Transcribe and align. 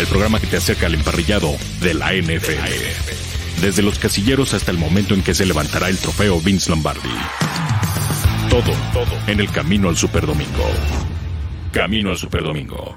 el 0.00 0.06
programa 0.06 0.40
que 0.40 0.46
te 0.46 0.56
acerca 0.56 0.86
al 0.86 0.94
emparrillado 0.94 1.50
de 1.82 1.92
la 1.92 2.14
NFL. 2.14 3.60
Desde 3.60 3.82
los 3.82 3.98
casilleros 3.98 4.54
hasta 4.54 4.70
el 4.70 4.78
momento 4.78 5.12
en 5.12 5.22
que 5.22 5.34
se 5.34 5.44
levantará 5.44 5.90
el 5.90 5.98
trofeo 5.98 6.40
Vince 6.40 6.70
Lombardi. 6.70 7.10
Todo, 8.48 8.72
todo 8.94 9.12
en 9.26 9.40
el 9.40 9.50
camino 9.50 9.90
al 9.90 9.96
Superdomingo. 9.98 10.64
Camino 11.70 12.10
al 12.10 12.16
Superdomingo. 12.16 12.96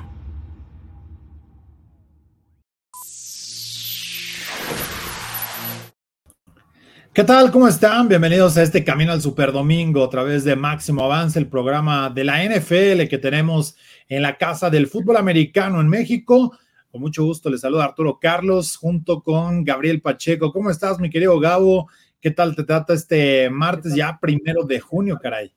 ¿Qué 7.14 7.26
tal? 7.26 7.52
¿Cómo 7.52 7.68
están? 7.68 8.08
Bienvenidos 8.08 8.56
a 8.58 8.64
este 8.64 8.86
Camino 8.86 9.12
al 9.12 9.22
Superdomingo 9.22 10.06
a 10.06 10.10
través 10.10 10.46
de 10.46 10.56
Máximo 10.56 11.04
Avance, 11.04 11.38
el 11.38 11.48
programa 11.48 12.10
de 12.10 12.24
la 12.24 12.44
NFL 12.44 13.08
que 13.10 13.20
tenemos 13.22 13.76
en 14.08 14.22
la 14.22 14.38
Casa 14.38 14.70
del 14.70 14.88
Fútbol 14.88 15.18
Americano 15.18 15.82
en 15.82 15.90
México. 15.90 16.58
Con 16.94 17.02
mucho 17.02 17.24
gusto 17.24 17.50
les 17.50 17.62
saluda 17.62 17.86
Arturo 17.86 18.20
Carlos 18.22 18.78
junto 18.78 19.24
con 19.24 19.64
Gabriel 19.64 20.00
Pacheco. 20.00 20.52
¿Cómo 20.52 20.70
estás, 20.70 21.00
mi 21.00 21.10
querido 21.10 21.40
Gabo? 21.40 21.90
¿Qué 22.22 22.30
tal 22.30 22.56
te 22.56 22.64
trata 22.64 22.94
este 22.94 23.50
martes 23.50 23.96
ya 23.96 24.20
primero 24.22 24.64
de 24.64 24.80
junio, 24.80 25.18
caray? 25.20 25.52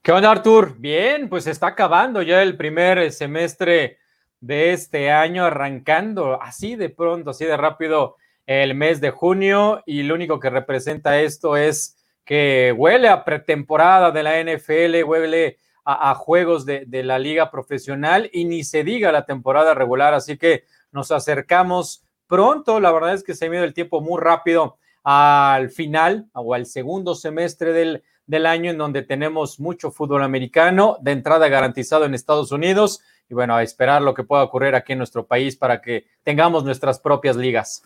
¿Qué 0.00 0.12
onda, 0.12 0.30
Artur? 0.30 0.76
Bien, 0.78 1.28
pues 1.28 1.46
está 1.46 1.66
acabando 1.66 2.22
ya 2.22 2.42
el 2.42 2.56
primer 2.56 3.12
semestre 3.12 3.98
de 4.40 4.72
este 4.72 5.10
año, 5.10 5.44
arrancando 5.44 6.40
así 6.40 6.74
de 6.74 6.88
pronto, 6.88 7.28
así 7.28 7.44
de 7.44 7.58
rápido 7.58 8.16
el 8.46 8.74
mes 8.74 9.02
de 9.02 9.10
junio 9.10 9.82
y 9.84 10.04
lo 10.04 10.14
único 10.14 10.40
que 10.40 10.48
representa 10.48 11.20
esto 11.20 11.58
es 11.58 12.02
que 12.24 12.74
huele 12.74 13.08
a 13.08 13.26
pretemporada 13.26 14.10
de 14.10 14.22
la 14.22 14.42
NFL, 14.42 15.04
huele 15.04 15.58
a, 15.92 16.14
juegos 16.14 16.66
de, 16.66 16.84
de, 16.86 17.02
la 17.02 17.18
liga 17.18 17.50
profesional 17.50 18.28
y 18.32 18.44
ni 18.44 18.64
se 18.64 18.84
diga 18.84 19.12
la 19.12 19.26
temporada 19.26 19.74
regular, 19.74 20.14
así 20.14 20.36
que 20.36 20.64
nos 20.92 21.10
acercamos 21.10 22.04
pronto, 22.26 22.80
la 22.80 22.92
verdad 22.92 23.14
es 23.14 23.24
que 23.24 23.34
se 23.34 23.46
ha 23.46 23.48
ido 23.48 23.64
el 23.64 23.74
tiempo 23.74 24.00
muy 24.00 24.20
rápido 24.20 24.78
al 25.02 25.70
final 25.70 26.26
o 26.32 26.54
al 26.54 26.66
segundo 26.66 27.14
semestre 27.14 27.72
del, 27.72 28.02
del 28.26 28.46
año 28.46 28.70
en 28.70 28.78
donde 28.78 29.02
tenemos 29.02 29.58
mucho 29.58 29.90
fútbol 29.90 30.22
americano 30.22 30.96
de 31.00 31.12
entrada 31.12 31.48
garantizado 31.48 32.04
en 32.04 32.14
Estados 32.14 32.52
Unidos 32.52 33.00
y 33.28 33.34
bueno, 33.34 33.54
a 33.56 33.62
esperar 33.62 34.02
lo 34.02 34.14
que 34.14 34.24
pueda 34.24 34.42
ocurrir 34.42 34.74
aquí 34.74 34.92
en 34.92 34.98
nuestro 34.98 35.26
país 35.26 35.56
para 35.56 35.80
que 35.80 36.06
tengamos 36.22 36.64
nuestras 36.64 36.98
propias 36.98 37.36
ligas. 37.36 37.82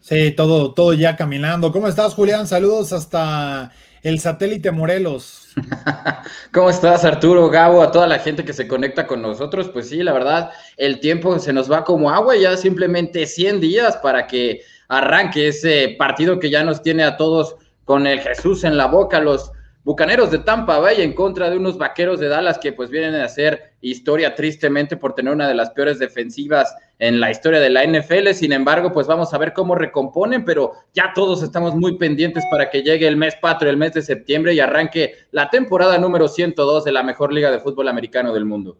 Sí, 0.00 0.32
todo, 0.32 0.72
todo 0.72 0.94
ya 0.94 1.16
caminando. 1.16 1.72
¿Cómo 1.72 1.88
estás, 1.88 2.14
Julián? 2.14 2.46
Saludos 2.46 2.92
hasta 2.92 3.72
el 4.02 4.20
satélite 4.20 4.70
Morelos. 4.70 5.49
¿Cómo 6.52 6.70
estás, 6.70 7.04
Arturo, 7.04 7.48
Gabo, 7.48 7.82
a 7.82 7.90
toda 7.90 8.06
la 8.06 8.18
gente 8.18 8.44
que 8.44 8.52
se 8.52 8.68
conecta 8.68 9.06
con 9.06 9.22
nosotros? 9.22 9.68
Pues 9.68 9.88
sí, 9.88 10.02
la 10.02 10.12
verdad, 10.12 10.50
el 10.76 11.00
tiempo 11.00 11.38
se 11.38 11.52
nos 11.52 11.70
va 11.70 11.84
como 11.84 12.10
agua, 12.10 12.36
ya 12.36 12.56
simplemente 12.56 13.26
100 13.26 13.60
días 13.60 13.96
para 13.98 14.26
que 14.26 14.62
arranque 14.88 15.48
ese 15.48 15.96
partido 15.98 16.38
que 16.38 16.50
ya 16.50 16.64
nos 16.64 16.82
tiene 16.82 17.04
a 17.04 17.16
todos 17.16 17.56
con 17.84 18.06
el 18.06 18.20
Jesús 18.20 18.64
en 18.64 18.76
la 18.76 18.86
boca, 18.86 19.20
los 19.20 19.52
Bucaneros 19.82 20.30
de 20.30 20.38
Tampa 20.40 20.78
Bay 20.78 21.00
en 21.00 21.14
contra 21.14 21.48
de 21.48 21.56
unos 21.56 21.78
Vaqueros 21.78 22.20
de 22.20 22.28
Dallas 22.28 22.58
que 22.58 22.72
pues 22.72 22.90
vienen 22.90 23.14
a 23.14 23.24
hacer 23.24 23.72
historia 23.80 24.34
tristemente 24.34 24.96
por 24.96 25.14
tener 25.14 25.32
una 25.32 25.48
de 25.48 25.54
las 25.54 25.70
peores 25.70 25.98
defensivas 25.98 26.74
en 27.00 27.18
la 27.18 27.32
historia 27.32 27.58
de 27.58 27.70
la 27.70 27.84
NFL. 27.84 28.28
Sin 28.34 28.52
embargo, 28.52 28.92
pues 28.92 29.08
vamos 29.08 29.34
a 29.34 29.38
ver 29.38 29.52
cómo 29.52 29.74
recomponen, 29.74 30.44
pero 30.44 30.74
ya 30.94 31.12
todos 31.12 31.42
estamos 31.42 31.74
muy 31.74 31.98
pendientes 31.98 32.44
para 32.52 32.70
que 32.70 32.82
llegue 32.82 33.08
el 33.08 33.16
mes 33.16 33.34
patrio, 33.40 33.70
el 33.70 33.76
mes 33.76 33.94
de 33.94 34.02
septiembre 34.02 34.54
y 34.54 34.60
arranque 34.60 35.14
la 35.32 35.50
temporada 35.50 35.98
número 35.98 36.28
102 36.28 36.84
de 36.84 36.92
la 36.92 37.02
mejor 37.02 37.32
liga 37.32 37.50
de 37.50 37.58
fútbol 37.58 37.88
americano 37.88 38.32
del 38.32 38.44
mundo. 38.44 38.78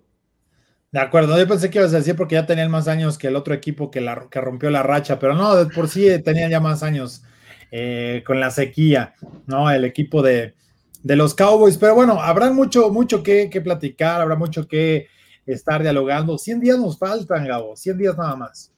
De 0.92 1.00
acuerdo, 1.00 1.38
yo 1.38 1.48
pensé 1.48 1.70
que 1.70 1.78
ibas 1.78 1.94
a 1.94 1.98
decir 1.98 2.16
porque 2.16 2.34
ya 2.34 2.46
tenían 2.46 2.70
más 2.70 2.88
años 2.88 3.16
que 3.16 3.28
el 3.28 3.36
otro 3.36 3.54
equipo 3.54 3.90
que, 3.90 4.04
que 4.30 4.40
rompió 4.40 4.70
la 4.70 4.82
racha, 4.82 5.18
pero 5.18 5.34
no, 5.34 5.56
de 5.56 5.72
por 5.72 5.88
sí 5.88 6.06
tenían 6.22 6.50
ya 6.50 6.60
más 6.60 6.82
años 6.82 7.22
eh, 7.70 8.22
con 8.26 8.40
la 8.40 8.50
sequía, 8.50 9.14
¿no? 9.46 9.70
El 9.70 9.84
equipo 9.84 10.20
de, 10.20 10.54
de 11.02 11.16
los 11.16 11.34
Cowboys. 11.34 11.78
Pero 11.78 11.94
bueno, 11.94 12.20
habrá 12.20 12.50
mucho, 12.52 12.90
mucho 12.90 13.22
que, 13.22 13.48
platicar, 13.62 14.20
habrá 14.20 14.34
mucho 14.34 14.66
que 14.66 15.06
estar 15.52 15.82
dialogando. 15.82 16.38
100 16.38 16.60
días 16.60 16.78
nos 16.78 16.98
faltan, 16.98 17.46
Gabo, 17.46 17.76
100 17.76 17.98
días 17.98 18.16
nada 18.16 18.36
más. 18.36 18.72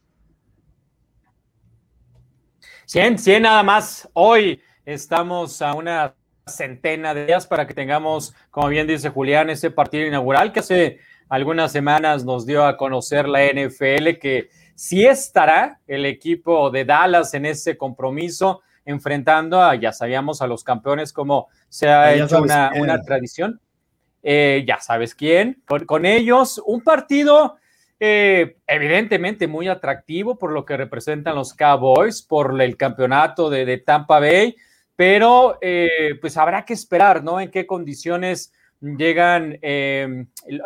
100, 2.87 3.19
100 3.19 3.43
nada 3.43 3.63
más. 3.63 4.09
Hoy 4.13 4.61
estamos 4.85 5.63
a 5.63 5.75
una 5.75 6.15
centena 6.47 7.15
de 7.15 7.27
días 7.27 7.47
para 7.47 7.67
que 7.67 7.75
tengamos, 7.75 8.35
como 8.51 8.69
bien 8.69 8.87
dice 8.87 9.09
Julián, 9.09 9.51
ese 9.51 9.71
partido 9.71 10.07
inaugural 10.07 10.53
que 10.53 10.61
hace 10.61 10.99
algunas 11.29 11.73
semanas 11.73 12.25
nos 12.25 12.45
dio 12.45 12.67
a 12.67 12.77
conocer 12.77 13.29
la 13.29 13.45
NFL, 13.45 14.19
que 14.21 14.51
sí 14.75 15.07
estará 15.07 15.81
el 15.87 16.05
equipo 16.05 16.71
de 16.71 16.85
Dallas 16.85 17.33
en 17.35 17.47
ese 17.47 17.77
compromiso 17.77 18.61
enfrentando 18.85 19.63
a, 19.63 19.75
ya 19.77 19.93
sabíamos, 19.93 20.43
a 20.43 20.47
los 20.47 20.65
campeones 20.65 21.13
como 21.13 21.49
se 21.69 21.89
ha 21.89 22.03
ah, 22.03 22.15
hecho 22.15 22.43
una, 22.43 23.01
tradición. 23.03 23.61
Eh, 24.23 24.65
ya 24.67 24.79
sabes 24.79 25.15
quién, 25.15 25.63
con, 25.87 26.07
ellos, 26.07 26.63
un 26.65 26.83
partido 26.83 27.57
eh, 27.99 28.57
evidentemente 28.67 29.49
muy 29.49 29.69
atractivo 29.69 30.39
por 30.39 30.53
lo 30.53 30.65
que 30.65 30.77
representan 30.77 31.35
los 31.35 31.55
Cowboys, 31.55 32.23
por 32.23 32.61
el 32.61 32.77
campeonato 32.77 33.51
de, 33.51 33.79
Tampa 33.79 34.21
Bay, 34.21 34.57
pero 34.95 35.59
eh, 35.61 36.17
pues 36.21 36.37
habrá 36.37 36.65
que 36.65 36.75
esperar, 36.75 37.25
¿no? 37.25 37.41
En 37.41 37.51
qué 37.51 37.67
condiciones 37.67 38.53
llegan 38.81 39.59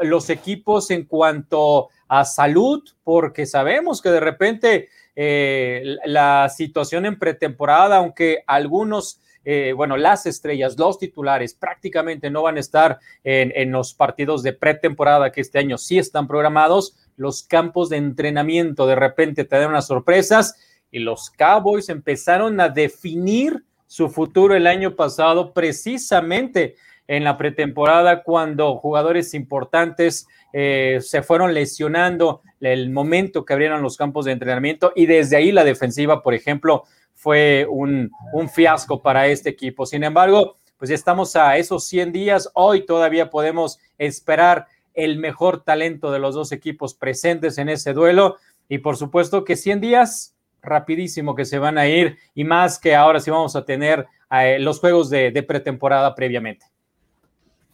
los 0.03 0.31
equipos 0.31 0.91
en 0.91 1.05
cuanto 1.05 1.91
a 2.09 2.25
salud, 2.25 2.83
porque 3.05 3.47
sabemos 3.47 4.01
que 4.01 4.11
de 4.11 4.21
repente 4.21 4.89
eh, 5.19 5.97
la 6.05 6.49
situación 6.51 7.07
en 7.07 7.19
pretemporada, 7.19 7.97
aunque 7.97 8.45
algunos, 8.47 9.21
eh, 9.49 9.73
bueno, 9.75 9.97
las 9.97 10.27
estrellas, 10.27 10.77
los 10.77 10.99
titulares 10.99 11.55
prácticamente 11.55 12.31
no 12.31 12.43
van 12.43 12.57
a 12.57 12.61
estar 12.61 12.99
en, 13.23 13.71
los 13.71 13.95
partidos 13.95 14.43
de 14.43 14.53
pretemporada 14.53 15.31
que 15.31 15.41
este 15.41 15.61
año 15.61 15.79
sí 15.79 15.99
están 15.99 16.27
programados, 16.27 16.97
los 17.17 17.45
campos 17.45 17.89
de 17.89 17.99
entrenamiento 17.99 18.89
de 18.89 18.97
repente 18.97 19.45
te 19.45 19.57
dan 19.57 19.71
unas 19.71 19.87
sorpresas 19.87 20.57
y 20.91 20.99
los 20.99 21.31
Cowboys 21.31 21.89
empezaron 21.91 22.61
a 22.61 22.71
definir 22.71 23.63
su 23.87 24.09
futuro 24.09 24.57
el 24.57 24.67
año 24.67 24.97
pasado 24.97 25.53
precisamente 25.53 26.75
en 27.07 27.23
la 27.23 27.39
pretemporada 27.39 28.25
cuando 28.25 28.75
jugadores 28.79 29.33
importantes 29.33 30.27
eh, 30.53 30.99
se 31.01 31.23
fueron 31.23 31.55
lesionando 31.55 32.43
el 32.61 32.91
momento 32.91 33.45
que 33.45 33.53
abrieron 33.53 33.81
los 33.81 33.97
campos 33.97 34.25
de 34.25 34.33
entrenamiento 34.33 34.93
y 34.97 35.07
desde 35.07 35.37
ahí 35.37 35.53
la 35.53 35.63
defensiva, 35.63 36.21
por 36.21 36.35
ejemplo, 36.35 36.83
fue 37.27 37.67
un, 37.69 38.13
un 38.33 38.49
fiasco 38.49 39.03
para 39.03 39.27
este 39.27 39.51
equipo. 39.51 39.85
Sin 39.85 40.05
embargo, 40.05 40.59
pues 40.79 40.91
ya 40.91 40.95
estamos 40.95 41.35
a 41.35 41.57
esos 41.57 41.85
100 41.89 42.13
días. 42.13 42.49
Hoy 42.55 42.87
todavía 42.87 43.31
podemos 43.31 43.81
esperar 43.99 44.69
el 44.95 45.19
mejor 45.19 45.65
talento 45.65 46.13
de 46.13 46.21
los 46.21 46.37
dos 46.37 46.53
equipos 46.53 46.95
presentes 46.95 47.59
en 47.59 47.69
ese 47.69 47.95
duelo. 47.95 48.37
Y 48.69 48.79
por 48.79 48.97
supuesto 48.97 49.43
que 49.43 49.57
100 49.57 49.81
días 49.81 50.37
rapidísimo 50.63 51.35
que 51.35 51.47
se 51.47 51.59
van 51.59 51.79
a 51.79 51.89
ir 51.89 52.17
y 52.33 52.45
más 52.45 52.79
que 52.79 52.95
ahora 52.95 53.19
sí 53.19 53.29
vamos 53.29 53.57
a 53.57 53.65
tener 53.65 54.07
eh, 54.31 54.61
los 54.61 54.79
juegos 54.79 55.11
de 55.11 55.43
pretemporada 55.43 56.15
previamente. 56.15 56.67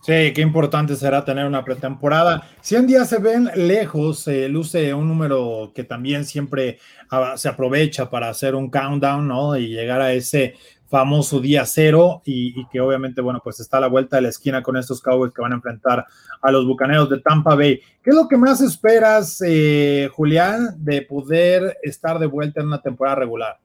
Sí, 0.04 0.32
qué 0.34 0.40
importante 0.40 0.96
será 0.96 1.24
tener 1.24 1.46
una 1.46 1.64
pretemporada. 1.64 2.42
100 2.60 2.88
días 2.88 3.08
se 3.08 3.18
ven 3.18 3.48
lejos, 3.54 4.18
se 4.18 4.48
luce 4.48 4.92
un 4.92 5.06
número 5.06 5.70
que 5.72 5.84
también 5.84 6.24
siempre 6.24 6.80
ah, 7.08 7.34
se 7.36 7.48
aprovecha 7.48 8.10
para 8.10 8.28
hacer 8.28 8.56
un 8.56 8.68
countdown, 8.68 9.28
¿no? 9.28 9.56
Y 9.56 9.68
llegar 9.68 10.00
a 10.00 10.12
ese 10.12 10.54
famoso 10.88 11.38
día 11.38 11.64
cero 11.66 12.20
y, 12.24 12.66
que 12.66 12.80
obviamente, 12.80 13.20
bueno, 13.20 13.40
pues 13.44 13.60
está 13.60 13.76
a 13.76 13.82
la 13.82 13.86
vuelta 13.86 14.16
de 14.16 14.22
la 14.22 14.30
esquina 14.30 14.60
con 14.60 14.76
estos 14.76 15.00
Cowboys 15.00 15.32
que 15.32 15.40
van 15.40 15.52
a 15.52 15.54
enfrentar 15.54 16.04
a 16.42 16.50
los 16.50 16.66
Bucaneros 16.66 17.08
de 17.08 17.20
Tampa 17.20 17.54
Bay. 17.54 17.80
¿Qué 18.02 18.10
es 18.10 18.16
lo 18.16 18.26
que 18.26 18.36
más 18.36 18.60
esperas, 18.60 19.40
eh, 19.46 20.10
Julián, 20.12 20.84
de 20.84 21.02
poder 21.02 21.78
estar 21.80 22.18
de 22.18 22.26
vuelta 22.26 22.60
en 22.60 22.66
una 22.66 22.82
temporada 22.82 23.14
regular? 23.14 23.56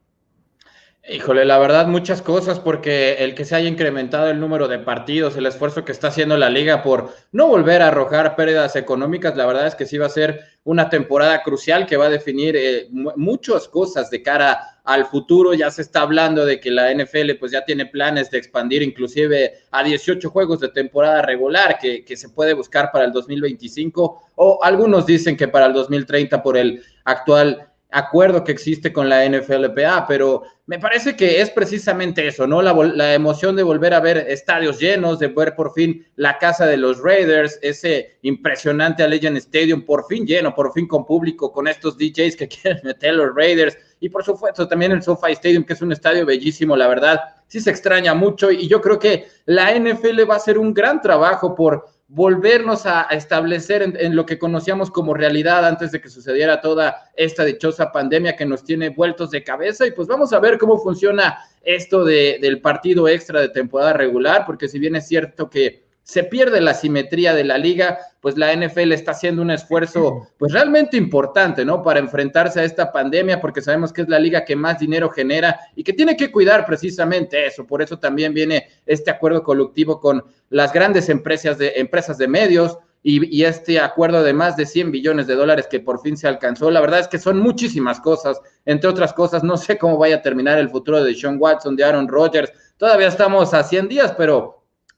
Híjole, 1.09 1.45
la 1.45 1.57
verdad 1.57 1.88
muchas 1.88 2.21
cosas 2.21 2.59
porque 2.59 3.24
el 3.24 3.33
que 3.33 3.45
se 3.45 3.56
haya 3.56 3.69
incrementado 3.69 4.30
el 4.30 4.42
número 4.42 4.68
de 4.68 4.80
partidos, 4.80 5.38
el 5.38 5.45
esfuerzo 5.45 5.86
que 5.86 5.94
está 5.94 6.09
haciendo 6.09 6.36
la 6.36 6.50
liga 6.50 6.83
por 6.83 7.13
no 7.31 7.48
volver 7.48 7.81
a 7.81 7.88
arrojar 7.88 8.36
pérdidas 8.36 8.75
económicas, 8.75 9.38
la 9.38 9.45
verdad 9.45 9.68
es 9.68 9.75
que 9.75 9.86
sí 9.86 9.98
va 9.98 10.07
a 10.07 10.09
ser 10.09 10.42
una 10.65 10.89
temporada 10.89 11.44
crucial 11.44 11.86
que 11.86 11.95
va 11.95 12.07
a 12.07 12.09
definir 12.09 12.57
eh, 12.57 12.89
muchas 12.92 13.69
cosas 13.69 14.09
de 14.09 14.21
cara 14.21 14.81
al 14.83 15.06
futuro. 15.06 15.54
Ya 15.54 15.71
se 15.71 15.81
está 15.81 16.01
hablando 16.01 16.44
de 16.44 16.59
que 16.59 16.71
la 16.71 16.94
NFL 16.94 17.36
pues 17.39 17.54
ya 17.54 17.63
tiene 17.63 17.86
planes 17.86 18.30
de 18.30 18.39
expandir 18.39 18.81
inclusive 18.81 19.59
a 19.71 19.86
18 19.86 20.30
juegos 20.30 20.59
de 20.59 20.68
temporada 20.68 21.21
regular 21.21 21.77
que, 21.80 22.04
que 22.04 22.18
se 22.18 22.27
puede 22.27 22.54
buscar 22.54 22.92
para 22.92 23.06
el 23.06 23.13
2025 23.13 24.24
o 24.36 24.59
algunos 24.62 25.06
dicen 25.06 25.38
que 25.38 25.48
para 25.48 25.68
el 25.68 25.74
2030 25.74 26.44
por 26.44 26.57
el 26.57 26.83
actual 27.06 27.67
acuerdo 27.89 28.44
que 28.44 28.51
existe 28.51 28.92
con 28.92 29.07
la 29.07 29.28
NFLPA, 29.28 30.06
pero 30.07 30.44
me 30.66 30.80
parece 30.80 31.16
que 31.16 31.39
es 31.39 31.50
precisamente 31.50 32.28
eso, 32.28 32.45
¿no? 32.45 32.62
La, 32.62 33.13
emoción 33.13 33.56
de 33.56 33.63
volver 33.63 33.94
a 33.94 34.01
ver 34.01 34.18
estadios 34.18 34.80
llenos, 34.80 35.19
de 35.19 35.30
ver 35.30 35.56
por 35.56 35.74
fin 35.74 36.06
la 36.18 36.38
casa 36.38 36.66
de 36.66 36.75
los 36.75 37.01
Raiders, 37.01 37.57
ese 37.62 38.18
impresionante 38.24 39.04
Allegiant 39.04 39.38
Stadium 39.38 39.84
por 39.84 40.06
fin 40.07 40.28
lleno, 40.28 40.54
por 40.54 40.74
fin 40.74 40.88
con 40.88 41.06
público, 41.06 41.54
con 41.54 41.68
estos 41.69 41.98
DJs 41.98 42.36
que 42.36 42.48
quieren 42.50 42.81
meter 42.84 43.13
los 43.16 43.34
Raiders, 43.34 43.78
y 44.01 44.10
por 44.10 44.24
supuesto 44.25 44.68
también 44.68 44.92
el 44.92 45.01
SoFi 45.01 45.31
Stadium, 45.31 45.63
que 45.63 45.74
es 45.74 45.81
un 45.81 45.94
estadio 45.94 46.25
bellísimo, 46.25 46.75
la 46.75 46.88
verdad, 46.88 47.22
sí 47.48 47.62
se 47.62 47.69
extraña 47.69 48.13
mucho, 48.13 48.51
y 48.51 48.68
yo 48.68 48.81
creo 48.81 49.00
que 49.00 49.28
la 49.45 49.74
NFL 49.74 50.30
va 50.30 50.33
a 50.33 50.38
hacer 50.38 50.57
un 50.57 50.74
gran 50.74 51.01
trabajo 51.01 51.56
por 51.56 51.97
volvernos 52.07 52.86
a, 52.86 53.04
establecer 53.12 53.81
en, 53.81 54.15
lo 54.15 54.25
que 54.25 54.39
conocíamos 54.39 54.92
como 54.92 55.13
realidad 55.13 55.65
antes 55.65 55.92
de 55.92 56.00
que 56.00 56.09
sucediera 56.09 56.62
toda 56.62 57.09
esta 57.15 57.44
dichosa 57.44 57.92
pandemia 57.92 58.36
que 58.36 58.45
nos 58.45 58.63
tiene 58.63 58.89
vueltos 58.89 59.31
de 59.31 59.44
cabeza. 59.44 59.86
Y 59.86 59.92
pues 59.92 60.07
vamos 60.07 60.31
a 60.33 60.39
ver 60.39 60.57
cómo 60.57 60.77
funciona 60.77 61.39
esto 61.63 62.06
del 62.06 62.62
partido 62.62 63.07
extra 63.07 63.42
de 63.42 63.50
temporada 63.50 63.94
regular, 63.94 64.45
porque 64.45 64.69
si 64.69 64.80
bien 64.80 64.95
es 64.95 65.07
cierto 65.07 65.50
que 65.50 65.87
se 66.07 66.24
pierde 66.24 66.62
la 66.62 66.74
simetría 66.74 67.36
de 67.36 67.44
la 67.44 67.57
liga, 67.57 68.00
pues 68.21 68.38
la 68.38 68.56
NFL 68.56 68.94
está 68.94 69.12
haciendo 69.12 69.42
un 69.42 69.51
esfuerzo 69.51 70.30
pues 70.38 70.54
realmente 70.54 70.95
importante, 70.95 71.65
¿no? 71.65 71.83
Para 71.83 72.00
enfrentarse 72.00 72.62
a 72.62 72.63
esta 72.63 72.94
pandemia, 72.94 73.42
porque 73.42 73.62
sabemos 73.62 73.92
que 73.92 74.04
es 74.04 74.07
la 74.07 74.18
liga 74.18 74.45
que 74.45 74.56
más 74.56 74.80
dinero 74.80 75.09
genera 75.09 75.59
y 75.75 75.83
que 75.83 75.92
tiene 75.92 76.15
que 76.15 76.31
cuidar 76.31 76.65
precisamente 76.65 77.45
eso. 77.45 77.68
Por 77.68 77.81
eso 77.81 78.00
también 78.00 78.33
viene 78.33 78.69
este 78.86 79.12
acuerdo 79.12 79.44
colectivo 79.44 80.00
con 80.00 80.24
las 80.50 80.71
grandes 80.71 81.09
empresas 81.09 81.57
de, 81.57 81.74
empresas 81.75 82.18
de 82.18 82.30
medios 82.30 82.77
y, 83.04 83.38
y 83.38 83.44
este 83.44 83.77
acuerdo 83.81 84.24
de 84.24 84.31
más 84.31 84.56
de 84.56 84.65
100 84.65 84.94
billones 84.94 85.27
de 85.27 85.36
dólares 85.36 85.68
que 85.69 85.81
por 85.81 86.00
fin 86.00 86.15
se 86.15 86.30
alcanzó. 86.30 86.71
La 86.71 86.80
verdad 86.80 87.01
es 87.01 87.09
que 87.09 87.19
son 87.19 87.38
muchísimas 87.39 88.00
cosas, 88.00 88.39
entre 88.65 88.89
otras 88.89 89.12
cosas, 89.12 89.44
no 89.44 89.57
sé 89.57 89.77
cómo 89.77 89.98
vaya 89.98 90.15
a 90.15 90.21
terminar 90.21 90.57
el 90.57 90.69
futuro 90.69 91.04
de 91.04 91.13
Sean 91.13 91.36
Watson, 91.38 91.75
de 91.75 91.83
Aaron 91.83 92.07
Rodgers. 92.07 92.50
Todavía 92.77 93.09
estamos 93.09 93.54
a 93.54 93.62
100 93.62 93.89
días, 93.89 94.13
pero 94.18 94.56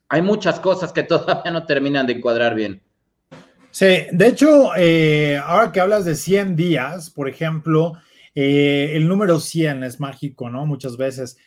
hay 0.10 0.22
muchas 0.22 0.60
cosas 0.60 0.92
que 0.92 1.04
todavía 1.04 1.52
no 1.52 1.66
terminan 1.66 2.08
de 2.08 2.14
encuadrar 2.14 2.56
bien. 2.56 2.82
Sí, 3.72 4.08
de 4.12 4.28
hecho, 4.28 4.72
eh, 4.76 5.40
ahora 5.44 5.72
que 5.72 5.80
hablas 5.80 6.04
de 6.04 6.16
100 6.16 6.56
días, 6.56 7.12
por 7.12 7.30
ejemplo, 7.30 7.94
eh, 8.34 8.94
el 8.96 9.08
número 9.08 9.40
100 9.40 9.84
es 9.84 10.00
mágico, 10.00 10.50
¿no? 10.50 10.66
Muchas 10.66 10.98
veces. 10.98 11.38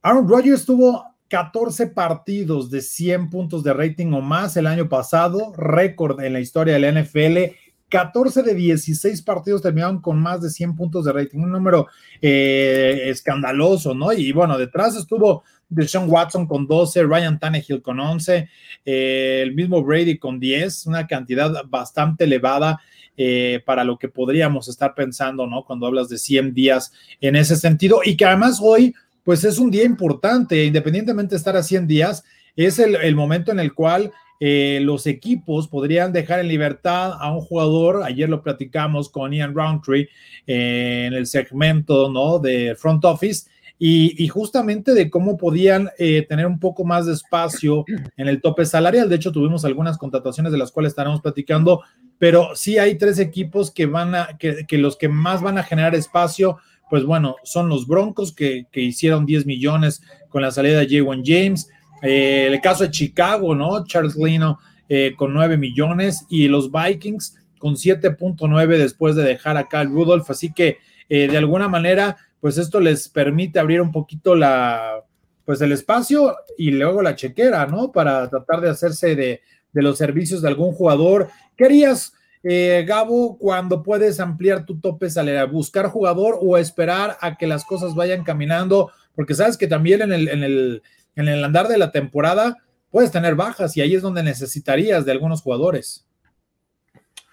Aaron 0.00 0.28
Rodgers 0.28 0.64
tuvo 0.64 1.04
14 1.28 1.88
partidos 1.88 2.70
de 2.70 2.80
100 2.80 3.30
puntos 3.30 3.64
de 3.64 3.72
rating 3.72 4.12
o 4.12 4.20
más 4.20 4.56
el 4.56 4.68
año 4.68 4.88
pasado, 4.88 5.52
récord 5.56 6.20
en 6.22 6.34
la 6.34 6.40
historia 6.40 6.74
de 6.74 6.80
la 6.80 7.02
NFL. 7.02 7.56
14 7.88 8.42
de 8.42 8.54
16 8.54 9.22
partidos 9.22 9.62
terminaron 9.62 10.00
con 10.00 10.20
más 10.20 10.40
de 10.40 10.50
100 10.50 10.74
puntos 10.74 11.04
de 11.04 11.12
rating, 11.12 11.38
un 11.38 11.52
número 11.52 11.86
eh, 12.20 13.02
escandaloso, 13.06 13.94
¿no? 13.94 14.12
Y 14.12 14.32
bueno, 14.32 14.58
detrás 14.58 14.96
estuvo 14.96 15.44
de 15.68 15.88
Sean 15.88 16.08
Watson 16.08 16.46
con 16.46 16.66
12, 16.66 17.02
Ryan 17.04 17.38
Tannehill 17.38 17.82
con 17.82 17.98
11, 17.98 18.48
eh, 18.84 19.40
el 19.42 19.54
mismo 19.54 19.82
Brady 19.82 20.18
con 20.18 20.38
10, 20.38 20.86
una 20.86 21.06
cantidad 21.06 21.64
bastante 21.68 22.24
elevada 22.24 22.80
eh, 23.16 23.62
para 23.64 23.84
lo 23.84 23.98
que 23.98 24.08
podríamos 24.08 24.68
estar 24.68 24.94
pensando, 24.94 25.46
¿no? 25.46 25.64
Cuando 25.64 25.86
hablas 25.86 26.08
de 26.08 26.18
100 26.18 26.54
días 26.54 26.92
en 27.20 27.36
ese 27.36 27.56
sentido 27.56 28.00
y 28.04 28.16
que 28.16 28.26
además 28.26 28.60
hoy, 28.62 28.94
pues 29.24 29.42
es 29.44 29.58
un 29.58 29.70
día 29.70 29.84
importante, 29.84 30.64
independientemente 30.64 31.34
de 31.34 31.38
estar 31.38 31.56
a 31.56 31.62
100 31.62 31.86
días, 31.86 32.24
es 32.54 32.78
el, 32.78 33.14
momento 33.16 33.52
en 33.52 33.60
el 33.60 33.74
cual 33.74 34.12
eh, 34.38 34.78
los 34.82 35.06
equipos 35.06 35.68
podrían 35.68 36.12
dejar 36.12 36.40
en 36.40 36.48
libertad 36.48 37.12
a 37.18 37.32
un 37.32 37.40
jugador. 37.40 38.02
Ayer 38.04 38.28
lo 38.28 38.42
platicamos 38.42 39.10
con 39.10 39.32
Ian 39.32 39.54
Roundtree 39.54 40.08
en 40.46 41.12
el 41.12 41.26
segmento 41.26 42.10
¿no? 42.10 42.38
de 42.38 42.74
Front 42.76 43.04
Office 43.04 43.50
y, 43.78 44.26
justamente 44.28 44.94
de 44.94 45.10
cómo 45.10 45.36
podían 45.36 45.90
eh, 45.98 46.24
tener 46.26 46.46
un 46.46 46.58
poco 46.58 46.84
más 46.84 47.04
de 47.04 47.12
espacio 47.12 47.84
en 48.16 48.26
el 48.26 48.40
tope 48.40 48.64
salarial. 48.64 49.08
De 49.08 49.16
hecho, 49.16 49.32
tuvimos 49.32 49.66
algunas 49.66 49.98
contrataciones 49.98 50.50
de 50.52 50.58
las 50.58 50.72
cuales 50.72 50.92
estaremos 50.92 51.20
platicando, 51.20 51.82
pero 52.18 52.54
sí 52.54 52.78
hay 52.78 52.96
tres 52.96 53.18
equipos 53.18 53.70
que 53.70 53.84
van 53.84 54.14
a, 54.14 54.38
que, 54.38 54.66
los 54.78 54.96
que 54.96 55.08
más 55.08 55.42
van 55.42 55.58
a 55.58 55.62
generar 55.62 55.94
espacio, 55.94 56.58
pues 56.88 57.04
bueno, 57.04 57.36
son 57.44 57.68
los 57.68 57.86
Broncos 57.86 58.34
que, 58.34 58.66
hicieron 58.72 59.26
10 59.26 59.44
millones 59.44 60.02
con 60.30 60.40
la 60.40 60.50
salida 60.50 60.78
de 60.78 60.88
J1 60.88 61.22
James. 61.24 61.68
Eh, 62.02 62.48
el 62.50 62.60
caso 62.62 62.84
de 62.84 62.90
Chicago, 62.90 63.54
¿no? 63.54 63.84
Charles 63.84 64.16
Lino 64.16 64.58
eh, 64.88 65.12
con 65.16 65.34
9 65.34 65.58
millones 65.58 66.24
y 66.30 66.48
los 66.48 66.70
Vikings 66.72 67.36
con 67.58 67.74
7.9 67.74 68.78
después 68.78 69.16
de 69.16 69.24
dejar 69.24 69.58
a 69.58 69.68
Kyle 69.68 69.90
Rudolph. 69.90 70.30
Así 70.30 70.52
que 70.52 70.78
de 71.08 71.36
alguna 71.36 71.68
manera 71.68 72.16
pues 72.46 72.58
esto 72.58 72.78
les 72.78 73.08
permite 73.08 73.58
abrir 73.58 73.80
un 73.80 73.90
poquito 73.90 74.36
la, 74.36 75.02
pues 75.44 75.60
el 75.62 75.72
espacio 75.72 76.36
y 76.56 76.70
luego 76.70 77.02
la 77.02 77.16
chequera, 77.16 77.66
¿no? 77.66 77.90
Para 77.90 78.30
tratar 78.30 78.60
de 78.60 78.70
hacerse 78.70 79.16
de, 79.16 79.40
los 79.72 79.98
servicios 79.98 80.42
de 80.42 80.46
algún 80.46 80.70
jugador. 80.70 81.28
¿Qué 81.56 81.64
harías, 81.64 82.12
eh, 82.44 82.84
Gabo, 82.86 83.36
cuando 83.36 83.82
puedes 83.82 84.20
ampliar 84.20 84.64
tu 84.64 84.78
tope 84.78 85.10
salarial? 85.10 85.48
¿Buscar 85.48 85.88
jugador 85.88 86.38
o 86.40 86.56
esperar 86.56 87.18
a 87.20 87.36
que 87.36 87.48
las 87.48 87.64
cosas 87.64 87.96
vayan 87.96 88.22
caminando? 88.22 88.92
Porque 89.16 89.34
sabes 89.34 89.56
que 89.56 89.66
también 89.66 90.02
en 90.02 90.12
el, 90.12 90.28
en 90.28 90.44
el, 90.44 90.82
en 91.16 91.26
el 91.26 91.42
andar 91.42 91.66
de 91.66 91.78
la 91.78 91.90
temporada 91.90 92.58
puedes 92.92 93.10
tener 93.10 93.34
bajas 93.34 93.76
y 93.76 93.80
ahí 93.80 93.96
es 93.96 94.02
donde 94.02 94.22
necesitarías 94.22 95.04
de 95.04 95.10
algunos 95.10 95.42
jugadores. 95.42 96.06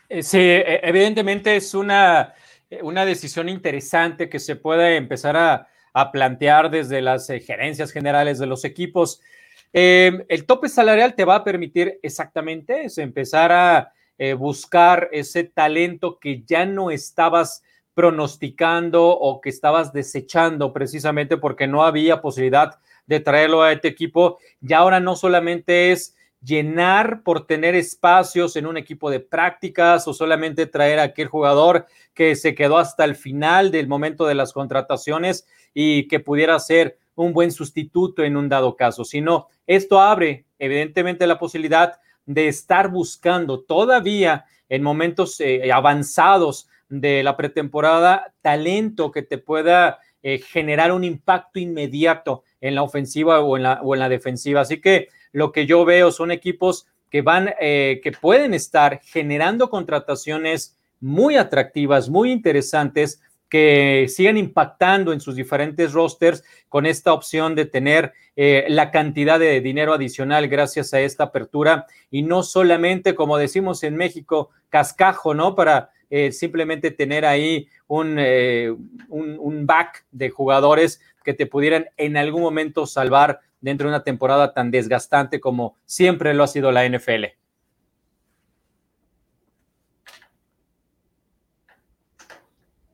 Eh, 0.09 0.23
sí, 0.23 0.39
e, 0.39 0.79
evidentemente 0.81 1.55
es 1.55 1.75
una 1.75 2.33
una 2.81 3.05
decisión 3.05 3.49
interesante 3.49 4.29
que 4.29 4.39
se 4.39 4.55
puede 4.55 4.97
empezar 4.97 5.37
a, 5.37 5.67
plantear 6.11 6.71
desde 6.71 7.03
las 7.03 7.29
eh, 7.29 7.39
gerencias 7.39 7.91
generales 7.91 8.39
de 8.39 8.47
los 8.47 8.65
equipos. 8.65 9.21
Em, 9.71 10.25
el 10.27 10.47
tope 10.47 10.67
salarial 10.67 11.13
te 11.13 11.23
va 11.23 11.35
a 11.35 11.43
permitir 11.43 11.99
exactamente 12.01 12.87
empezar 12.97 13.51
a 13.51 13.93
eh, 14.17 14.33
buscar 14.33 15.09
ese 15.11 15.43
talento 15.43 16.17
que 16.19 16.41
ya 16.47 16.65
no 16.65 16.89
estabas 16.89 17.61
pronosticando 17.93 19.07
o 19.07 19.39
que 19.39 19.49
estabas 19.49 19.93
desechando 19.93 20.73
precisamente 20.73 21.37
porque 21.37 21.67
no 21.67 21.83
había 21.83 22.21
posibilidad 22.21 22.79
de 23.05 23.19
traerlo 23.19 23.61
a 23.61 23.71
este 23.71 23.87
equipo. 23.87 24.39
Y 24.61 24.73
ahora 24.73 24.99
no 24.99 25.15
solamente 25.15 25.91
es 25.91 26.15
llenar 26.43 27.23
por 27.23 27.47
tener 27.47 27.75
espacios 27.75 28.55
en 28.55 28.65
un 28.65 28.77
equipo 28.77 29.09
de 29.09 29.19
prácticas 29.19 30.07
o 30.07 30.13
solamente 30.13 30.65
traer 30.65 30.99
a 30.99 31.03
aquel 31.03 31.27
jugador 31.27 31.85
que 32.13 32.35
se 32.35 32.53
quedó 32.53 32.77
hasta 32.77 33.05
el 33.05 33.15
final 33.15 33.71
del 33.71 33.87
momento 33.87 34.25
de 34.25 34.35
las 34.35 34.51
contrataciones 34.51 35.47
y 35.73 36.07
que 36.07 36.19
pudiera 36.19 36.59
ser 36.59 36.97
un 37.15 37.33
buen 37.33 37.51
sustituto 37.51 38.23
en 38.23 38.35
un 38.35 38.49
dado 38.49 38.75
caso, 38.75 39.05
sino 39.05 39.47
esto 39.67 40.01
abre 40.01 40.45
evidentemente 40.59 41.27
la 41.27 41.39
posibilidad 41.39 41.99
de 42.25 42.47
estar 42.47 42.89
buscando 42.89 43.61
todavía 43.61 44.45
en 44.69 44.81
momentos 44.81 45.39
eh, 45.39 45.71
avanzados 45.71 46.67
de 46.89 47.23
la 47.23 47.37
pretemporada 47.37 48.33
talento 48.41 49.11
que 49.11 49.21
te 49.21 49.37
pueda 49.37 49.99
eh, 50.21 50.39
generar 50.39 50.91
un 50.91 51.03
impacto 51.03 51.59
inmediato 51.59 52.43
en 52.61 52.75
la 52.75 52.83
ofensiva 52.83 53.41
o 53.41 53.57
en 53.57 53.63
la, 53.63 53.81
o 53.83 53.93
en 53.93 53.99
la 53.99 54.09
defensiva. 54.09 54.61
Así 54.61 54.79
que 54.79 55.09
lo 55.33 55.51
que 55.51 55.65
yo 55.65 55.83
veo 55.83 56.11
son 56.11 56.31
equipos 56.31 56.87
que 57.09 57.21
van, 57.21 57.53
eh, 57.59 57.99
que 58.01 58.13
pueden 58.13 58.53
estar 58.53 59.01
generando 59.03 59.69
contrataciones 59.69 60.77
muy 61.01 61.35
atractivas, 61.35 62.09
muy 62.09 62.31
interesantes, 62.31 63.21
que 63.53 64.07
sigan 64.09 64.35
impactando 64.35 65.13
en 65.13 65.21
sus 65.21 65.35
diferentes 65.35 65.93
rosters 65.93 66.43
con 66.69 66.87
esta 66.87 67.13
opción 67.13 67.53
de 67.53 67.65
tener 67.65 68.13
eh, 68.35 68.65
la 68.67 68.89
cantidad 68.89 69.37
de 69.37 69.61
dinero 69.61 69.93
adicional 69.93 70.47
gracias 70.47 70.91
a 70.95 71.01
esta 71.01 71.25
apertura 71.25 71.85
y 72.09 72.23
no 72.23 72.41
solamente, 72.41 73.13
como 73.13 73.37
decimos 73.37 73.83
en 73.83 73.95
México, 73.95 74.49
cascajo, 74.69 75.35
¿no? 75.35 75.53
Para 75.53 75.91
eh, 76.09 76.31
simplemente 76.31 76.89
tener 76.89 77.27
ahí 77.27 77.67
un, 77.85 78.17
un, 79.09 79.37
un 79.37 79.67
back 79.67 80.03
de 80.09 80.31
jugadores 80.31 80.99
que 81.23 81.35
te 81.35 81.45
pudieran 81.45 81.85
en 81.97 82.17
algún 82.17 82.41
momento 82.41 82.87
salvar 82.87 83.41
dentro 83.61 83.87
de 83.87 83.93
una 83.93 84.03
temporada 84.03 84.51
tan 84.51 84.71
desgastante 84.71 85.39
como 85.39 85.77
siempre 85.85 86.33
lo 86.33 86.43
ha 86.43 86.47
sido 86.47 86.71
la 86.71 86.89
NFL. 86.89 87.42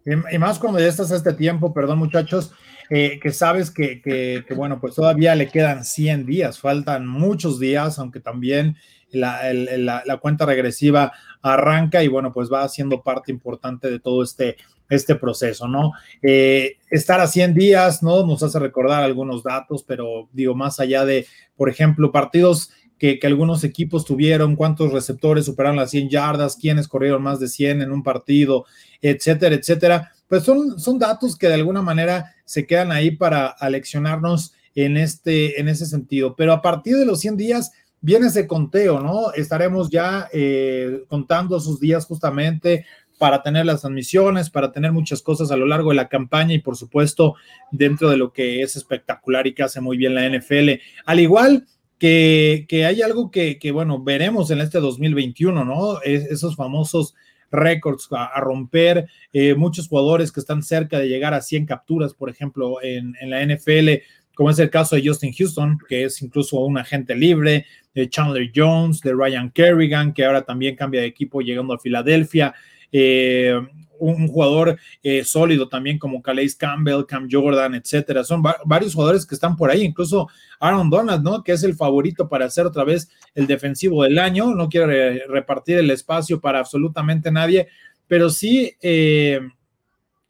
Y 0.05 0.37
más 0.37 0.59
cuando 0.59 0.79
ya 0.79 0.87
estás 0.87 1.11
a 1.11 1.15
este 1.15 1.33
tiempo, 1.33 1.73
perdón 1.73 1.99
muchachos, 1.99 2.51
eh, 2.89 3.19
que 3.21 3.31
sabes 3.31 3.69
que, 3.69 4.43
bueno, 4.55 4.79
pues 4.79 4.95
todavía 4.95 5.35
le 5.35 5.47
quedan 5.47 5.85
100 5.85 6.25
días, 6.25 6.59
faltan 6.59 7.05
muchos 7.05 7.59
días, 7.59 7.99
aunque 7.99 8.19
también 8.19 8.77
la, 9.11 10.19
cuenta 10.21 10.45
regresiva 10.45 11.11
arranca 11.41 12.03
y 12.03 12.07
bueno, 12.07 12.33
pues 12.33 12.51
va 12.51 12.67
siendo 12.67 13.01
parte 13.01 13.31
importante 13.31 13.89
de 13.91 13.99
todo 13.99 14.23
este, 14.23 14.57
este 14.89 15.15
proceso, 15.15 15.67
¿no? 15.67 15.93
Eh, 16.23 16.77
estar 16.89 17.19
a 17.19 17.27
100 17.27 17.53
días, 17.53 18.01
¿no? 18.01 18.25
Nos 18.25 18.41
hace 18.41 18.57
recordar 18.57 19.03
algunos 19.03 19.43
datos, 19.43 19.83
pero 19.83 20.27
digo, 20.33 20.55
más 20.55 20.79
allá 20.79 21.05
de, 21.05 21.27
por 21.55 21.69
ejemplo, 21.69 22.11
partidos 22.11 22.71
que, 22.99 23.19
algunos 23.23 23.63
equipos 23.63 24.05
tuvieron, 24.05 24.55
cuántos 24.55 24.91
receptores 24.91 25.45
superaron 25.45 25.77
las 25.77 25.91
100 25.91 26.09
yardas, 26.09 26.57
quiénes 26.57 26.87
corrieron 26.87 27.23
más 27.23 27.39
de 27.39 27.47
100 27.47 27.81
en 27.81 27.91
un 27.91 28.03
partido, 28.03 28.65
etcétera, 29.01 29.55
etcétera. 29.55 30.11
pues 30.27 30.43
son, 30.43 30.79
son 30.79 30.99
datos 30.99 31.37
que 31.37 31.47
de 31.47 31.55
alguna 31.55 31.81
manera 31.81 32.35
se 32.45 32.67
quedan 32.67 32.91
ahí 32.91 33.11
para 33.11 33.47
aleccionarnos 33.47 34.53
en, 34.75 34.97
este, 34.97 35.59
en 35.59 35.69
ese 35.69 35.85
sentido. 35.85 36.35
Pero 36.35 36.53
a 36.53 36.61
partir 36.61 36.97
de 36.97 37.05
los 37.05 37.21
100 37.21 37.37
días 37.37 37.71
viene 38.01 38.27
ese 38.27 38.45
conteo, 38.45 38.99
¿no? 38.99 39.31
Estaremos 39.33 39.89
ya 39.89 40.27
eh, 40.33 41.03
contando 41.07 41.59
sus 41.59 41.79
días 41.79 42.05
justamente 42.05 42.85
para 43.17 43.43
tener 43.43 43.65
las 43.65 43.81
transmisiones, 43.81 44.49
para 44.49 44.71
tener 44.71 44.91
muchas 44.93 45.21
cosas 45.21 45.51
a 45.51 45.57
lo 45.57 45.65
largo 45.65 45.89
de 45.89 45.97
la 45.97 46.07
campaña 46.07 46.53
y 46.53 46.59
por 46.59 46.77
supuesto 46.77 47.35
dentro 47.69 48.09
de 48.09 48.15
lo 48.15 48.31
que 48.31 48.61
es 48.61 48.77
espectacular 48.77 49.45
y 49.45 49.53
que 49.53 49.63
hace 49.63 49.81
muy 49.81 49.97
bien 49.97 50.15
la 50.15 50.27
NFL. 50.27 50.69
Al 51.05 51.19
igual 51.19 51.67
que, 51.99 52.85
hay 52.85 53.01
algo 53.01 53.29
que, 53.29 53.71
bueno, 53.71 54.01
veremos 54.01 54.49
en 54.51 54.61
este 54.61 54.79
2021, 54.79 55.65
¿no? 55.65 56.01
esos 56.01 56.55
famosos 56.55 57.13
récords 57.51 58.07
a, 58.11 58.39
romper, 58.39 59.07
eh, 59.33 59.55
muchos 59.55 59.87
jugadores 59.87 60.31
que 60.31 60.39
están 60.39 60.63
cerca 60.63 60.99
de 60.99 61.09
llegar 61.09 61.33
a 61.33 61.41
100 61.41 61.65
capturas, 61.65 62.13
por 62.13 62.29
ejemplo, 62.29 62.81
en, 62.81 63.15
en 63.19 63.29
la 63.29 63.45
NFL, 63.45 64.03
como 64.33 64.49
es 64.49 64.59
el 64.59 64.69
caso 64.69 64.95
de 64.95 65.05
Justin 65.05 65.33
Houston, 65.33 65.77
que 65.87 66.05
es 66.05 66.21
incluso 66.21 66.59
un 66.61 66.77
agente 66.77 67.15
libre, 67.15 67.65
de 67.93 68.09
Chandler 68.09 68.51
Jones, 68.55 69.01
de 69.01 69.13
Ryan 69.13 69.51
Kerrigan, 69.51 70.13
que 70.13 70.23
ahora 70.23 70.43
también 70.43 70.75
cambia 70.75 71.01
de 71.01 71.07
equipo 71.07 71.41
llegando 71.41 71.73
a 71.73 71.79
Filadelfia. 71.79 72.53
Eh, 72.91 73.59
un, 73.99 74.27
jugador 74.27 74.77
eh, 75.03 75.23
sólido 75.23 75.69
también 75.69 75.99
como 75.99 76.21
Calais 76.21 76.55
Campbell, 76.55 77.05
Cam 77.07 77.27
Jordan, 77.29 77.75
etcétera. 77.75 78.23
Son 78.23 78.41
varios 78.65 78.93
jugadores 78.93 79.25
que 79.25 79.35
están 79.35 79.55
por 79.55 79.69
ahí, 79.69 79.83
incluso 79.83 80.27
Aaron 80.59 80.89
Donald, 80.89 81.23
¿no? 81.23 81.43
Que 81.43 81.53
es 81.53 81.63
el 81.63 81.75
favorito 81.75 82.27
para 82.27 82.45
hacer 82.45 82.65
otra 82.65 82.83
vez 82.83 83.09
el 83.35 83.47
defensivo 83.47 84.03
del 84.03 84.19
año. 84.19 84.53
No 84.55 84.69
quiere 84.69 85.25
repartir 85.27 85.77
el 85.77 85.91
espacio 85.91 86.39
para 86.39 86.59
absolutamente 86.59 87.31
nadie, 87.31 87.67
pero 88.07 88.29
sí, 88.29 88.75
eh, 88.81 89.39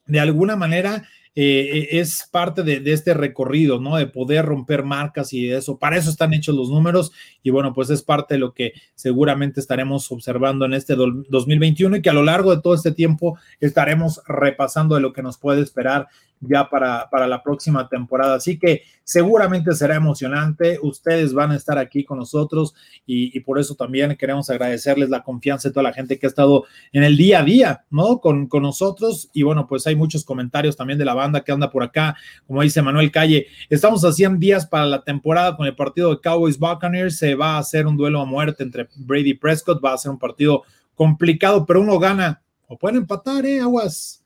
de 0.05 0.19
alguna 0.19 0.55
manera, 0.55 1.07
eh, 1.41 1.87
es 2.01 2.27
parte 2.29 2.63
de, 2.63 2.81
este 2.91 3.13
recorrido, 3.13 3.79
¿no? 3.79 3.95
De 3.95 4.07
poder 4.07 4.43
romper 4.43 4.83
marcas 4.83 5.31
y 5.31 5.49
eso. 5.49 5.77
Para 5.77 5.95
eso 5.95 6.09
están 6.09 6.33
hechos 6.33 6.53
los 6.53 6.69
números 6.69 7.13
y 7.41 7.49
bueno, 7.49 7.73
pues 7.73 7.89
es 7.91 8.03
parte 8.03 8.33
de 8.33 8.41
lo 8.41 8.53
que 8.53 8.73
seguramente 8.93 9.61
estaremos 9.61 10.11
observando 10.11 10.65
en 10.65 10.73
este 10.73 10.95
2021 10.97 11.95
y 11.95 12.01
que 12.01 12.09
a 12.09 12.13
lo 12.13 12.23
largo 12.23 12.53
de 12.53 12.61
todo 12.61 12.73
este 12.73 12.91
tiempo 12.91 13.37
estaremos 13.61 14.21
repasando 14.27 14.95
de 14.95 15.01
lo 15.01 15.13
que 15.13 15.23
nos 15.23 15.37
puede 15.37 15.61
esperar 15.61 16.09
ya 16.41 16.69
para, 16.69 17.09
para 17.09 17.27
la 17.27 17.43
próxima 17.43 17.87
temporada. 17.87 18.35
Así 18.35 18.57
que 18.57 18.83
seguramente 19.03 19.73
será 19.73 19.95
emocionante. 19.95 20.79
Ustedes 20.81 21.33
van 21.33 21.51
a 21.51 21.55
estar 21.55 21.77
aquí 21.77 22.03
con 22.03 22.19
nosotros 22.19 22.73
y, 23.05 23.39
por 23.41 23.59
eso 23.59 23.75
también 23.75 24.15
queremos 24.17 24.49
agradecerles 24.49 25.09
la 25.09 25.23
confianza 25.23 25.69
de 25.69 25.73
toda 25.73 25.83
la 25.83 25.93
gente 25.93 26.19
que 26.19 26.27
ha 26.27 26.29
estado 26.29 26.65
en 26.91 27.03
el 27.03 27.17
día 27.17 27.39
a 27.39 27.43
día, 27.43 27.85
¿no? 27.89 28.19
Con, 28.19 28.47
con 28.47 28.63
nosotros. 28.63 29.29
Y 29.33 29.43
bueno, 29.43 29.67
pues 29.67 29.87
hay 29.87 29.95
muchos 29.95 30.23
comentarios 30.23 30.77
también 30.77 30.99
de 30.99 31.05
la 31.05 31.13
banda 31.13 31.43
que 31.43 31.51
anda 31.51 31.71
por 31.71 31.83
acá. 31.83 32.15
Como 32.47 32.61
dice 32.61 32.81
Manuel 32.81 33.11
Calle, 33.11 33.47
estamos 33.69 34.03
a 34.05 34.13
100 34.13 34.39
días 34.39 34.65
para 34.65 34.85
la 34.85 35.03
temporada 35.03 35.57
con 35.57 35.65
el 35.65 35.75
partido 35.75 36.11
de 36.11 36.21
Cowboys 36.21 36.59
Buccaneers. 36.59 37.17
Se 37.17 37.35
va 37.35 37.55
a 37.55 37.59
hacer 37.59 37.87
un 37.87 37.97
duelo 37.97 38.21
a 38.21 38.25
muerte 38.25 38.63
entre 38.63 38.87
Brady 38.95 39.31
y 39.31 39.33
Prescott. 39.33 39.83
Va 39.83 39.93
a 39.93 39.97
ser 39.97 40.11
un 40.11 40.19
partido 40.19 40.63
complicado, 40.95 41.65
pero 41.65 41.81
uno 41.81 41.97
gana. 41.97 42.41
O 42.67 42.77
pueden 42.77 42.97
empatar, 42.97 43.45
¿eh? 43.47 43.59
Aguas 43.59 44.18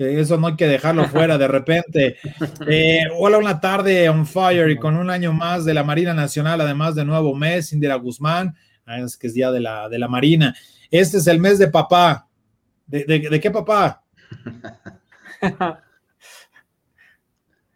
eso 0.00 0.38
no 0.38 0.48
hay 0.48 0.56
que 0.56 0.66
dejarlo 0.66 1.06
fuera 1.06 1.38
de 1.38 1.48
repente. 1.48 2.16
Eh, 2.66 3.02
hola, 3.16 3.38
una 3.38 3.60
tarde 3.60 4.08
on 4.08 4.26
fire 4.26 4.70
y 4.70 4.76
con 4.76 4.96
un 4.96 5.10
año 5.10 5.32
más 5.32 5.64
de 5.64 5.74
la 5.74 5.82
Marina 5.82 6.14
Nacional, 6.14 6.60
además 6.60 6.94
de 6.94 7.04
nuevo 7.04 7.34
mes, 7.34 7.72
Indira 7.72 7.96
Guzmán, 7.96 8.54
ah, 8.86 9.00
es 9.00 9.16
que 9.16 9.26
es 9.26 9.34
día 9.34 9.50
de 9.50 9.60
la, 9.60 9.88
de 9.88 9.98
la 9.98 10.08
Marina. 10.08 10.54
Este 10.90 11.18
es 11.18 11.26
el 11.26 11.40
mes 11.40 11.58
de 11.58 11.68
papá. 11.68 12.28
¿De, 12.86 13.40
qué 13.40 13.50
papá? 13.50 14.04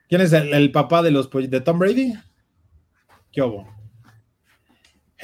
¿Quién 0.08 0.20
es 0.20 0.32
el, 0.32 0.70
papá 0.70 1.02
de 1.02 1.10
los 1.10 1.30
de 1.30 1.60
Tom 1.60 1.78
Brady? 1.78 2.14
¿Qué 3.32 3.42
hubo? 3.42 3.73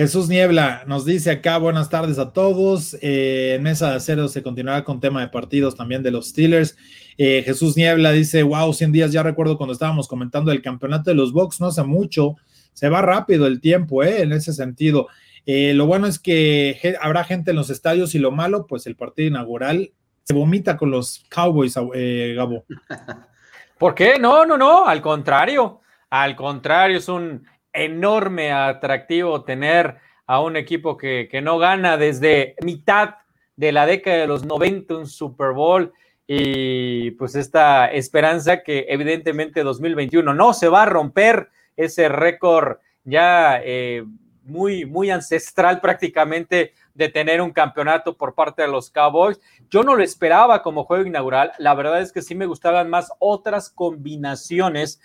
Jesús 0.01 0.31
Niebla 0.31 0.83
nos 0.87 1.05
dice 1.05 1.31
acá, 1.31 1.59
buenas 1.59 1.91
tardes 1.91 2.19
a 2.19 2.33
todos. 2.33 2.97
Eh, 3.03 3.57
en 3.57 3.63
Mesa 3.63 3.91
de 3.91 3.97
Acero 3.97 4.29
se 4.29 4.43
continuará 4.43 4.83
con 4.83 4.99
tema 4.99 5.21
de 5.21 5.29
partidos 5.29 5.77
también 5.77 6.03
de 6.03 6.11
los 6.11 6.31
Steelers. 6.31 6.75
Eh, 7.19 7.43
Jesús 7.45 7.77
Niebla 7.77 8.11
dice, 8.13 8.43
wow, 8.43 8.73
100 8.73 8.93
días, 8.93 9.13
ya 9.13 9.23
recuerdo 9.23 9.59
cuando 9.59 9.75
estábamos 9.75 10.09
comentando 10.09 10.53
el 10.53 10.63
campeonato 10.63 11.11
de 11.11 11.17
los 11.17 11.35
Bucks, 11.35 11.61
no 11.61 11.67
hace 11.67 11.83
mucho, 11.83 12.37
se 12.73 12.89
va 12.89 13.03
rápido 13.03 13.47
el 13.47 13.61
tiempo, 13.61 14.03
eh, 14.03 14.23
en 14.23 14.33
ese 14.33 14.55
sentido. 14.55 15.09
Eh, 15.45 15.75
lo 15.75 15.85
bueno 15.85 16.07
es 16.07 16.19
que 16.19 16.97
habrá 17.03 17.23
gente 17.25 17.51
en 17.51 17.59
los 17.59 17.69
estadios 17.69 18.15
y 18.15 18.21
lo 18.21 18.31
malo, 18.31 18.67
pues 18.67 18.87
el 18.87 18.97
partido 18.97 19.29
inaugural 19.29 19.93
se 20.23 20.33
vomita 20.33 20.79
con 20.79 20.91
los 20.91 21.27
Cowboys, 21.29 21.75
Gabo. 21.75 22.65
¿Por 23.79 23.95
qué? 23.95 24.19
No, 24.19 24.47
no, 24.47 24.57
no, 24.57 24.87
al 24.87 25.03
contrario, 25.03 25.83
al 26.09 26.35
contrario, 26.37 26.97
es 26.97 27.09
un 27.11 27.45
enorme 27.73 28.53
atractivo 28.53 29.45
tener 29.45 29.97
a 30.27 30.41
un 30.41 30.57
equipo 30.57 30.97
que, 30.97 31.29
no 31.43 31.59
gana 31.59 31.97
desde 31.97 32.55
mitad 32.63 33.17
de 33.57 33.73
la 33.73 33.87
década 33.87 34.19
de 34.19 34.27
los 34.27 34.45
90 34.45 34.97
un 34.97 35.07
Super 35.07 35.53
Bowl 35.53 35.93
y 36.27 37.11
pues 37.13 37.35
esta 37.35 37.87
esperanza 37.87 38.63
que 38.63 38.87
evidentemente 38.89 39.65
2021 39.65 40.33
no 40.33 40.53
se 40.53 40.69
va 40.69 40.85
a 40.85 40.87
romper 40.87 41.49
ese 41.77 42.09
récord 42.09 42.79
ya 43.05 43.61
eh, 43.65 44.05
muy, 44.45 44.85
muy 44.85 45.11
ancestral 45.11 45.81
prácticamente 45.81 46.75
de 46.95 47.09
tener 47.09 47.41
un 47.41 47.51
campeonato 47.51 48.17
por 48.17 48.35
parte 48.35 48.63
de 48.63 48.69
los 48.69 48.91
Cowboys. 48.91 49.41
Yo 49.71 49.83
no 49.83 49.97
lo 49.97 50.03
esperaba 50.03 50.63
como 50.63 50.85
juego 50.85 51.07
inaugural. 51.07 51.53
La 51.59 51.75
verdad 51.75 52.01
es 52.01 52.13
que 52.13 52.23
sí 52.23 52.35
me 52.35 52.47
gustaban 52.47 52.91
más 52.91 53.11
otras 53.19 53.71
combinaciones 53.71 55.01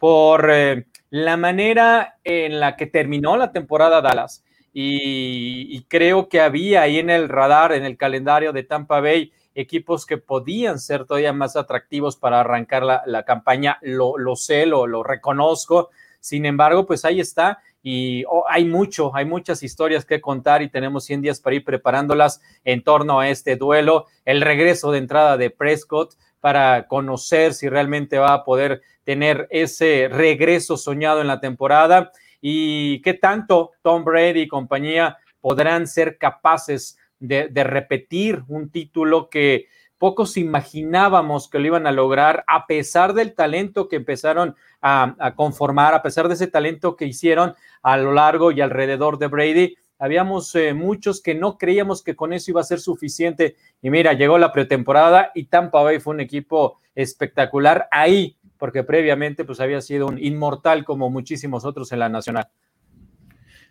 por 0.00 0.50
eh, 0.50 0.86
la 1.10 1.36
manera 1.36 2.18
en 2.24 2.58
la 2.58 2.74
que 2.74 2.86
terminó 2.86 3.36
la 3.36 3.52
temporada 3.52 4.00
Dallas. 4.00 4.42
Y, 4.72 5.82
creo 5.88 6.28
que 6.28 6.40
había 6.40 6.82
ahí 6.82 6.98
en 6.98 7.10
el 7.10 7.28
radar, 7.28 7.72
en 7.72 7.84
el 7.84 7.98
calendario 7.98 8.52
de 8.52 8.62
Tampa 8.62 9.00
Bay, 9.00 9.32
equipos 9.54 10.06
que 10.06 10.16
podían 10.16 10.78
ser 10.78 11.04
todavía 11.04 11.32
más 11.32 11.56
atractivos 11.56 12.16
para 12.16 12.40
arrancar 12.40 12.82
la, 12.84 13.24
campaña. 13.24 13.78
Lo, 13.82 14.36
sé, 14.36 14.64
lo, 14.64 15.02
reconozco. 15.02 15.90
Sin 16.18 16.46
embargo, 16.46 16.86
pues 16.86 17.04
ahí 17.04 17.20
está. 17.20 17.58
Y 17.82 18.24
oh, 18.28 18.44
hay 18.48 18.64
mucho, 18.64 19.14
hay 19.14 19.26
muchas 19.26 19.62
historias 19.62 20.04
que 20.06 20.20
contar 20.20 20.62
y 20.62 20.70
tenemos 20.70 21.04
100 21.04 21.22
días 21.22 21.40
para 21.40 21.56
ir 21.56 21.64
preparándolas 21.64 22.40
en 22.64 22.82
torno 22.84 23.20
a 23.20 23.28
este 23.28 23.56
duelo. 23.56 24.06
El 24.24 24.40
regreso 24.40 24.92
de 24.92 24.98
entrada 24.98 25.36
de 25.36 25.50
Prescott 25.50 26.14
para 26.40 26.86
conocer 26.88 27.54
si 27.54 27.68
realmente 27.68 28.18
va 28.18 28.32
a 28.32 28.44
poder 28.44 28.82
tener 29.04 29.46
ese 29.50 30.08
regreso 30.10 30.76
soñado 30.76 31.20
en 31.20 31.26
la 31.26 31.40
temporada 31.40 32.12
y 32.40 33.02
qué 33.02 33.14
tanto 33.14 33.72
Tom 33.82 34.04
Brady 34.04 34.42
y 34.42 34.48
compañía 34.48 35.18
podrán 35.40 35.86
ser 35.86 36.18
capaces 36.18 36.98
de, 37.18 37.50
repetir 37.64 38.42
un 38.48 38.70
título 38.70 39.28
que 39.28 39.66
pocos 39.98 40.38
imaginábamos 40.38 41.50
que 41.50 41.58
lo 41.58 41.66
iban 41.66 41.86
a 41.86 41.92
lograr 41.92 42.44
a 42.46 42.66
pesar 42.66 43.12
del 43.12 43.34
talento 43.34 43.88
que 43.88 43.96
empezaron 43.96 44.56
a, 44.80 45.34
conformar, 45.36 45.92
a 45.92 46.02
pesar 46.02 46.28
de 46.28 46.34
ese 46.34 46.46
talento 46.46 46.96
que 46.96 47.04
hicieron 47.04 47.54
a 47.82 47.98
lo 47.98 48.12
largo 48.12 48.50
y 48.50 48.62
alrededor 48.62 49.18
de 49.18 49.26
Brady. 49.26 49.76
Habíamos 50.00 50.54
eh, 50.56 50.72
muchos 50.74 51.22
que 51.22 51.34
no 51.34 51.58
creíamos 51.58 52.02
que 52.02 52.16
con 52.16 52.32
eso 52.32 52.50
iba 52.50 52.62
a 52.62 52.64
ser 52.64 52.80
suficiente. 52.80 53.56
Y 53.82 53.90
mira, 53.90 54.14
llegó 54.14 54.38
la 54.38 54.50
pretemporada 54.50 55.30
y 55.34 55.44
Tampa 55.44 55.82
Bay 55.82 56.00
fue 56.00 56.14
un 56.14 56.20
equipo 56.20 56.78
espectacular 56.94 57.86
ahí 57.92 58.38
porque 58.56 58.82
previamente 58.82 59.44
pues 59.44 59.60
había 59.60 59.80
sido 59.80 60.06
un 60.06 60.18
inmortal 60.18 60.84
como 60.84 61.10
muchísimos 61.10 61.64
otros 61.64 61.92
en 61.92 61.98
la 61.98 62.08
nacional. 62.08 62.48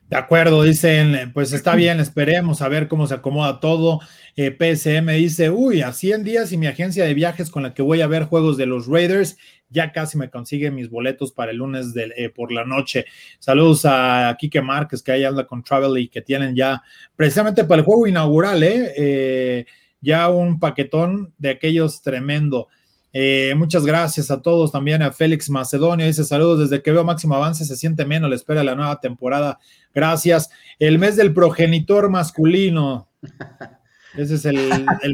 De 0.10 0.18
acuerdo, 0.18 0.64
dicen, 0.64 1.32
pues 1.36 1.54
está 1.54 1.76
bien, 1.76 2.00
esperemos 2.00 2.64
a 2.64 2.68
ver 2.68 2.88
cómo 2.88 3.06
se 3.06 3.14
acomoda 3.14 3.60
todo. 3.60 4.00
Eh, 4.36 4.50
PSM 4.50 5.08
dice, 5.16 5.52
uy, 5.52 5.84
a 5.84 5.94
100 5.94 6.24
días 6.24 6.52
y 6.52 6.58
mi 6.58 6.66
agencia 6.66 7.06
de 7.06 7.14
viajes 7.14 7.52
con 7.52 7.62
la 7.62 7.76
que 7.76 7.84
voy 7.84 8.02
a 8.02 8.08
ver 8.08 8.24
juegos 8.24 8.58
de 8.58 8.66
los 8.66 8.88
Raiders, 8.88 9.38
ya 9.70 9.92
casi 9.92 10.18
me 10.18 10.32
consigue 10.32 10.72
mis 10.72 10.90
boletos 10.90 11.32
para 11.32 11.52
el 11.52 11.58
lunes 11.58 11.94
de, 11.94 12.12
eh, 12.18 12.30
por 12.30 12.52
la 12.52 12.66
noche. 12.66 13.06
Saludos 13.38 13.84
a 13.86 14.36
Kike 14.40 14.64
Márquez, 14.64 15.04
que 15.04 15.12
ahí 15.12 15.24
anda 15.24 15.46
con 15.46 15.64
Travel 15.64 16.02
y 16.02 16.08
que 16.08 16.24
tienen 16.24 16.56
ya, 16.56 16.82
precisamente 17.16 17.64
para 17.66 17.82
el 17.82 17.86
juego 17.86 18.08
inaugural, 18.08 18.64
¿eh? 18.64 18.94
eh 18.98 19.66
ya 20.02 20.28
un 20.30 20.60
paquetón 20.60 21.36
de 21.38 21.52
aquellos 21.52 22.02
tremendo. 22.02 22.68
Eh, 23.12 23.54
muchas 23.58 23.86
gracias 23.86 24.30
a 24.30 24.42
todos, 24.42 24.72
también 24.72 25.02
a 25.02 25.12
Félix 25.12 25.50
Macedonio, 25.50 26.06
dice 26.06 26.24
saludos 26.24 26.60
desde 26.60 26.84
que 26.84 26.92
veo 26.92 27.04
máximo 27.04 27.34
avance, 27.36 27.66
se 27.66 27.76
siente 27.76 28.06
menos, 28.06 28.30
le 28.30 28.36
espera 28.36 28.64
la 28.64 28.76
nueva 28.76 29.00
temporada. 29.00 29.60
Gracias. 29.94 30.50
El 30.78 31.00
mes 31.00 31.16
del 31.16 31.34
progenitor 31.34 32.10
masculino. 32.10 33.10
Ese 34.16 34.36
es 34.36 34.46
el, 34.46 34.58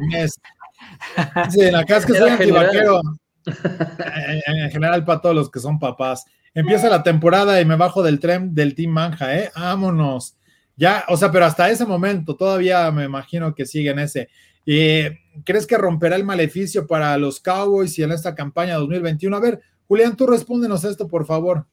mes. 0.09 0.39
Dicen 1.51 1.75
acá 1.75 1.97
es 1.97 2.05
que 2.05 2.13
soy 2.13 2.29
antivaquero. 2.29 3.01
En, 3.45 4.71
general, 4.71 5.05
para 5.05 5.21
todos 5.21 5.35
los 5.35 5.51
que 5.51 5.59
son 5.59 5.79
papás. 5.79 6.25
Empieza 6.53 6.89
la 6.89 7.03
temporada 7.03 7.59
y 7.59 7.65
me 7.65 7.75
bajo 7.75 8.01
del 8.01 8.19
tren 8.19 8.55
del 8.55 8.75
Team 8.75 8.91
Manja, 8.91 9.37
¿eh? 9.37 9.51
Vámonos. 9.55 10.37
Ya, 10.77 11.05
o 11.09 11.17
sea, 11.17 11.31
pero 11.31 11.45
hasta 11.45 11.69
ese 11.69 11.85
momento 11.85 12.35
todavía 12.35 12.89
me 12.91 13.03
imagino 13.03 13.53
que 13.53 13.65
siguen 13.65 13.99
ese. 13.99 14.29
Eh, 14.65 15.19
¿Crees 15.43 15.67
que 15.67 15.77
romperá 15.77 16.15
el 16.15 16.23
maleficio 16.23 16.87
para 16.87 17.17
los 17.17 17.39
Cowboys 17.39 17.97
y 17.99 18.03
en 18.03 18.11
esta 18.11 18.35
campaña 18.35 18.75
2021? 18.75 19.35
A 19.35 19.39
ver, 19.39 19.61
Julián, 19.87 20.15
tú 20.15 20.25
respóndenos 20.27 20.83
esto, 20.83 21.07
por 21.07 21.25
favor. 21.25 21.65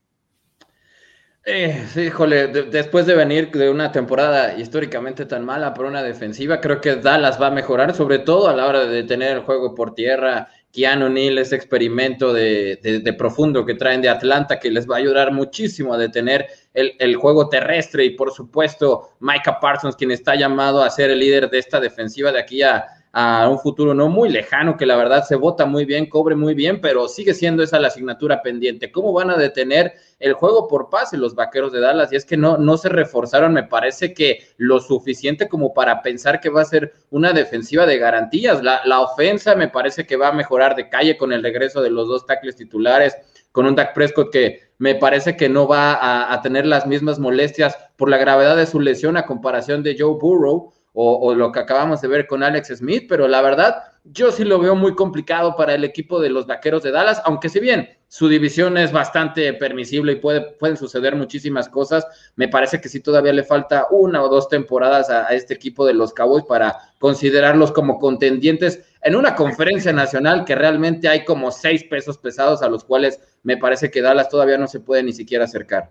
Eh, 1.44 1.86
sí, 1.92 2.02
híjole, 2.02 2.46
después 2.46 3.04
de 3.04 3.16
venir 3.16 3.50
de 3.50 3.68
una 3.68 3.90
temporada 3.90 4.56
históricamente 4.56 5.26
tan 5.26 5.44
mala 5.44 5.74
por 5.74 5.86
una 5.86 6.00
defensiva, 6.00 6.60
creo 6.60 6.80
que 6.80 6.94
Dallas 6.96 7.40
va 7.40 7.48
a 7.48 7.50
mejorar, 7.50 7.96
sobre 7.96 8.20
todo 8.20 8.48
a 8.48 8.54
la 8.54 8.66
hora 8.66 8.86
de 8.86 9.02
tener 9.02 9.32
el 9.38 9.42
juego 9.42 9.74
por 9.74 9.94
tierra. 9.94 10.48
Keanu 10.72 11.08
Neal, 11.08 11.38
ese 11.38 11.56
experimento 11.56 12.32
de, 12.32 13.14
profundo 13.18 13.66
que 13.66 13.74
traen 13.74 14.00
de 14.00 14.08
Atlanta, 14.08 14.60
que 14.60 14.70
les 14.70 14.88
va 14.88 14.96
a 14.96 14.98
ayudar 14.98 15.32
muchísimo 15.32 15.92
a 15.92 15.98
detener 15.98 16.46
el, 16.74 17.16
juego 17.16 17.48
terrestre. 17.48 18.04
Y 18.04 18.10
por 18.10 18.32
supuesto, 18.32 19.10
Micah 19.20 19.60
Parsons, 19.60 19.96
quien 19.96 20.10
está 20.10 20.34
llamado 20.34 20.82
a 20.82 20.90
ser 20.90 21.10
el 21.10 21.18
líder 21.18 21.50
de 21.50 21.58
esta 21.58 21.80
defensiva 21.80 22.32
de 22.32 22.40
aquí 22.40 22.62
a, 22.62 22.86
a 23.12 23.46
un 23.48 23.58
futuro 23.58 23.92
no 23.92 24.08
muy 24.08 24.30
lejano, 24.30 24.76
que 24.76 24.86
la 24.86 24.96
verdad 24.96 25.24
se 25.24 25.36
vota 25.36 25.66
muy 25.66 25.84
bien, 25.84 26.06
cobre 26.06 26.34
muy 26.34 26.54
bien, 26.54 26.80
pero 26.80 27.08
sigue 27.08 27.34
siendo 27.34 27.62
esa 27.62 27.78
la 27.78 27.88
asignatura 27.88 28.42
pendiente. 28.42 28.90
¿Cómo 28.90 29.12
van 29.12 29.30
a 29.30 29.36
detener 29.36 29.92
el 30.18 30.32
juego 30.32 30.66
por 30.66 30.88
pase 30.88 31.18
los 31.18 31.34
vaqueros 31.34 31.72
de 31.72 31.80
Dallas? 31.80 32.10
Y 32.12 32.16
es 32.16 32.24
que 32.24 32.38
no, 32.38 32.56
no 32.56 32.78
se 32.78 32.88
reforzaron, 32.88 33.52
me 33.52 33.64
parece 33.64 34.14
que 34.14 34.46
lo 34.56 34.80
suficiente 34.80 35.46
como 35.46 35.74
para 35.74 36.00
pensar 36.00 36.40
que 36.40 36.48
va 36.48 36.62
a 36.62 36.66
ser 36.66 36.94
una 37.10 37.32
defensiva 37.32 37.84
de 37.84 37.98
garantías. 37.98 38.62
La, 38.62 38.80
la 38.86 39.00
ofensa 39.00 39.54
me 39.54 39.68
parece 39.68 40.06
que 40.06 40.16
va 40.16 40.28
a 40.28 40.32
mejorar 40.32 40.74
de 40.74 40.88
calle 40.88 41.18
con 41.18 41.34
el 41.34 41.42
regreso 41.42 41.82
de 41.82 41.90
los 41.90 42.08
dos 42.08 42.24
tackles 42.24 42.56
titulares, 42.56 43.14
con 43.52 43.66
un 43.66 43.74
Dak 43.74 43.92
Prescott 43.92 44.32
que 44.32 44.71
me 44.82 44.96
parece 44.96 45.36
que 45.36 45.48
no 45.48 45.68
va 45.68 45.92
a, 45.92 46.34
a 46.34 46.42
tener 46.42 46.66
las 46.66 46.88
mismas 46.88 47.20
molestias 47.20 47.78
por 47.96 48.08
la 48.08 48.16
gravedad 48.16 48.56
de 48.56 48.66
su 48.66 48.80
lesión 48.80 49.16
a 49.16 49.26
comparación 49.26 49.84
de 49.84 49.94
Joe 49.96 50.18
Burrow 50.20 50.72
o, 50.94 51.34
lo 51.34 51.52
que 51.52 51.60
acabamos 51.60 52.00
de 52.00 52.08
ver 52.08 52.26
con 52.26 52.42
Alex 52.42 52.76
Smith, 52.76 53.06
pero 53.08 53.26
la 53.26 53.40
verdad, 53.40 53.76
yo 54.04 54.30
sí 54.30 54.44
lo 54.44 54.58
veo 54.58 54.74
muy 54.74 54.94
complicado 54.94 55.56
para 55.56 55.74
el 55.74 55.84
equipo 55.84 56.20
de 56.20 56.28
los 56.28 56.46
Vaqueros 56.46 56.82
de 56.82 56.90
Dallas, 56.90 57.22
aunque 57.24 57.48
si 57.48 57.60
bien 57.60 57.88
su 58.08 58.28
división 58.28 58.76
es 58.76 58.92
bastante 58.92 59.54
permisible 59.54 60.12
y 60.12 60.16
puede, 60.16 60.42
pueden 60.52 60.76
suceder 60.76 61.16
muchísimas 61.16 61.70
cosas, 61.70 62.06
me 62.36 62.48
parece 62.48 62.80
que 62.80 62.90
sí 62.90 63.00
todavía 63.00 63.32
le 63.32 63.42
falta 63.42 63.86
una 63.90 64.22
o 64.22 64.28
dos 64.28 64.50
temporadas 64.50 65.08
a, 65.08 65.28
este 65.28 65.54
equipo 65.54 65.86
de 65.86 65.94
los 65.94 66.12
Cowboys 66.12 66.44
para 66.44 66.76
considerarlos 66.98 67.72
como 67.72 67.98
contendientes 67.98 68.82
en 69.02 69.16
una 69.16 69.34
conferencia 69.34 69.92
nacional 69.92 70.44
que 70.44 70.54
realmente 70.54 71.08
hay 71.08 71.24
como 71.24 71.50
seis 71.50 71.84
pesos 71.84 72.18
pesados 72.18 72.62
a 72.62 72.68
los 72.68 72.84
cuales 72.84 73.20
me 73.42 73.56
parece 73.56 73.90
que 73.90 74.02
Dallas 74.02 74.28
todavía 74.28 74.58
no 74.58 74.68
se 74.68 74.80
puede 74.80 75.02
ni 75.02 75.12
siquiera 75.12 75.44
acercar 75.44 75.90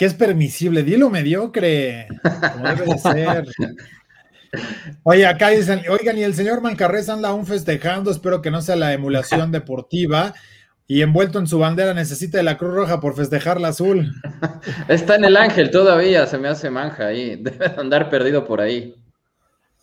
que 0.00 0.06
es 0.06 0.14
permisible, 0.14 0.82
dilo 0.82 1.10
mediocre, 1.10 2.08
como 2.54 2.66
debe 2.66 2.86
de 2.86 2.98
ser. 2.98 3.44
Oye, 5.02 5.26
acá 5.26 5.50
dicen, 5.50 5.82
oigan, 5.90 6.16
y 6.16 6.22
el 6.22 6.34
señor 6.34 6.62
Mancarrés 6.62 7.10
anda 7.10 7.28
aún 7.28 7.44
festejando, 7.44 8.10
espero 8.10 8.40
que 8.40 8.50
no 8.50 8.62
sea 8.62 8.76
la 8.76 8.94
emulación 8.94 9.52
deportiva, 9.52 10.32
y 10.86 11.02
envuelto 11.02 11.38
en 11.38 11.46
su 11.46 11.58
bandera 11.58 11.92
necesita 11.92 12.38
de 12.38 12.44
la 12.44 12.56
Cruz 12.56 12.72
Roja 12.72 12.98
por 12.98 13.14
festejar 13.14 13.60
la 13.60 13.68
azul. 13.68 14.10
Está 14.88 15.16
en 15.16 15.24
el 15.26 15.36
ángel 15.36 15.70
todavía, 15.70 16.26
se 16.26 16.38
me 16.38 16.48
hace 16.48 16.70
manja 16.70 17.08
ahí, 17.08 17.36
debe 17.36 17.66
andar 17.76 18.08
perdido 18.08 18.46
por 18.46 18.62
ahí. 18.62 18.94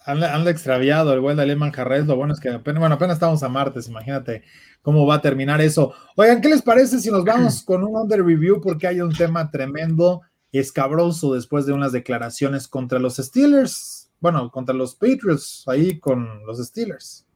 Anda, 0.08 0.50
extraviado 0.50 1.14
el 1.14 1.20
buen 1.20 1.36
Dalí 1.36 1.54
Manjarres. 1.56 2.08
Lo 2.08 2.16
bueno 2.16 2.34
es 2.34 2.40
que 2.40 2.50
apenas, 2.50 2.80
bueno, 2.80 2.96
apenas 2.96 3.16
estamos 3.16 3.44
a 3.44 3.50
martes, 3.50 3.90
imagínate 3.90 4.44
cómo 4.82 5.06
va 5.06 5.16
a 5.16 5.22
terminar 5.22 5.60
eso. 5.60 5.94
Oigan, 6.16 6.40
¿qué 6.40 6.48
les 6.48 6.62
parece 6.62 7.00
si 7.00 7.12
nos 7.12 7.26
vamos 7.26 7.62
con 7.66 7.84
un 7.84 7.96
under 7.96 8.24
review? 8.24 8.62
Porque 8.62 8.88
hay 8.88 9.02
un 9.02 9.14
tema 9.14 9.52
tremendo, 9.52 10.22
escabroso 10.54 11.34
después 11.34 11.66
de 11.66 11.74
unas 11.74 11.92
declaraciones 11.92 12.70
contra 12.70 13.00
los 13.00 13.18
Steelers. 13.18 14.10
Bueno, 14.22 14.50
contra 14.50 14.74
los 14.74 14.96
Patriots, 14.96 15.64
ahí 15.68 16.00
con 16.00 16.46
los 16.46 16.66
Steelers. 16.66 17.28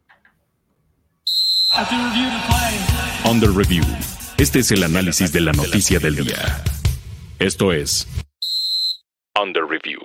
Under 3.30 3.52
review. 3.52 3.84
Este 4.38 4.60
es 4.60 4.72
el 4.72 4.84
análisis 4.84 5.34
de 5.34 5.42
la 5.42 5.52
noticia 5.52 6.00
del 6.00 6.16
día. 6.16 6.64
Esto 7.38 7.74
es 7.74 8.08
Under 9.42 9.64
review. 9.66 10.00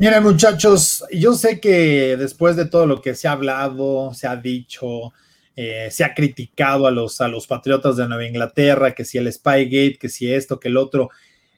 Miren, 0.00 0.22
muchachos, 0.22 1.04
yo 1.12 1.34
sé 1.34 1.58
que 1.58 2.16
después 2.16 2.54
de 2.54 2.66
todo 2.66 2.86
lo 2.86 3.02
que 3.02 3.16
se 3.16 3.26
ha 3.26 3.32
hablado, 3.32 4.14
se 4.14 4.28
ha 4.28 4.36
dicho, 4.36 5.12
eh, 5.56 5.88
se 5.90 6.04
ha 6.04 6.14
criticado 6.14 6.86
a 6.86 6.92
los, 6.92 7.20
a 7.20 7.26
los 7.26 7.48
patriotas 7.48 7.96
de 7.96 8.06
Nueva 8.06 8.24
Inglaterra, 8.24 8.94
que 8.94 9.04
si 9.04 9.18
el 9.18 9.32
Spygate, 9.32 9.98
que 10.00 10.08
si 10.08 10.32
esto, 10.32 10.60
que 10.60 10.68
el 10.68 10.76
otro, 10.76 11.10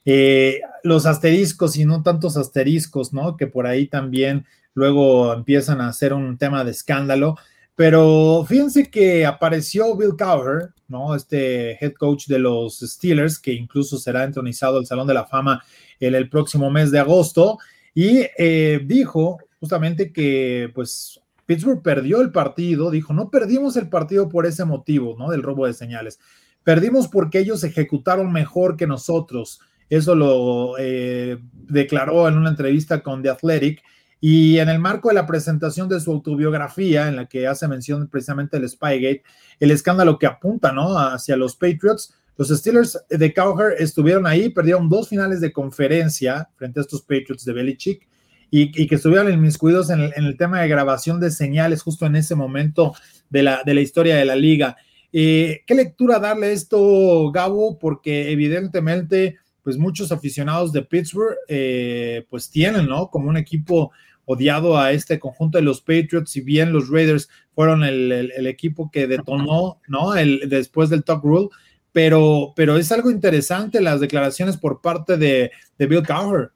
eh, 0.05 0.59
los 0.81 1.05
asteriscos 1.05 1.77
y 1.77 1.85
no 1.85 2.01
tantos 2.01 2.35
asteriscos, 2.35 3.13
¿no? 3.13 3.37
Que 3.37 3.45
por 3.45 3.67
ahí 3.67 3.85
también 3.85 4.47
luego 4.73 5.31
empiezan 5.33 5.79
a 5.79 5.89
hacer 5.89 6.11
un 6.11 6.39
tema 6.39 6.63
de 6.63 6.71
escándalo. 6.71 7.37
Pero 7.75 8.43
fíjense 8.49 8.89
que 8.89 9.23
apareció 9.23 9.95
Bill 9.95 10.15
Cowher, 10.17 10.69
¿no? 10.87 11.13
Este 11.15 11.77
head 11.79 11.93
coach 11.93 12.25
de 12.25 12.39
los 12.39 12.79
Steelers, 12.79 13.37
que 13.37 13.53
incluso 13.53 13.99
será 13.99 14.23
entronizado 14.23 14.79
al 14.79 14.87
Salón 14.87 15.05
de 15.05 15.13
la 15.13 15.27
Fama 15.27 15.63
el, 15.99 16.15
el 16.15 16.27
próximo 16.27 16.71
mes 16.71 16.89
de 16.89 16.97
agosto, 16.97 17.59
y 17.93 18.25
eh, 18.37 18.81
dijo 18.85 19.39
justamente 19.59 20.11
que 20.11 20.71
pues 20.73 21.21
Pittsburgh 21.45 21.81
perdió 21.81 22.21
el 22.21 22.31
partido, 22.31 22.89
dijo, 22.89 23.13
no 23.13 23.29
perdimos 23.29 23.75
el 23.77 23.89
partido 23.89 24.29
por 24.29 24.45
ese 24.45 24.65
motivo, 24.65 25.15
¿no? 25.19 25.29
Del 25.29 25.43
robo 25.43 25.67
de 25.67 25.73
señales. 25.73 26.19
Perdimos 26.63 27.07
porque 27.07 27.39
ellos 27.39 27.63
ejecutaron 27.63 28.31
mejor 28.31 28.77
que 28.77 28.87
nosotros. 28.87 29.59
Eso 29.89 30.15
lo 30.15 30.75
eh, 30.79 31.39
declaró 31.53 32.27
en 32.27 32.37
una 32.37 32.49
entrevista 32.49 33.03
con 33.03 33.21
The 33.21 33.29
Athletic. 33.29 33.83
Y 34.23 34.59
en 34.59 34.69
el 34.69 34.79
marco 34.79 35.09
de 35.09 35.15
la 35.15 35.25
presentación 35.25 35.89
de 35.89 35.99
su 35.99 36.11
autobiografía, 36.11 37.07
en 37.07 37.15
la 37.15 37.25
que 37.25 37.47
hace 37.47 37.67
mención 37.67 38.07
precisamente 38.07 38.59
del 38.59 38.69
Spygate, 38.69 39.23
el 39.59 39.71
escándalo 39.71 40.19
que 40.19 40.27
apunta 40.27 40.71
¿no? 40.71 40.97
hacia 40.97 41.35
los 41.35 41.55
Patriots, 41.55 42.13
los 42.41 42.49
Steelers 42.49 42.97
de 43.07 43.33
Cowher 43.35 43.75
estuvieron 43.77 44.25
ahí, 44.25 44.49
perdieron 44.49 44.89
dos 44.89 45.09
finales 45.09 45.41
de 45.41 45.51
conferencia 45.51 46.49
frente 46.55 46.79
a 46.79 46.81
estos 46.81 47.01
Patriots 47.01 47.45
de 47.45 47.53
Belichick 47.53 48.07
y, 48.49 48.87
que 48.87 48.95
estuvieron 48.95 49.31
inmiscuidos 49.31 49.91
en 49.91 49.99
el, 49.99 50.13
en 50.15 50.25
el, 50.25 50.37
tema 50.37 50.59
de 50.59 50.67
grabación 50.67 51.19
de 51.19 51.29
señales 51.29 51.83
justo 51.83 52.07
en 52.07 52.15
ese 52.15 52.33
momento 52.33 52.95
de 53.29 53.43
la, 53.43 53.61
historia 53.79 54.15
de 54.15 54.25
la 54.25 54.35
liga. 54.35 54.75
Eh, 55.13 55.61
¿Qué 55.67 55.75
lectura 55.75 56.17
darle 56.17 56.51
esto, 56.51 57.31
Gabo? 57.31 57.77
Porque 57.77 58.31
evidentemente, 58.31 59.37
pues 59.61 59.77
muchos 59.77 60.11
aficionados 60.11 60.73
de 60.73 60.81
Pittsburgh, 60.81 61.37
eh, 61.47 62.25
pues 62.27 62.49
tienen, 62.49 62.87
¿no? 62.87 63.11
Como 63.11 63.29
un 63.29 63.37
equipo 63.37 63.91
odiado 64.25 64.79
a 64.79 64.91
este 64.91 65.19
conjunto 65.19 65.59
de 65.59 65.63
los 65.63 65.81
Patriots, 65.81 66.31
si 66.31 66.41
bien 66.41 66.73
los 66.73 66.89
Raiders 66.89 67.29
fueron 67.53 67.83
el, 67.83 68.11
el 68.11 68.47
equipo 68.47 68.89
que 68.89 69.05
detonó, 69.05 69.79
¿no? 69.87 70.15
El, 70.15 70.49
después 70.49 70.89
del 70.89 71.03
Top 71.03 71.23
Rule, 71.23 71.49
pero, 71.91 72.53
pero 72.55 72.77
es 72.77 72.91
algo 72.91 73.11
interesante 73.11 73.81
las 73.81 73.99
declaraciones 73.99 74.57
por 74.57 74.81
parte 74.81 75.17
de, 75.17 75.51
Bill 75.77 76.05
Cowher. 76.05 76.51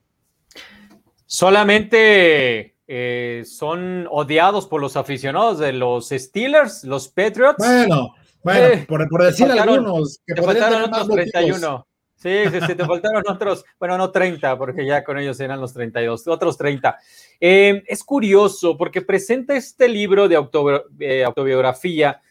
Solamente 1.26 2.76
eh, 2.88 3.43
son 3.45 4.08
odiados 4.10 4.67
por 4.67 4.80
los 4.80 4.95
aficionados 4.95 5.60
de 5.60 5.74
los 5.74 6.10
Steelers, 6.10 6.84
los 6.84 7.08
Patriots. 7.08 7.58
Bueno, 7.58 8.13
bueno, 8.43 8.67
eh, 8.67 8.86
por, 8.88 9.24
decir 9.24 9.48
algunos 9.48 10.19
que 10.26 10.36
te 10.36 10.41
faltaron 10.41 10.84
otros 10.84 11.10
31. 11.10 11.88
Sí, 12.15 12.43
sí, 12.52 12.60
sí, 12.65 12.76
te 12.76 12.86
faltaron 12.86 13.24
otros, 13.28 13.65
bueno, 13.80 13.98
no 13.98 14.12
30, 14.12 14.58
porque 14.58 14.86
ya 14.86 15.04
con 15.04 15.17
ellos 15.17 15.39
eran 15.39 15.60
los 15.60 15.74
32, 15.74 16.28
otros 16.28 16.58
30. 16.58 16.98
Eh, 17.39 17.84
es 17.88 18.04
curioso 18.04 18.78
porque 18.78 19.02
presenta 19.02 19.56
este 19.56 19.89
libro 19.89 20.28
de 20.30 20.36
autobiografía, 20.36 22.21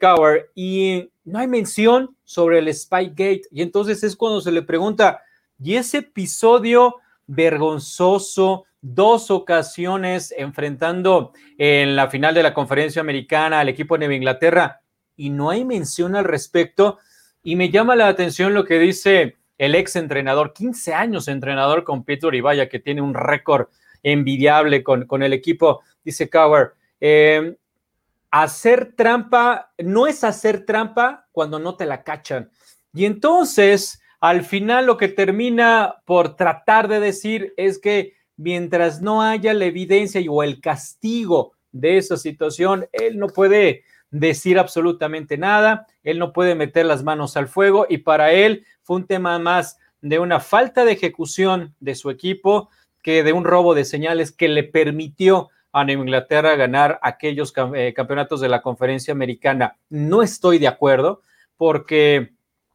Cowher, 0.00 0.50
y 0.54 1.09
no 1.24 1.38
hay 1.38 1.48
mención 1.48 2.16
sobre 2.24 2.58
el 2.58 2.72
Spygate. 2.74 3.42
Y 3.50 3.62
entonces 3.62 4.02
es 4.02 4.16
cuando 4.16 4.40
se 4.40 4.52
le 4.52 4.62
pregunta, 4.62 5.22
¿y 5.58 5.76
ese 5.76 5.98
episodio 5.98 6.96
vergonzoso, 7.26 8.64
dos 8.80 9.30
ocasiones 9.30 10.34
enfrentando 10.36 11.32
en 11.58 11.94
la 11.94 12.08
final 12.08 12.34
de 12.34 12.42
la 12.42 12.54
conferencia 12.54 13.00
americana 13.00 13.60
al 13.60 13.68
equipo 13.68 13.98
de 13.98 14.14
Inglaterra? 14.14 14.82
Y 15.16 15.30
no 15.30 15.50
hay 15.50 15.64
mención 15.64 16.16
al 16.16 16.24
respecto. 16.24 16.98
Y 17.42 17.56
me 17.56 17.70
llama 17.70 17.96
la 17.96 18.08
atención 18.08 18.54
lo 18.54 18.64
que 18.64 18.78
dice 18.78 19.36
el 19.58 19.74
ex 19.74 19.96
entrenador, 19.96 20.54
15 20.54 20.94
años 20.94 21.28
entrenador 21.28 21.84
con 21.84 22.04
Peter 22.04 22.34
y 22.34 22.40
vaya 22.40 22.68
que 22.68 22.78
tiene 22.78 23.02
un 23.02 23.12
récord 23.12 23.68
envidiable 24.02 24.82
con, 24.82 25.06
con 25.06 25.22
el 25.22 25.34
equipo, 25.34 25.82
dice 26.02 26.30
Cower. 26.30 26.72
Eh, 26.98 27.56
hacer 28.30 28.94
trampa 28.96 29.72
no 29.78 30.06
es 30.06 30.24
hacer 30.24 30.64
trampa 30.64 31.26
cuando 31.32 31.58
no 31.58 31.76
te 31.76 31.86
la 31.86 32.02
cachan. 32.02 32.50
Y 32.92 33.04
entonces, 33.04 34.00
al 34.20 34.44
final 34.44 34.86
lo 34.86 34.96
que 34.96 35.08
termina 35.08 35.96
por 36.04 36.36
tratar 36.36 36.88
de 36.88 37.00
decir 37.00 37.54
es 37.56 37.78
que 37.78 38.14
mientras 38.36 39.02
no 39.02 39.22
haya 39.22 39.54
la 39.54 39.66
evidencia 39.66 40.20
o 40.28 40.42
el 40.42 40.60
castigo 40.60 41.52
de 41.72 41.98
esa 41.98 42.16
situación, 42.16 42.88
él 42.92 43.18
no 43.18 43.28
puede 43.28 43.84
decir 44.10 44.58
absolutamente 44.58 45.38
nada, 45.38 45.86
él 46.02 46.18
no 46.18 46.32
puede 46.32 46.54
meter 46.54 46.86
las 46.86 47.04
manos 47.04 47.36
al 47.36 47.48
fuego 47.48 47.86
y 47.88 47.98
para 47.98 48.32
él 48.32 48.64
fue 48.82 48.96
un 48.96 49.06
tema 49.06 49.38
más 49.38 49.78
de 50.00 50.18
una 50.18 50.40
falta 50.40 50.84
de 50.84 50.92
ejecución 50.92 51.74
de 51.78 51.94
su 51.94 52.10
equipo 52.10 52.70
que 53.02 53.22
de 53.22 53.32
un 53.32 53.44
robo 53.44 53.74
de 53.74 53.84
señales 53.84 54.32
que 54.32 54.48
le 54.48 54.64
permitió 54.64 55.50
a 55.72 55.90
Inglaterra 55.90 56.56
ganar 56.56 56.98
aquellos 57.02 57.52
eh, 57.74 57.92
campeonatos 57.94 58.40
de 58.40 58.48
la 58.48 58.62
conferencia 58.62 59.12
americana. 59.12 59.76
No 59.88 60.22
estoy 60.22 60.58
de 60.58 60.68
acuerdo 60.68 61.22
porque 61.56 62.32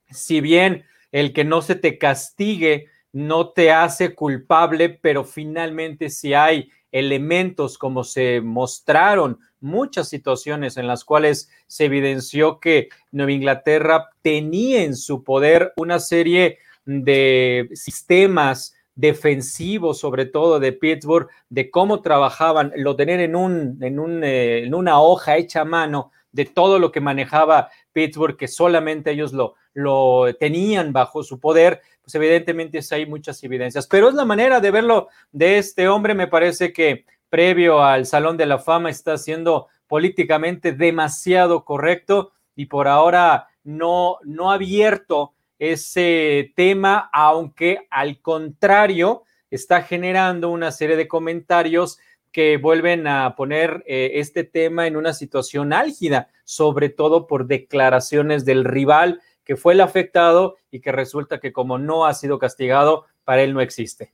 si 0.09 0.41
bien 0.41 0.85
el 1.11 1.33
que 1.33 1.43
no 1.43 1.61
se 1.61 1.75
te 1.75 1.97
castigue 1.97 2.87
no 3.11 3.49
te 3.49 3.71
hace 3.71 4.13
culpable, 4.13 4.89
pero 4.89 5.23
finalmente 5.23 6.09
si 6.09 6.33
hay 6.33 6.69
elementos 6.91 7.77
como 7.77 8.03
se 8.03 8.41
mostraron 8.41 9.39
muchas 9.61 10.09
situaciones 10.09 10.77
en 10.77 10.87
las 10.87 11.05
cuales 11.05 11.49
se 11.67 11.85
evidenció 11.85 12.59
que 12.59 12.89
Nueva 13.11 13.31
Inglaterra 13.31 14.09
tenía 14.21 14.83
en 14.83 14.95
su 14.95 15.23
poder 15.23 15.73
una 15.77 15.99
serie 15.99 16.59
de 16.85 17.69
sistemas 17.73 18.74
defensivos, 18.95 19.99
sobre 19.99 20.25
todo 20.25 20.59
de 20.59 20.71
Pittsburgh, 20.71 21.27
de 21.49 21.69
cómo 21.69 22.01
trabajaban, 22.01 22.71
lo 22.75 22.95
tener 22.95 23.19
en, 23.19 23.35
un, 23.35 23.77
en, 23.81 23.99
un, 23.99 24.23
eh, 24.23 24.63
en 24.63 24.73
una 24.73 25.01
hoja 25.01 25.37
hecha 25.37 25.61
a 25.61 25.65
mano 25.65 26.11
de 26.31 26.45
todo 26.45 26.79
lo 26.79 26.91
que 26.91 27.01
manejaba 27.01 27.69
Pittsburgh, 27.93 28.37
que 28.37 28.47
solamente 28.47 29.11
ellos 29.11 29.33
lo, 29.33 29.55
lo 29.73 30.33
tenían 30.39 30.91
bajo 30.91 31.23
su 31.23 31.39
poder, 31.39 31.81
pues 32.01 32.15
evidentemente 32.15 32.79
hay 32.91 33.05
muchas 33.05 33.43
evidencias. 33.43 33.87
Pero 33.87 34.09
es 34.09 34.15
la 34.15 34.25
manera 34.25 34.59
de 34.59 34.71
verlo 34.71 35.09
de 35.31 35.57
este 35.57 35.87
hombre, 35.87 36.13
me 36.13 36.27
parece 36.27 36.73
que 36.73 37.05
previo 37.29 37.83
al 37.83 38.05
Salón 38.05 38.37
de 38.37 38.45
la 38.45 38.59
Fama 38.59 38.89
está 38.89 39.17
siendo 39.17 39.67
políticamente 39.87 40.71
demasiado 40.71 41.63
correcto 41.63 42.31
y 42.55 42.65
por 42.65 42.87
ahora 42.87 43.47
no, 43.63 44.17
no 44.23 44.51
abierto 44.51 45.34
ese 45.71 46.53
tema, 46.55 47.09
aunque 47.13 47.87
al 47.89 48.21
contrario 48.21 49.23
está 49.49 49.81
generando 49.83 50.49
una 50.49 50.71
serie 50.71 50.95
de 50.95 51.07
comentarios 51.07 51.99
que 52.31 52.57
vuelven 52.57 53.07
a 53.07 53.35
poner 53.35 53.83
eh, 53.87 54.11
este 54.15 54.43
tema 54.43 54.87
en 54.87 54.97
una 54.97 55.13
situación 55.13 55.71
álgida, 55.71 56.29
sobre 56.43 56.89
todo 56.89 57.27
por 57.27 57.47
declaraciones 57.47 58.43
del 58.43 58.65
rival 58.65 59.21
que 59.45 59.55
fue 59.55 59.73
el 59.73 59.81
afectado 59.81 60.57
y 60.71 60.81
que 60.81 60.91
resulta 60.91 61.39
que 61.39 61.53
como 61.53 61.77
no 61.77 62.05
ha 62.05 62.13
sido 62.13 62.39
castigado, 62.39 63.05
para 63.23 63.43
él 63.43 63.53
no 63.53 63.61
existe. 63.61 64.13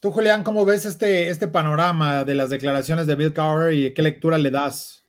Tú, 0.00 0.12
Julián, 0.12 0.44
¿cómo 0.44 0.64
ves 0.64 0.84
este, 0.84 1.30
este 1.30 1.48
panorama 1.48 2.24
de 2.24 2.34
las 2.34 2.48
declaraciones 2.48 3.06
de 3.06 3.16
Bill 3.16 3.34
Cowher 3.34 3.72
y 3.72 3.92
qué 3.92 4.02
lectura 4.02 4.38
le 4.38 4.50
das? 4.50 5.05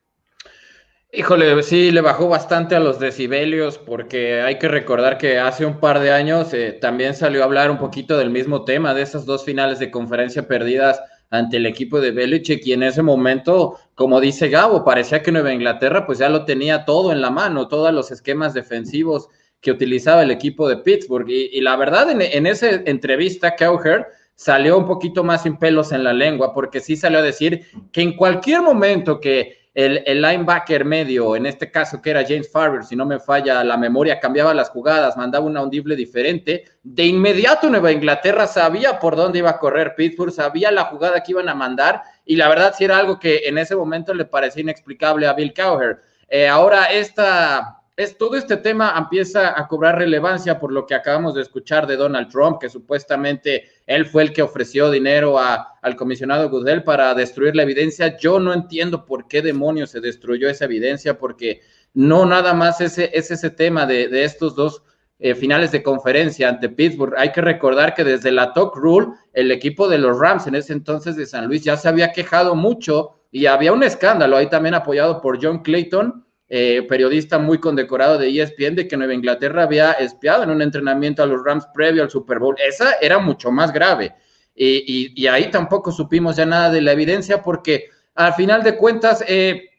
Híjole, 1.14 1.64
sí, 1.64 1.90
le 1.92 2.02
bajó 2.02 2.28
bastante 2.28 2.76
a 2.76 2.82
los 2.82 3.00
decibelios 3.00 3.78
porque 3.78 4.42
hay 4.42 4.60
que 4.60 4.68
recordar 4.68 5.18
que 5.18 5.40
hace 5.40 5.66
un 5.66 5.80
par 5.80 6.02
de 6.02 6.12
años 6.12 6.54
eh, 6.54 6.74
también 6.74 7.16
salió 7.16 7.42
a 7.42 7.46
hablar 7.46 7.72
un 7.72 7.78
poquito 7.78 8.18
del 8.18 8.30
mismo 8.30 8.66
tema, 8.66 8.94
de 8.94 9.04
esas 9.04 9.26
dos 9.26 9.46
finales 9.46 9.80
de 9.80 9.90
conferencia 9.90 10.50
perdidas 10.50 11.00
ante 11.30 11.58
el 11.58 11.66
equipo 11.66 12.02
de 12.02 12.12
Belichick 12.12 12.66
y 12.68 12.74
en 12.74 12.84
ese 12.84 13.04
momento, 13.04 13.80
como 13.96 14.20
dice 14.20 14.50
Gabo, 14.50 14.84
parecía 14.84 15.24
que 15.24 15.32
Nueva 15.32 15.54
Inglaterra 15.54 16.06
pues 16.06 16.20
ya 16.20 16.28
lo 16.28 16.44
tenía 16.44 16.84
todo 16.84 17.14
en 17.14 17.22
la 17.22 17.32
mano, 17.32 17.70
todos 17.70 17.94
los 17.94 18.12
esquemas 18.12 18.54
defensivos 18.54 19.30
que 19.62 19.72
utilizaba 19.72 20.24
el 20.24 20.32
equipo 20.32 20.68
de 20.68 20.78
Pittsburgh 20.78 21.30
y, 21.30 21.62
la 21.62 21.78
verdad 21.78 22.12
en, 22.12 22.22
en 22.22 22.46
esa 22.46 22.70
entrevista 22.70 23.56
Cowher 23.56 24.08
salió 24.36 24.78
un 24.78 24.86
poquito 24.86 25.24
más 25.24 25.44
sin 25.44 25.58
pelos 25.58 25.94
en 25.94 26.04
la 26.04 26.14
lengua, 26.14 26.54
porque 26.54 26.82
sí 26.82 26.98
salió 26.98 27.20
a 27.20 27.24
decir 27.24 27.66
que 27.94 28.02
en 28.02 28.16
cualquier 28.16 28.62
momento 28.62 29.20
que 29.22 29.67
el, 29.78 30.24
linebacker 30.24 30.86
medio, 30.86 31.36
en 31.36 31.46
este 31.46 31.70
caso 31.70 32.02
que 32.02 32.10
era 32.10 32.26
James 32.28 32.52
Farber, 32.52 32.84
si 32.84 32.96
no 32.96 33.06
me 33.06 33.20
falla 33.20 33.64
la 33.64 33.78
memoria, 33.78 34.20
cambiaba 34.20 34.52
las 34.56 34.72
jugadas, 34.72 35.16
mandaba 35.16 35.46
una 35.46 35.60
audible 35.60 35.96
diferente, 35.96 36.66
de 36.82 37.06
inmediato 37.06 37.70
Nueva 37.70 37.92
Inglaterra 37.92 38.48
sabía 38.48 38.98
por 38.98 39.16
dónde 39.16 39.38
iba 39.38 39.52
a 39.52 39.60
correr 39.60 39.94
Pittsburgh, 39.96 40.32
sabía 40.32 40.72
la 40.72 40.86
jugada 40.86 41.22
que 41.22 41.34
iban 41.34 41.48
a 41.48 41.54
mandar, 41.54 42.02
y 42.26 42.38
la 42.38 42.50
verdad 42.50 42.74
sí 42.76 42.86
era 42.86 42.98
algo 42.98 43.20
que 43.20 43.42
en 43.46 43.60
ese 43.60 43.76
momento 43.76 44.16
le 44.16 44.26
parecía 44.26 44.64
inexplicable 44.64 45.28
a 45.28 45.34
Bill 45.34 45.54
Cowher. 45.54 46.00
Eh, 46.28 46.48
ahora 46.48 46.86
esta 46.86 47.77
es, 47.98 48.16
todo 48.16 48.36
este 48.36 48.58
tema 48.58 48.94
empieza 48.96 49.60
a 49.60 49.68
cobrar 49.68 49.98
relevancia 49.98 50.60
por 50.60 50.72
lo 50.72 50.86
que 50.86 50.94
acabamos 50.94 51.34
de 51.34 51.42
escuchar 51.42 51.88
de 51.88 51.98
Donald 51.98 52.30
Trump, 52.30 52.60
que 52.62 52.70
supuestamente 52.70 53.70
él 53.88 54.06
fue 54.06 54.22
el 54.22 54.34
que 54.34 54.44
ofreció 54.44 54.92
dinero 54.92 55.40
al 55.40 55.96
comisionado 55.96 56.48
Goodell 56.48 56.84
para 56.84 57.16
destruir 57.16 57.56
la 57.56 57.64
evidencia. 57.64 58.16
Yo 58.18 58.40
no 58.40 58.54
entiendo 58.54 59.04
por 59.04 59.28
qué 59.28 59.42
demonios 59.42 59.90
se 59.90 60.00
destruyó 60.00 60.48
esa 60.48 60.66
evidencia, 60.66 61.18
porque 61.18 61.62
no 61.96 62.28
nada 62.28 62.54
más 62.54 62.82
ese, 62.82 63.10
es 63.14 63.32
ese 63.32 63.50
tema 63.50 63.88
de, 63.88 64.24
estos 64.24 64.56
dos 64.56 64.84
eh, 65.18 65.34
finales 65.34 65.72
de 65.72 65.82
conferencia 65.82 66.50
ante 66.50 66.70
Pittsburgh. 66.70 67.16
Hay 67.18 67.32
que 67.32 67.42
recordar 67.42 67.96
que 67.96 68.04
desde 68.04 68.32
la 68.32 68.54
Talk 68.54 68.76
Rule, 68.76 69.08
el 69.34 69.52
equipo 69.52 69.90
de 69.90 69.98
los 69.98 70.20
Rams 70.20 70.46
en 70.46 70.54
ese 70.54 70.74
entonces 70.74 71.16
de 71.16 71.26
San 71.26 71.48
Luis 71.48 71.64
ya 71.64 71.76
se 71.76 71.90
había 71.90 72.12
quejado 72.12 72.54
mucho 72.54 73.24
y 73.32 73.48
había 73.48 73.74
un 73.74 73.82
escándalo 73.82 74.38
ahí 74.38 74.48
también 74.52 74.76
apoyado 74.76 75.20
por 75.20 75.44
John 75.44 75.64
Clayton 75.64 76.27
eh, 76.50 76.86
periodista 76.88 77.38
muy 77.38 77.60
condecorado 77.60 78.18
de 78.18 78.30
ESPN, 78.30 78.76
de 78.76 78.88
que 78.88 78.96
Nueva 78.96 79.14
Inglaterra 79.14 79.64
había 79.64 79.92
espiado 79.94 80.44
en 80.44 80.50
un 80.50 80.62
entrenamiento 80.62 81.22
a 81.22 81.26
los 81.26 81.44
Rams 81.44 81.68
previo 81.74 82.04
al 82.04 82.10
Super 82.10 82.40
Bowl. 82.40 82.56
Esa 82.58 82.94
era 83.02 83.20
mucho 83.20 83.52
más 83.52 83.74
grave. 83.74 84.16
Y, 84.56 85.28
ahí 85.28 85.52
tampoco 85.52 85.92
supimos 85.92 86.38
ya 86.38 86.46
nada 86.46 86.72
de 86.72 86.82
la 86.82 86.94
evidencia 86.94 87.44
porque 87.44 87.90
al 88.16 88.34
final 88.34 88.64
de 88.64 88.76
cuentas, 88.76 89.24
eh, 89.28 89.70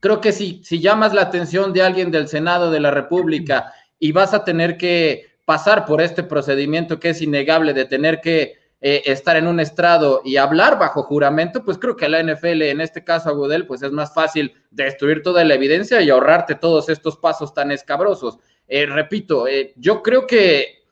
creo 0.00 0.20
que 0.20 0.32
si, 0.32 0.62
si 0.64 0.80
llamas 0.80 1.12
la 1.12 1.22
atención 1.22 1.72
de 1.72 1.82
alguien 1.82 2.10
del 2.10 2.28
Senado 2.28 2.70
de 2.70 2.80
la 2.80 2.90
República 2.90 3.74
y 3.98 4.12
vas 4.12 4.32
a 4.32 4.44
tener 4.44 4.78
que 4.78 5.32
pasar 5.44 5.84
por 5.84 6.00
este 6.00 6.22
procedimiento 6.22 6.98
que 6.98 7.10
es 7.10 7.20
innegable 7.20 7.74
de 7.74 7.84
tener 7.84 8.20
que 8.20 8.61
eh, 8.84 9.02
estar 9.06 9.36
en 9.36 9.46
un 9.46 9.60
estrado 9.60 10.22
y 10.24 10.38
hablar 10.38 10.76
bajo 10.76 11.04
juramento, 11.04 11.64
pues 11.64 11.78
creo 11.78 11.94
que 11.94 12.06
a 12.06 12.08
la 12.08 12.20
NFL, 12.20 12.62
en 12.62 12.80
este 12.80 13.04
caso 13.04 13.28
a 13.28 13.32
Goodell, 13.32 13.64
pues 13.64 13.80
es 13.84 13.92
más 13.92 14.12
fácil 14.12 14.54
destruir 14.72 15.22
toda 15.22 15.44
la 15.44 15.54
evidencia 15.54 16.00
y 16.00 16.10
ahorrarte 16.10 16.56
todos 16.56 16.88
estos 16.88 17.16
pasos 17.16 17.54
tan 17.54 17.70
escabrosos. 17.70 18.38
Eh, 18.66 18.86
repito, 18.86 19.46
eh, 19.46 19.72
yo 19.76 20.02
creo 20.02 20.26
que 20.26 20.82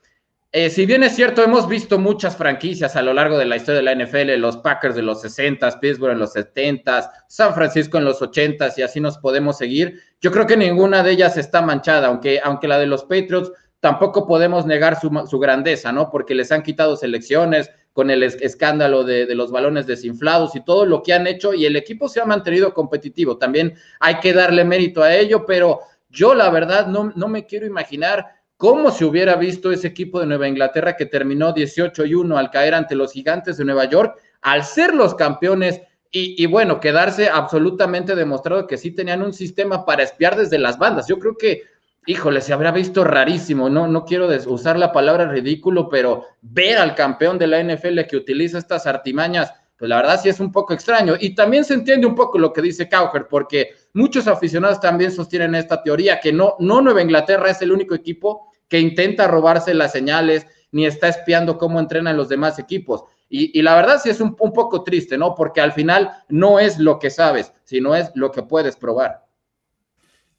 si 0.69 0.85
bien 0.85 1.03
es 1.03 1.15
cierto, 1.15 1.43
hemos 1.43 1.67
visto 1.67 1.97
muchas 1.97 2.35
franquicias 2.35 2.97
a 2.97 3.01
lo 3.01 3.13
largo 3.13 3.37
de 3.37 3.45
la 3.45 3.55
historia 3.55 3.81
de 3.81 3.83
la 3.83 4.05
NFL, 4.05 4.37
los 4.37 4.57
Packers 4.57 4.95
de 4.95 5.01
los 5.01 5.21
60, 5.21 5.79
Pittsburgh 5.79 6.11
en 6.11 6.19
los 6.19 6.33
70, 6.33 7.11
San 7.27 7.53
Francisco 7.53 7.97
en 7.97 8.05
los 8.05 8.21
80 8.21 8.69
y 8.75 8.81
así 8.81 8.99
nos 8.99 9.17
podemos 9.17 9.57
seguir. 9.57 10.01
Yo 10.19 10.31
creo 10.31 10.45
que 10.45 10.57
ninguna 10.57 11.03
de 11.03 11.11
ellas 11.11 11.37
está 11.37 11.61
manchada, 11.61 12.07
aunque, 12.07 12.41
aunque 12.43 12.67
la 12.67 12.79
de 12.79 12.85
los 12.87 13.03
Patriots 13.03 13.51
tampoco 13.81 14.25
podemos 14.25 14.65
negar 14.65 14.97
su, 14.99 15.09
su 15.29 15.39
grandeza, 15.39 15.91
¿no? 15.91 16.09
Porque 16.09 16.35
les 16.35 16.51
han 16.53 16.63
quitado 16.63 16.95
selecciones, 16.95 17.69
con 17.93 18.09
el 18.09 18.23
escándalo 18.23 19.03
de, 19.03 19.33
los 19.35 19.51
balones 19.51 19.85
desinflados 19.85 20.55
y 20.55 20.63
todo 20.63 20.85
lo 20.85 21.03
que 21.03 21.13
han 21.13 21.27
hecho 21.27 21.53
y 21.53 21.65
el 21.65 21.75
equipo 21.75 22.07
se 22.07 22.21
ha 22.21 22.25
mantenido 22.25 22.73
competitivo. 22.73 23.37
También 23.37 23.75
hay 23.99 24.19
que 24.19 24.33
darle 24.33 24.63
mérito 24.63 25.03
a 25.03 25.13
ello, 25.13 25.45
pero 25.45 25.81
yo 26.09 26.33
la 26.33 26.49
verdad 26.49 26.87
no, 26.87 27.11
no 27.15 27.27
me 27.27 27.45
quiero 27.45 27.65
imaginar 27.65 28.25
cómo 28.55 28.91
se 28.91 29.05
hubiera 29.05 29.35
visto 29.35 29.71
ese 29.71 29.87
equipo 29.87 30.19
de 30.19 30.27
Nueva 30.27 30.47
Inglaterra 30.47 30.95
que 30.95 31.05
terminó 31.05 31.51
18 31.51 32.05
y 32.05 32.13
1 32.13 32.37
al 32.37 32.51
caer 32.51 32.75
ante 32.75 32.95
los 32.95 33.11
gigantes 33.11 33.57
de 33.57 33.65
Nueva 33.65 33.85
York, 33.85 34.17
al 34.41 34.63
ser 34.63 34.93
los 34.93 35.15
campeones 35.15 35.81
y, 36.11 36.41
y, 36.41 36.45
bueno, 36.45 36.79
quedarse 36.79 37.29
absolutamente 37.29 38.15
demostrado 38.15 38.67
que 38.67 38.77
sí 38.77 38.91
tenían 38.91 39.21
un 39.21 39.33
sistema 39.33 39.85
para 39.85 40.03
espiar 40.03 40.35
desde 40.35 40.59
las 40.59 40.77
bandas. 40.77 41.07
Yo 41.07 41.17
creo 41.19 41.37
que 41.37 41.63
híjole, 42.05 42.41
se 42.41 42.53
habrá 42.53 42.71
visto 42.71 43.03
rarísimo, 43.03 43.69
no, 43.69 43.87
no 43.87 44.05
quiero 44.05 44.27
usar 44.47 44.77
la 44.77 44.91
palabra 44.91 45.25
ridículo, 45.25 45.89
pero 45.89 46.25
ver 46.41 46.77
al 46.77 46.95
campeón 46.95 47.37
de 47.37 47.47
la 47.47 47.63
NFL 47.63 48.01
que 48.09 48.17
utiliza 48.17 48.57
estas 48.57 48.87
artimañas, 48.87 49.53
pues 49.77 49.89
la 49.89 49.97
verdad 49.97 50.19
sí 50.21 50.29
es 50.29 50.39
un 50.39 50.51
poco 50.51 50.73
extraño. 50.73 51.15
Y 51.19 51.35
también 51.35 51.65
se 51.65 51.73
entiende 51.73 52.07
un 52.07 52.15
poco 52.15 52.37
lo 52.37 52.53
que 52.53 52.61
dice 52.61 52.89
Cowher, 52.89 53.27
porque 53.27 53.71
muchos 53.93 54.27
aficionados 54.27 54.79
también 54.79 55.11
sostienen 55.11 55.55
esta 55.55 55.81
teoría, 55.81 56.19
que 56.19 56.33
no, 56.33 56.55
no 56.59 56.81
Nueva 56.81 57.01
Inglaterra 57.01 57.49
es 57.49 57.61
el 57.61 57.71
único 57.71 57.95
equipo 57.95 58.51
que 58.67 58.79
intenta 58.79 59.27
robarse 59.27 59.73
las 59.73 59.91
señales, 59.91 60.47
ni 60.71 60.85
está 60.85 61.07
espiando 61.07 61.57
cómo 61.57 61.79
entrenan 61.79 62.15
los 62.15 62.29
demás 62.29 62.57
equipos. 62.57 63.03
Y, 63.27 63.61
la 63.61 63.75
verdad 63.75 63.99
sí 64.03 64.09
es 64.09 64.19
un, 64.19 64.35
un 64.39 64.51
poco 64.51 64.83
triste, 64.83 65.17
¿no? 65.17 65.35
Porque 65.35 65.61
al 65.61 65.71
final 65.71 66.11
no 66.27 66.59
es 66.59 66.77
lo 66.77 66.99
que 66.99 67.09
sabes, 67.09 67.53
sino 67.63 67.95
es 67.95 68.11
lo 68.13 68.29
que 68.29 68.43
puedes 68.43 68.75
probar. 68.75 69.23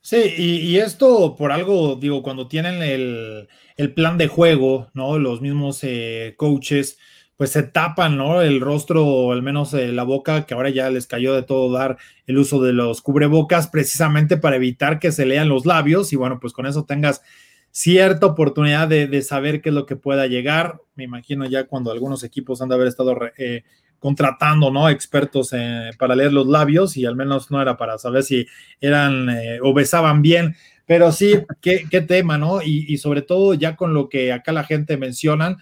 Sí, 0.05 0.17
y, 0.37 0.79
esto 0.79 1.37
por 1.37 1.53
algo, 1.53 1.95
digo, 1.95 2.25
cuando 2.25 2.49
tienen 2.49 2.83
el, 2.83 3.49
plan 3.95 4.19
de 4.19 4.27
juego, 4.27 4.91
¿no? 4.95 5.17
Los 5.19 5.41
mismos 5.41 5.79
eh, 5.85 6.35
coaches, 6.37 6.99
pues 7.37 7.51
se 7.51 7.62
tapan, 7.62 8.17
¿no? 8.17 8.43
El 8.43 8.61
rostro, 8.61 9.31
al 9.31 9.43
menos 9.43 9.73
eh, 9.75 9.93
la 9.93 10.03
boca, 10.03 10.45
que 10.45 10.55
ahora 10.55 10.71
ya 10.71 10.91
les 10.91 11.07
cayó 11.07 11.35
de 11.35 11.45
todo 11.45 11.73
dar 11.73 11.99
el 12.27 12.38
uso 12.38 12.61
de 12.61 12.73
los 12.73 13.01
cubrebocas, 13.01 13.69
precisamente 13.69 14.37
para 14.37 14.57
evitar 14.57 14.99
que 14.99 15.12
se 15.12 15.25
lean 15.25 15.49
los 15.49 15.67
labios 15.67 16.12
y 16.12 16.17
bueno, 16.17 16.41
pues 16.41 16.53
con 16.53 16.67
eso 16.67 16.85
tengas 16.85 17.23
cierta 17.71 18.27
oportunidad 18.27 18.88
de, 18.88 19.23
saber 19.23 19.62
qué 19.62 19.69
es 19.71 19.75
lo 19.75 19.87
que 19.87 19.97
pueda 19.97 20.27
llegar. 20.27 20.81
Me 20.97 21.05
imagino 21.05 21.47
ya 21.47 21.65
cuando 21.67 21.93
algunos 21.93 22.25
equipos 22.25 22.61
han 22.61 22.69
de 22.69 22.75
haber 22.75 22.88
estado 22.88 23.17
eh, 23.38 23.62
contratando, 24.03 24.73
¿no? 24.73 24.88
Expertos 24.88 25.53
eh, 25.53 25.91
para 25.97 26.17
leer 26.17 26.33
los 26.33 26.49
labios 26.49 26.97
y 26.97 27.07
al 27.07 27.15
menos 27.15 27.53
no 27.53 27.62
era 27.62 27.77
para 27.77 27.99
saber 27.99 28.25
si 28.25 28.47
eran 28.81 29.31
eh, 29.31 29.61
o 29.62 29.73
besaban 29.73 30.23
bien 30.23 30.57
Pero 30.87 31.12
sí, 31.12 31.35
qué, 31.61 31.87
tema, 32.01 32.37
¿no? 32.37 32.61
Y, 32.61 32.93
y, 32.93 32.99
sobre 32.99 33.23
todo 33.23 33.55
ya 33.55 33.77
con 33.77 33.95
lo 33.95 34.09
que 34.09 34.33
acá 34.33 34.51
la 34.51 34.65
gente 34.65 34.97
mencionan, 34.97 35.59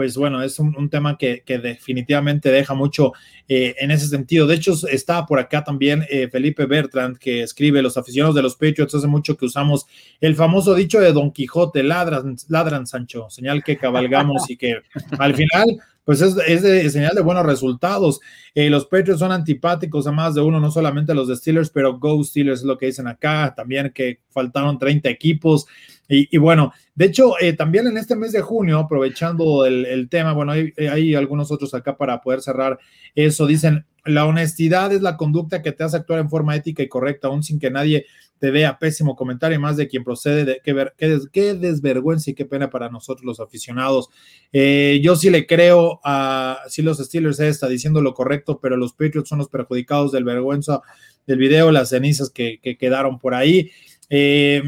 pues 0.00 0.16
bueno, 0.16 0.42
es 0.42 0.58
un, 0.58 0.88
tema 0.88 1.18
que, 1.18 1.42
definitivamente 1.46 2.50
deja 2.50 2.74
mucho 2.74 3.12
eh, 3.48 3.74
en 3.80 3.90
ese 3.90 4.06
sentido. 4.06 4.46
De 4.46 4.54
hecho, 4.54 4.72
está 4.88 5.26
por 5.26 5.38
acá 5.38 5.64
también 5.64 6.06
eh, 6.08 6.28
Felipe 6.30 6.66
Bertrand, 6.66 7.18
que 7.18 7.42
escribe, 7.42 7.82
los 7.82 7.96
aficionados 7.96 8.36
de 8.36 8.42
los 8.42 8.54
Patriots 8.54 8.94
hace 8.94 9.06
mucho 9.08 9.36
que 9.36 9.46
usamos 9.46 9.86
el 10.20 10.36
famoso 10.36 10.74
dicho 10.74 11.00
de 11.00 11.12
Don 11.12 11.32
Quijote, 11.32 11.82
ladran, 11.82 12.36
ladran 12.48 12.86
Sancho, 12.86 13.28
señal 13.30 13.64
que 13.64 13.76
cabalgamos 13.76 14.48
y 14.48 14.56
que 14.56 14.80
al 15.18 15.34
final 15.34 15.66
pues 16.10 16.22
es, 16.22 16.36
es 16.36 16.92
señal 16.92 17.14
de 17.14 17.22
buenos 17.22 17.46
resultados. 17.46 18.18
Eh, 18.52 18.68
los 18.68 18.84
Patriots 18.86 19.20
son 19.20 19.30
antipáticos 19.30 20.08
a 20.08 20.10
más 20.10 20.34
de 20.34 20.40
uno, 20.40 20.58
no 20.58 20.68
solamente 20.72 21.14
los 21.14 21.28
de 21.28 21.36
Steelers, 21.36 21.70
pero 21.70 22.00
Go 22.00 22.24
Steelers 22.24 22.62
es 22.62 22.66
lo 22.66 22.76
que 22.76 22.86
dicen 22.86 23.06
acá, 23.06 23.54
también 23.56 23.92
que 23.94 24.18
faltaron 24.30 24.76
30 24.76 25.08
equipos. 25.08 25.66
Y, 26.08 26.36
bueno, 26.38 26.72
de 26.96 27.04
hecho, 27.04 27.34
eh, 27.40 27.52
también 27.52 27.86
en 27.86 27.96
este 27.96 28.16
mes 28.16 28.32
de 28.32 28.40
junio, 28.40 28.80
aprovechando 28.80 29.64
el, 29.64 30.08
tema, 30.08 30.32
bueno, 30.32 30.50
hay, 30.50 30.72
hay, 30.90 31.14
algunos 31.14 31.52
otros 31.52 31.72
acá 31.74 31.96
para 31.96 32.20
poder 32.20 32.40
cerrar 32.40 32.80
eso, 33.14 33.46
dicen, 33.46 33.86
la 34.04 34.26
honestidad 34.26 34.92
es 34.92 35.02
la 35.02 35.16
conducta 35.16 35.62
que 35.62 35.72
te 35.72 35.84
hace 35.84 35.96
actuar 35.96 36.20
en 36.20 36.30
forma 36.30 36.56
ética 36.56 36.82
y 36.82 36.88
correcta, 36.88 37.28
aún 37.28 37.42
sin 37.42 37.58
que 37.58 37.70
nadie 37.70 38.06
te 38.40 38.50
vea 38.50 38.78
pésimo 38.78 39.16
comentario, 39.16 39.60
más 39.60 39.76
de 39.76 39.86
quien 39.86 40.02
procede, 40.02 40.44
de 40.44 40.60
qué, 40.64 41.28
qué, 41.30 41.54
desvergüenza 41.54 42.30
y 42.30 42.34
qué 42.34 42.46
pena 42.46 42.70
para 42.70 42.88
nosotros 42.88 43.24
los 43.24 43.38
aficionados. 43.38 44.08
Eh, 44.50 44.98
yo 45.02 45.14
sí 45.14 45.28
le 45.28 45.46
creo 45.46 46.00
a, 46.02 46.58
si 46.68 46.80
los 46.80 46.98
Steelers 46.98 47.38
está 47.38 47.68
diciendo 47.68 48.00
lo 48.00 48.14
correcto, 48.14 48.58
pero 48.58 48.78
los 48.78 48.94
Patriots 48.94 49.28
son 49.28 49.38
los 49.38 49.50
perjudicados 49.50 50.10
del 50.10 50.24
vergüenza 50.24 50.80
del 51.26 51.38
video, 51.38 51.70
las 51.70 51.90
cenizas 51.90 52.30
que, 52.30 52.58
quedaron 52.78 53.18
por 53.18 53.34
ahí. 53.34 53.70
Eh, 54.08 54.62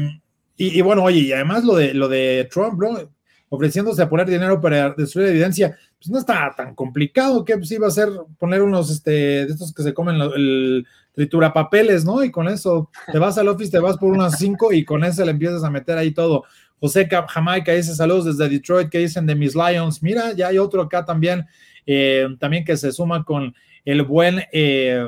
y, 0.55 0.81
bueno, 0.81 1.03
oye, 1.03 1.21
y 1.21 1.33
además 1.33 1.63
lo 1.63 1.75
de, 1.75 1.95
lo 1.95 2.07
de 2.07 2.47
Trump, 2.51 2.79
¿no? 2.79 3.11
ofreciéndose 3.53 4.01
a 4.01 4.09
poner 4.09 4.27
dinero 4.27 4.59
para 4.59 4.95
destruir 4.97 5.27
evidencia, 5.27 5.77
pues 6.03 6.11
no 6.11 6.19
está 6.19 6.53
tan 6.53 6.75
complicado, 6.75 7.45
que 7.45 7.55
pues 7.55 7.71
iba 7.71 7.87
a 7.87 7.91
ser 7.91 8.09
poner 8.37 8.61
unos 8.61 8.91
este, 8.91 9.11
de 9.11 9.43
estos 9.43 9.73
que 9.73 9.83
se 9.83 9.93
comen 9.93 10.19
el 10.19 10.85
tritura 11.13 11.53
papeles, 11.53 12.03
¿no? 12.03 12.21
Y 12.25 12.29
con 12.29 12.49
eso 12.49 12.89
te 13.09 13.19
vas 13.19 13.37
al 13.37 13.47
office, 13.47 13.71
te 13.71 13.79
vas 13.79 13.97
por 13.97 14.11
unas 14.11 14.37
cinco 14.37 14.73
y 14.73 14.83
con 14.83 15.05
eso 15.05 15.23
le 15.23 15.31
empiezas 15.31 15.63
a 15.63 15.69
meter 15.69 15.97
ahí 15.97 16.11
todo. 16.11 16.43
José 16.81 17.07
Jamaica 17.29 17.71
dice 17.71 17.95
saludos 17.95 18.25
desde 18.25 18.49
Detroit, 18.49 18.89
que 18.89 18.97
dicen 18.97 19.25
de 19.25 19.35
mis 19.35 19.55
Lions. 19.55 20.03
Mira, 20.03 20.33
ya 20.33 20.49
hay 20.49 20.57
otro 20.57 20.81
acá 20.81 21.05
también, 21.05 21.45
eh, 21.85 22.27
también 22.37 22.65
que 22.65 22.75
se 22.75 22.91
suma 22.91 23.23
con 23.23 23.55
el 23.85 24.01
buen 24.01 24.43
eh, 24.51 25.07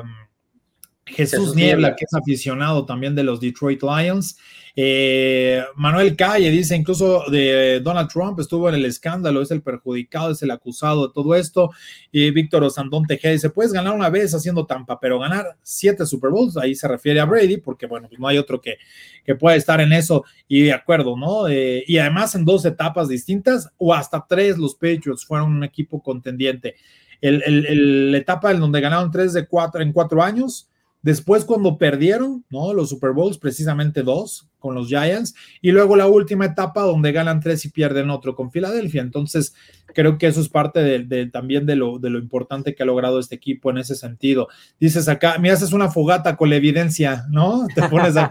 Jesús, 1.04 1.54
Niebla, 1.54 1.94
que 1.94 2.06
es 2.06 2.14
aficionado 2.14 2.86
también 2.86 3.14
de 3.14 3.22
los 3.22 3.38
Detroit 3.38 3.82
Lions. 3.82 4.38
Eh, 4.78 5.64
Manuel 5.74 6.14
Calle 6.16 6.50
dice 6.50 6.76
incluso 6.76 7.24
de 7.30 7.80
Donald 7.80 8.10
Trump 8.10 8.38
estuvo 8.38 8.68
en 8.68 8.74
el 8.74 8.84
escándalo, 8.84 9.40
es 9.40 9.50
el 9.50 9.62
perjudicado, 9.62 10.32
es 10.32 10.42
el 10.42 10.50
acusado 10.50 11.08
de 11.08 11.14
todo 11.14 11.34
esto. 11.34 11.70
Y 12.12 12.30
Víctor 12.30 12.62
Osandón 12.62 13.06
Tejeda 13.06 13.32
dice, 13.32 13.48
puedes 13.48 13.72
ganar 13.72 13.94
una 13.94 14.10
vez 14.10 14.34
haciendo 14.34 14.66
tampa, 14.66 15.00
pero 15.00 15.18
ganar 15.18 15.56
siete 15.62 16.04
Super 16.04 16.30
Bowls, 16.30 16.58
ahí 16.58 16.74
se 16.74 16.86
refiere 16.86 17.20
a 17.20 17.24
Brady, 17.24 17.56
porque 17.56 17.86
bueno, 17.86 18.06
pues 18.08 18.20
no 18.20 18.28
hay 18.28 18.36
otro 18.36 18.60
que, 18.60 18.76
que 19.24 19.34
pueda 19.34 19.56
estar 19.56 19.80
en 19.80 19.94
eso 19.94 20.24
y 20.46 20.64
de 20.64 20.74
acuerdo, 20.74 21.16
¿no? 21.16 21.48
Eh, 21.48 21.82
y 21.86 21.96
además 21.96 22.34
en 22.34 22.44
dos 22.44 22.66
etapas 22.66 23.08
distintas 23.08 23.70
o 23.78 23.94
hasta 23.94 24.26
tres 24.28 24.58
los 24.58 24.74
Patriots 24.74 25.24
fueron 25.24 25.52
un 25.52 25.64
equipo 25.64 26.02
contendiente. 26.02 26.74
El, 27.20 28.12
la 28.12 28.18
etapa 28.18 28.50
en 28.50 28.60
donde 28.60 28.80
ganaron 28.80 29.10
tres 29.10 29.32
de 29.32 29.46
cuatro 29.46 29.80
en 29.80 29.92
cuatro 29.92 30.22
años, 30.22 30.68
Después, 31.02 31.44
cuando 31.44 31.78
perdieron, 31.78 32.44
¿no? 32.50 32.74
Los 32.74 32.88
Super 32.88 33.12
Bowls, 33.12 33.38
precisamente 33.38 34.02
dos 34.02 34.48
con 34.58 34.74
los 34.74 34.88
Giants, 34.88 35.34
y 35.60 35.70
luego 35.70 35.94
la 35.94 36.08
última 36.08 36.46
etapa 36.46 36.82
donde 36.82 37.12
ganan 37.12 37.40
tres 37.40 37.64
y 37.64 37.70
pierden 37.70 38.10
otro 38.10 38.34
con 38.34 38.50
Filadelfia. 38.50 39.02
Entonces, 39.02 39.54
creo 39.94 40.18
que 40.18 40.26
eso 40.26 40.40
es 40.40 40.48
parte 40.48 40.80
de, 40.80 41.26
también 41.26 41.64
de 41.64 41.76
lo, 41.76 41.98
importante 42.18 42.74
que 42.74 42.82
ha 42.82 42.86
logrado 42.86 43.20
este 43.20 43.36
equipo 43.36 43.70
en 43.70 43.78
ese 43.78 43.94
sentido. 43.94 44.48
Dices 44.80 45.08
acá, 45.08 45.38
me 45.38 45.50
haces 45.50 45.72
una 45.72 45.90
fogata 45.90 46.36
con 46.36 46.50
la 46.50 46.56
evidencia, 46.56 47.24
¿no? 47.30 47.66
Te 47.74 47.88
pones 47.88 48.16
a, 48.16 48.30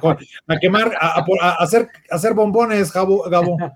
quemar, 0.60 0.91
a, 0.99 1.25
hacer, 1.60 2.34
bombones. 2.34 2.91
Gabo. 2.91 3.58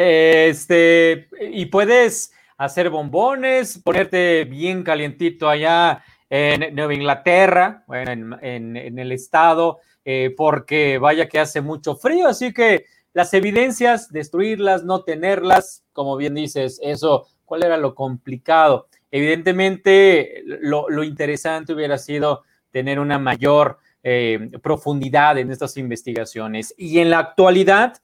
Este, 0.00 1.28
y 1.50 1.66
puedes 1.66 2.32
hacer 2.56 2.88
bombones, 2.88 3.78
ponerte 3.78 4.44
bien 4.44 4.84
calientito 4.84 5.48
allá 5.48 6.04
en 6.30 6.74
Nueva 6.74 6.94
Inglaterra, 6.94 7.84
bueno, 7.86 8.38
en, 8.42 8.98
el 8.98 9.12
estado, 9.12 9.78
eh, 10.04 10.34
porque 10.36 10.98
vaya 10.98 11.28
que 11.28 11.38
hace 11.38 11.60
mucho 11.60 11.96
frío, 11.96 12.28
así 12.28 12.52
que 12.52 12.84
las 13.14 13.32
evidencias, 13.34 14.12
destruirlas, 14.12 14.84
no 14.84 15.02
tenerlas, 15.02 15.84
como 15.92 16.16
bien 16.16 16.34
dices, 16.34 16.78
eso, 16.82 17.26
¿cuál 17.44 17.64
era 17.64 17.76
lo 17.76 17.94
complicado? 17.94 18.88
Evidentemente, 19.10 20.42
lo, 20.44 21.02
interesante 21.02 21.72
hubiera 21.72 21.96
sido 21.96 22.44
tener 22.70 23.00
una 23.00 23.18
mayor 23.18 23.78
eh, 24.02 24.50
profundidad 24.62 25.38
en 25.38 25.50
estas 25.50 25.76
investigaciones. 25.78 26.74
Y 26.76 26.98
en 26.98 27.10
la 27.10 27.20
actualidad, 27.20 27.94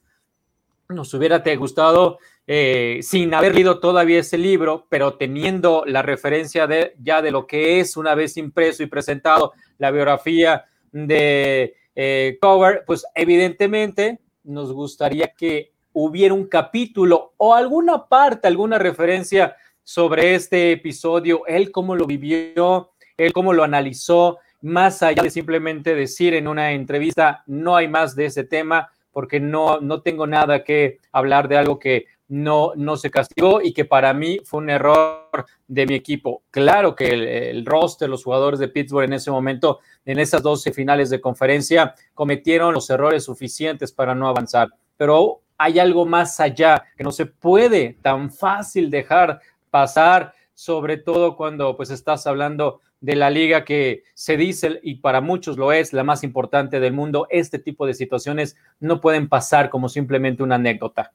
nos 0.89 1.13
hubiera 1.13 1.43
gustado 1.55 2.19
eh, 2.47 2.99
sin 3.01 3.33
haber 3.33 3.55
leído 3.55 3.79
todavía 3.79 4.19
ese 4.19 4.37
libro, 4.37 4.85
pero 4.89 5.15
teniendo 5.15 5.83
la 5.85 6.01
referencia 6.01 6.67
de, 6.67 6.95
ya 6.99 7.21
de 7.21 7.31
lo 7.31 7.47
que 7.47 7.79
es 7.79 7.97
una 7.97 8.13
vez 8.13 8.37
impreso 8.37 8.83
y 8.83 8.87
presentado 8.87 9.53
la 9.77 9.91
biografía 9.91 10.65
de 10.91 11.75
eh, 11.95 12.37
pues 12.85 13.05
evidentemente 13.15 14.19
nos 14.43 14.71
gustaría 14.73 15.33
que 15.35 15.71
hubiera 15.93 16.33
un 16.33 16.45
capítulo 16.45 17.33
o 17.37 17.55
alguna 17.55 18.05
parte, 18.07 18.47
alguna 18.47 18.77
referencia 18.77 19.55
sobre 19.83 20.35
este 20.35 20.71
episodio, 20.71 21.45
él 21.47 21.71
cómo 21.71 21.95
lo 21.95 22.05
vivió, 22.05 22.91
él 23.17 23.33
cómo 23.33 23.53
lo 23.53 23.63
analizó, 23.63 24.39
más 24.61 25.03
allá 25.03 25.23
de 25.23 25.29
simplemente 25.29 25.95
decir 25.95 26.33
en 26.33 26.47
una 26.47 26.71
entrevista, 26.71 27.43
no 27.47 27.75
hay 27.75 27.87
más 27.87 28.15
de 28.15 28.25
ese 28.25 28.43
tema, 28.43 28.89
porque 29.11 29.39
no, 29.39 29.79
no 29.79 30.01
tengo 30.01 30.27
nada 30.27 30.63
que 30.63 30.97
hablar 31.11 31.47
de 31.47 31.57
algo 31.57 31.79
que 31.79 32.07
no, 32.27 32.73
no 32.75 32.97
se 32.97 33.11
castigó 33.11 33.61
y 33.61 33.73
que 33.73 33.85
para 33.85 34.13
mí 34.13 34.39
fue 34.43 34.61
un 34.61 34.69
error 34.69 35.45
de 35.67 35.85
mi 35.85 35.93
equipo. 35.93 36.43
Claro 36.51 36.95
que 36.95 37.07
el, 37.09 37.27
el, 37.27 37.65
roster, 37.65 38.09
los 38.09 38.23
jugadores 38.23 38.59
de 38.59 38.67
Pittsburgh 38.67 39.05
en 39.05 39.13
ese 39.13 39.31
momento, 39.31 39.79
en 40.05 40.19
esas 40.19 40.41
12 40.41 40.71
finales 40.73 41.09
de 41.09 41.21
conferencia, 41.21 41.93
cometieron 42.13 42.73
los 42.73 42.89
errores 42.89 43.23
suficientes 43.23 43.91
para 43.91 44.15
no 44.15 44.27
avanzar, 44.27 44.69
pero 44.97 45.41
hay 45.57 45.79
algo 45.79 46.05
más 46.05 46.39
allá 46.39 46.83
que 46.97 47.03
no 47.03 47.11
se 47.11 47.25
puede 47.25 47.97
tan 48.01 48.31
fácil 48.31 48.89
dejar 48.89 49.39
pasar, 49.69 50.33
sobre 50.53 50.97
todo 50.97 51.35
cuando 51.35 51.75
pues 51.75 51.89
estás 51.89 52.27
hablando 52.27 52.81
de 53.01 53.15
la 53.15 53.29
liga 53.29 53.65
que 53.65 54.03
se 54.13 54.37
dice, 54.37 54.79
y 54.81 54.95
para 54.95 55.21
muchos 55.21 55.57
lo 55.57 55.71
es, 55.71 55.93
la 55.93 56.03
más 56.03 56.23
importante 56.23 56.79
del 56.79 56.93
mundo, 56.93 57.27
este 57.29 57.59
tipo 57.59 57.85
de 57.85 57.93
situaciones 57.93 58.57
no 58.79 58.99
pueden 58.99 59.29
pasar 59.29 59.69
como 59.69 59.89
simplemente 59.89 60.43
una 60.43 60.55
anécdota. 60.55 61.13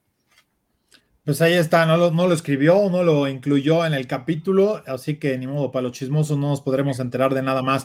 Pues 1.31 1.43
ahí 1.43 1.53
está, 1.53 1.87
no 1.87 1.97
lo, 1.97 2.35
escribió, 2.35 2.91
no 2.91 3.05
lo 3.05 3.29
incluyó 3.29 3.87
en 3.87 3.95
el 3.95 4.09
capítulo, 4.09 4.83
así 4.85 5.15
que 5.15 5.39
ni 5.39 5.47
modo, 5.47 5.71
para 5.71 5.85
los 5.85 5.93
chismosos 5.93 6.37
no 6.37 6.49
nos 6.49 6.61
podremos 6.61 6.99
enterar 6.99 7.35
de 7.35 7.41
nada 7.41 7.63
más. 7.63 7.85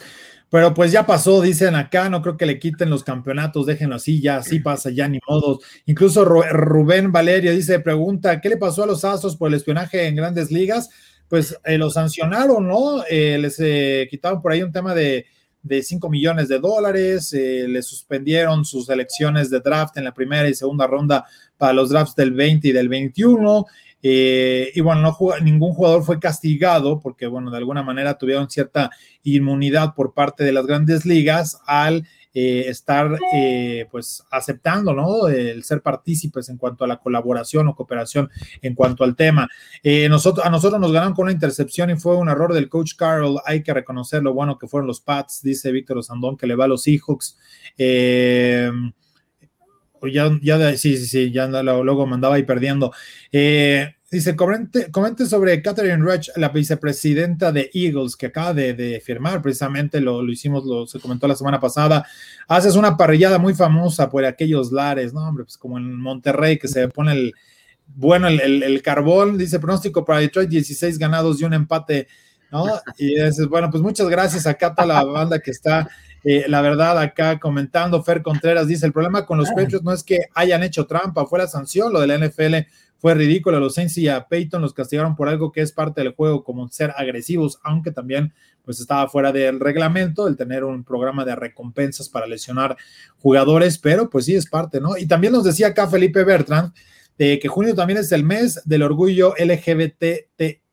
Pero 0.50 0.74
pues 0.74 0.92
ya 0.92 1.06
pasó, 1.06 1.44
dicen 1.44 1.76
acá, 1.76 2.10
no 2.10 2.24
creo 2.24 2.38
que 2.38 2.48
le 2.48 2.58
quiten 2.58 2.90
los 2.90 3.04
campeonatos, 3.04 3.68
déjenlo 3.68 3.98
así, 3.98 4.20
ya 4.20 4.38
así 4.38 4.62
pasa, 4.62 4.90
ya 4.90 5.08
ni 5.08 5.20
modo. 5.30 5.60
Incluso 5.86 6.26
Rubén 6.26 7.12
Valerio 7.12 7.52
dice, 7.52 7.80
pregunta, 7.80 8.42
¿qué 8.42 8.50
le 8.50 8.58
pasó 8.58 8.82
a 8.82 8.88
los 8.88 9.06
Astros 9.06 9.36
por 9.36 9.50
el 9.50 9.54
espionaje 9.54 10.08
en 10.08 10.16
grandes 10.16 10.50
ligas? 10.50 10.90
Pues 11.28 11.56
eh, 11.66 11.78
lo 11.78 11.92
sancionaron, 11.92 12.68
¿no? 12.68 13.04
Eh, 13.08 13.38
les 13.38 13.60
eh, 13.60 14.08
quitaron 14.10 14.42
por 14.42 14.54
ahí 14.54 14.64
un 14.64 14.72
tema 14.72 14.96
de, 14.96 15.28
de 15.66 15.82
5 15.82 16.10
millones 16.10 16.48
de 16.48 16.60
dólares, 16.60 17.34
le 17.34 17.82
suspendieron 17.82 18.64
sus 18.66 18.88
elecciones 18.88 19.50
de 19.50 19.60
draft 19.60 19.98
en 19.98 20.04
la 20.04 20.14
primera 20.14 20.48
y 20.48 20.54
segunda 20.54 20.86
ronda 20.86 21.26
para 21.58 21.74
los 21.74 21.90
drafts 21.90 22.16
del 22.16 22.32
20 22.32 22.68
y 22.68 22.72
del 22.72 22.88
21. 22.88 23.66
Eh, 24.04 24.72
y 24.76 24.82
bueno, 24.82 25.02
no 25.02 25.18
ningún 25.42 25.74
jugador 25.74 26.04
fue 26.04 26.20
castigado 26.20 27.00
porque, 27.00 27.26
bueno, 27.26 27.50
de 27.50 27.58
alguna 27.58 27.82
manera 27.82 28.16
tuvieron 28.16 28.48
cierta 28.48 28.92
inmunidad 29.24 29.96
por 29.96 30.14
parte 30.14 30.44
de 30.44 30.52
las 30.52 30.68
grandes 30.68 31.08
ligas 31.08 31.58
al 31.66 32.08
eh, 32.36 32.66
estar, 32.68 33.18
eh, 33.34 33.88
pues, 33.90 34.24
aceptando, 34.30 34.94
¿no? 34.94 35.28
El 35.28 35.64
ser 35.64 35.82
partícipes 35.82 36.50
en 36.50 36.58
cuanto 36.58 36.84
a 36.84 36.88
la 36.88 36.98
colaboración 36.98 37.68
o 37.68 37.76
cooperación 37.76 38.30
en 38.62 38.76
cuanto 38.76 39.04
al 39.04 39.16
tema. 39.16 39.48
nosotros, 40.10 40.46
a 40.46 40.52
nosotros 40.52 40.80
nos 40.80 40.92
ganaron 40.92 41.16
con 41.16 41.24
una 41.24 41.32
intercepción 41.32 41.90
y 41.90 41.96
fue 41.96 42.16
un 42.16 42.30
error 42.30 42.54
del 42.54 42.70
coach 42.70 42.96
Carroll. 42.96 43.40
Hay 43.46 43.64
que 43.64 43.74
reconocer 43.74 44.22
lo 44.22 44.34
bueno 44.34 44.60
que 44.60 44.68
fueron 44.68 44.86
los 44.86 45.02
Pats, 45.02 45.42
dice 45.42 45.72
Víctor 45.72 45.98
Osandón, 45.98 46.38
que 46.38 46.46
le 46.46 46.56
va 46.56 46.66
a 46.66 46.68
los 46.68 46.84
Seahawks. 46.84 47.38
Eh, 47.78 48.70
ya, 50.12 50.38
ya 50.42 50.78
sí, 50.78 50.98
sí, 50.98 51.06
sí, 51.06 51.32
ya 51.32 51.48
luego 51.48 52.06
mandaba 52.06 52.36
ahí 52.36 52.44
perdiendo. 52.44 52.92
Eh, 53.32 53.95
Dice, 54.16 54.34
comente, 54.34 55.26
sobre 55.26 55.62
Catherine 55.62 56.02
Rutch, 56.02 56.30
la 56.38 56.48
vicepresidenta 56.48 57.52
de 57.52 57.70
Eagles, 57.74 58.16
que 58.16 58.28
acaba 58.28 58.54
de, 58.54 59.04
firmar, 59.06 59.42
precisamente 59.42 60.00
lo, 60.00 60.22
lo, 60.22 60.32
hicimos, 60.32 60.64
lo 60.64 60.88
se 60.88 61.02
comentó 61.02 61.28
la 61.28 61.36
semana 61.36 61.60
pasada. 61.60 62.08
Haces 62.48 62.78
una 62.78 62.96
parrillada 62.96 63.40
muy 63.40 63.54
famosa 63.54 64.10
por 64.10 64.24
aquellos 64.24 64.72
lares, 64.72 65.14
¿no? 65.14 65.28
Hombre, 65.28 65.44
pues 65.44 65.58
como 65.58 65.78
en 65.78 66.00
Monterrey, 66.00 66.58
que 66.58 66.70
se 66.70 66.88
pone 66.88 67.12
el, 67.12 67.34
bueno, 67.88 68.30
el, 68.30 68.82
carbón, 68.82 69.38
dice 69.38 69.60
pronóstico 69.60 70.06
para 70.06 70.20
Detroit, 70.20 70.48
16 70.48 70.98
ganados 70.98 71.42
y 71.42 71.44
un 71.44 71.54
empate, 71.54 72.08
¿no? 72.54 72.68
Y 72.98 73.22
dices, 73.22 73.50
bueno, 73.50 73.70
pues 73.70 73.84
muchas 73.84 74.08
gracias 74.08 74.48
a 74.48 74.54
toda 74.54 74.86
la 74.86 75.04
banda 75.04 75.40
que 75.40 75.52
está 75.52 75.90
eh, 76.26 76.46
la 76.48 76.62
verdad, 76.62 76.98
acá 77.00 77.40
comentando, 77.40 78.02
Fer 78.02 78.24
Contreras 78.24 78.68
dice: 78.68 78.86
el 78.86 78.94
problema 78.94 79.26
con 79.28 79.38
los 79.38 79.50
Patriots 79.50 79.84
no 79.84 79.94
es 79.94 80.04
que 80.04 80.22
hayan 80.34 80.64
hecho 80.64 80.88
trampa, 80.88 81.28
fue 81.28 81.38
la 81.38 81.48
sanción, 81.48 81.94
lo 81.94 82.02
de 82.02 82.08
la 82.08 82.18
NFL 82.18 82.68
fue 82.98 83.14
ridículo. 83.14 83.60
Los 83.60 83.76
Saints 83.76 83.96
y 84.00 84.08
a 84.08 84.28
Peyton 84.28 84.64
los 84.64 84.74
castigaron 84.74 85.16
por 85.16 85.30
algo 85.30 85.52
que 85.52 85.62
es 85.62 85.72
parte 85.72 86.02
del 86.02 86.16
juego, 86.16 86.44
como 86.44 86.68
ser 86.70 86.92
agresivos, 86.98 87.60
aunque 87.64 87.92
también 87.92 88.34
pues 88.64 88.80
estaba 88.80 89.08
fuera 89.08 89.32
del 89.32 89.60
reglamento 89.60 90.28
el 90.28 90.36
tener 90.36 90.64
un 90.64 90.84
programa 90.84 91.24
de 91.24 91.36
recompensas 91.36 92.10
para 92.10 92.26
lesionar 92.26 92.76
jugadores, 93.20 93.78
pero 93.78 94.10
pues 94.10 94.26
sí 94.26 94.34
es 94.34 94.48
parte, 94.50 94.82
¿no? 94.82 94.98
Y 94.98 95.06
también 95.06 95.34
nos 95.34 95.44
decía 95.44 95.68
acá 95.68 95.88
Felipe 95.88 96.24
Bertrand 96.24 96.74
de 97.20 97.38
que 97.38 97.48
junio 97.48 97.76
también 97.76 98.00
es 98.00 98.12
el 98.12 98.24
mes 98.24 98.60
del 98.66 98.82
orgullo 98.82 99.36
LGBTTIQA 99.38 100.64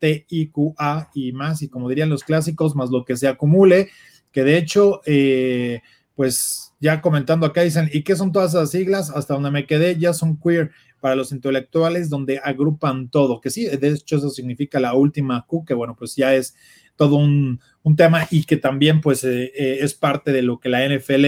y 1.13 1.31
más, 1.33 1.61
y 1.61 1.69
como 1.69 1.87
dirían 1.87 2.09
los 2.09 2.23
clásicos, 2.23 2.75
más 2.75 2.89
lo 2.89 3.05
que 3.05 3.15
se 3.15 3.27
acumule 3.27 3.91
que 4.33 4.43
de 4.43 4.57
hecho, 4.57 5.01
eh, 5.05 5.81
pues 6.15 6.73
ya 6.81 6.99
comentando 6.99 7.45
acá 7.45 7.61
dicen, 7.61 7.89
¿y 7.93 8.03
qué 8.03 8.15
son 8.15 8.33
todas 8.33 8.53
esas 8.53 8.71
siglas? 8.71 9.09
Hasta 9.11 9.35
donde 9.35 9.51
me 9.51 9.65
quedé, 9.65 9.97
ya 9.97 10.11
son 10.11 10.37
queer 10.37 10.71
para 10.99 11.15
los 11.15 11.31
intelectuales 11.31 12.09
donde 12.09 12.39
agrupan 12.43 13.09
todo, 13.09 13.39
que 13.39 13.49
sí, 13.49 13.65
de 13.65 13.89
hecho 13.89 14.17
eso 14.17 14.29
significa 14.29 14.79
la 14.79 14.93
última 14.93 15.45
Q, 15.45 15.65
que 15.65 15.73
bueno, 15.73 15.95
pues 15.95 16.15
ya 16.15 16.33
es 16.33 16.55
todo 16.95 17.15
un, 17.15 17.59
tema 17.95 18.27
y 18.31 18.45
que 18.45 18.57
también 18.57 19.01
pues 19.01 19.23
eh, 19.23 19.51
eh, 19.55 19.77
es 19.81 19.93
parte 19.93 20.31
de 20.31 20.41
lo 20.41 20.59
que 20.59 20.69
la 20.69 20.87
NFL 20.87 21.25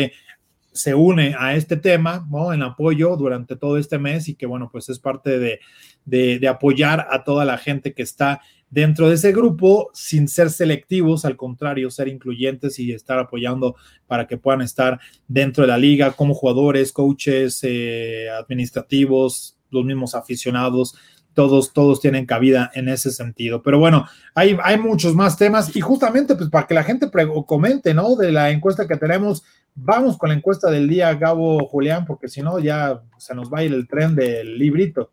se 0.72 0.96
une 0.96 1.36
a 1.38 1.56
este 1.56 1.78
tema, 1.78 2.26
¿no? 2.30 2.54
En 2.54 2.64
apoyo 2.64 3.16
durante 3.18 3.56
todo 3.56 3.78
este 3.78 3.98
mes 3.98 4.28
y 4.30 4.36
que 4.36 4.46
bueno, 4.46 4.70
pues 4.72 4.90
es 4.90 5.00
parte 5.00 5.38
de, 5.40 5.60
de 6.06 6.48
apoyar 6.48 7.08
a 7.12 7.24
toda 7.24 7.46
la 7.46 7.58
gente 7.58 7.94
que 7.94 8.04
está 8.04 8.42
dentro 8.70 9.08
de 9.08 9.16
ese 9.16 9.32
grupo 9.32 9.90
sin 9.94 10.28
ser 10.28 10.50
selectivos, 10.50 11.26
al 11.26 11.38
contrario, 11.38 11.92
ser 11.92 12.08
incluyentes 12.08 12.80
y 12.80 12.92
estar 12.92 13.20
apoyando 13.20 13.76
para 14.08 14.28
que 14.28 14.38
puedan 14.38 14.62
estar 14.62 15.00
dentro 15.28 15.64
de 15.64 15.68
la 15.68 15.78
liga 15.78 16.12
como 16.12 16.34
jugadores, 16.34 16.92
coaches, 16.92 17.60
eh, 17.64 18.28
administrativos, 18.30 19.58
los 19.70 19.86
mismos 19.86 20.16
aficionados. 20.16 20.96
Todos, 21.34 21.74
todos 21.74 22.00
tienen 22.00 22.26
cabida 22.26 22.72
en 22.76 22.88
ese 22.88 23.12
sentido. 23.12 23.62
Pero 23.62 23.78
bueno, 23.78 24.08
hay, 24.36 24.58
hay 24.64 24.78
muchos 24.80 25.16
más 25.16 25.38
temas 25.38 25.76
y 25.76 25.82
justamente 25.82 26.34
pues 26.36 26.50
para 26.50 26.66
que 26.66 26.74
la 26.74 26.84
gente 26.84 27.10
comente, 27.46 27.94
¿no? 27.94 28.16
De 28.16 28.32
la 28.32 28.52
encuesta 28.52 28.88
que 28.88 28.96
tenemos, 28.96 29.44
vamos 29.74 30.18
con 30.18 30.30
la 30.30 30.36
encuesta 30.36 30.72
del 30.72 30.88
día, 30.88 31.14
Gabo 31.16 31.68
Julián, 31.68 32.06
porque 32.06 32.30
si 32.30 32.42
no 32.42 32.60
ya 32.60 33.02
se 33.18 33.36
nos 33.36 33.52
va 33.52 33.60
a 33.60 33.64
ir 33.66 33.74
el 33.74 33.86
tren 33.86 34.16
del 34.16 34.58
librito. 34.58 35.12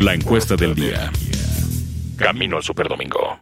La 0.00 0.14
encuesta 0.14 0.56
del 0.56 0.74
día. 0.74 1.12
Camino 2.16 2.56
al 2.56 2.62
Superdomingo. 2.62 3.40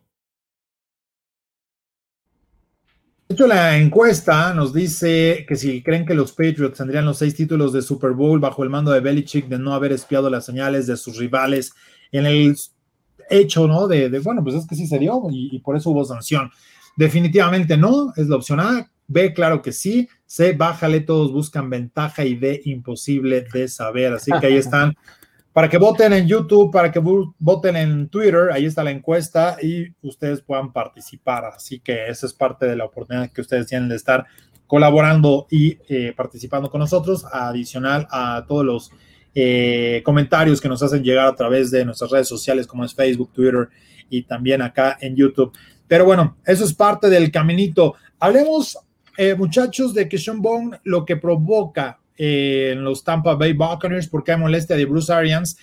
De 3.29 3.35
hecho, 3.35 3.47
la 3.47 3.79
encuesta 3.79 4.53
nos 4.53 4.75
dice 4.75 5.45
que 5.49 5.57
si 5.57 5.83
creen 5.83 6.05
que 6.05 6.15
los 6.15 6.33
Patriots 6.33 6.79
tendrían 6.79 7.05
los 7.05 7.19
seis 7.19 7.35
títulos 7.35 7.73
de 7.73 7.81
Super 7.81 8.13
Bowl 8.13 8.41
bajo 8.41 8.65
el 8.65 8.71
mando 8.71 8.91
de 8.91 9.01
Belichick 9.01 9.47
de 9.47 9.59
no 9.59 9.73
haber 9.73 9.93
espiado 9.93 10.29
las 10.29 10.45
señales 10.45 10.87
de 10.87 10.97
sus 10.97 11.17
rivales 11.17 11.73
en 12.11 12.27
el 12.27 12.57
hecho, 13.31 13.67
¿no? 13.69 13.87
De, 13.87 14.09
bueno, 14.19 14.43
pues 14.43 14.57
es 14.57 14.67
que 14.67 14.75
sí 14.75 14.87
se 14.87 14.99
dio 14.99 15.23
y, 15.31 15.57
y, 15.57 15.59
por 15.61 15.77
eso 15.77 15.91
hubo 15.91 16.05
sanción. 16.05 16.51
Definitivamente 16.97 17.77
no, 17.77 18.13
es 18.17 18.29
la 18.29 18.37
opción 18.37 18.61
A. 18.61 18.91
B, 19.07 19.33
claro 19.33 19.63
que 19.63 19.73
sí. 19.73 20.09
C, 20.27 20.53
bájale, 20.53 21.01
todos 21.01 21.33
buscan 21.33 21.71
ventaja 21.71 22.25
y 22.25 22.35
D, 22.35 22.61
imposible 22.65 23.43
de 23.53 23.69
saber. 23.69 24.13
Así 24.13 24.31
que 24.41 24.47
ahí 24.47 24.57
están 24.57 24.97
para 25.53 25.69
que 25.69 25.79
voten 25.79 26.13
en 26.13 26.29
YouTube, 26.29 26.71
para 26.71 26.93
que 26.93 27.01
voten 27.01 27.77
en 27.77 28.09
Twitter, 28.09 28.51
ahí 28.53 28.67
está 28.67 28.85
la 28.85 28.93
encuesta 28.93 29.57
y 29.61 29.89
ustedes 30.03 30.41
puedan 30.41 30.73
participar. 30.73 31.45
Así 31.45 31.81
que 31.81 32.09
esa 32.09 32.27
es 32.27 32.33
parte 32.33 32.67
de 32.67 32.77
la 32.77 32.85
oportunidad 32.85 33.31
que 33.31 33.41
ustedes 33.41 33.67
tienen 33.67 33.89
de 33.89 33.97
estar 33.97 34.27
colaborando 34.67 35.49
y 35.51 35.79
eh, 35.89 36.13
participando 36.17 36.71
con 36.71 36.79
nosotros, 36.79 37.25
adicional 37.33 38.07
a 38.11 38.45
todos 38.47 38.65
los 38.65 38.91
eh, 39.35 40.03
comentarios 40.05 40.61
que 40.61 40.69
nos 40.69 40.83
hacen 40.83 41.03
llegar 41.03 41.27
a 41.27 41.35
través 41.35 41.71
de 41.71 41.85
nuestras 41.85 42.11
redes 42.11 42.29
sociales 42.29 42.67
como 42.67 42.85
es 42.85 42.95
Facebook, 42.95 43.33
Twitter 43.33 43.69
y 44.09 44.23
también 44.23 44.63
acá 44.63 44.99
en 45.01 45.17
YouTube. 45.17 45.53
Pero 45.89 46.05
bueno, 46.05 46.37
eso 46.45 46.65
es 46.65 46.73
parte 46.73 47.09
del 47.09 47.33
caminito. 47.33 47.95
Hablemos, 48.21 48.79
eh, 49.17 49.35
muchachos, 49.35 49.95
de 49.95 50.09
que 50.09 50.19
Sean 50.19 50.41
Bone 50.41 50.79
lo 50.85 51.05
que 51.05 51.17
provoca 51.17 52.00
eh, 52.23 52.73
en 52.73 52.85
los 52.85 53.03
Tampa 53.03 53.35
Bay 53.35 53.55
Buccaneers 53.55 54.07
porque 54.07 54.33
hay 54.33 54.39
molestia 54.39 54.77
de 54.77 54.85
Bruce 54.85 55.11
Arians. 55.11 55.57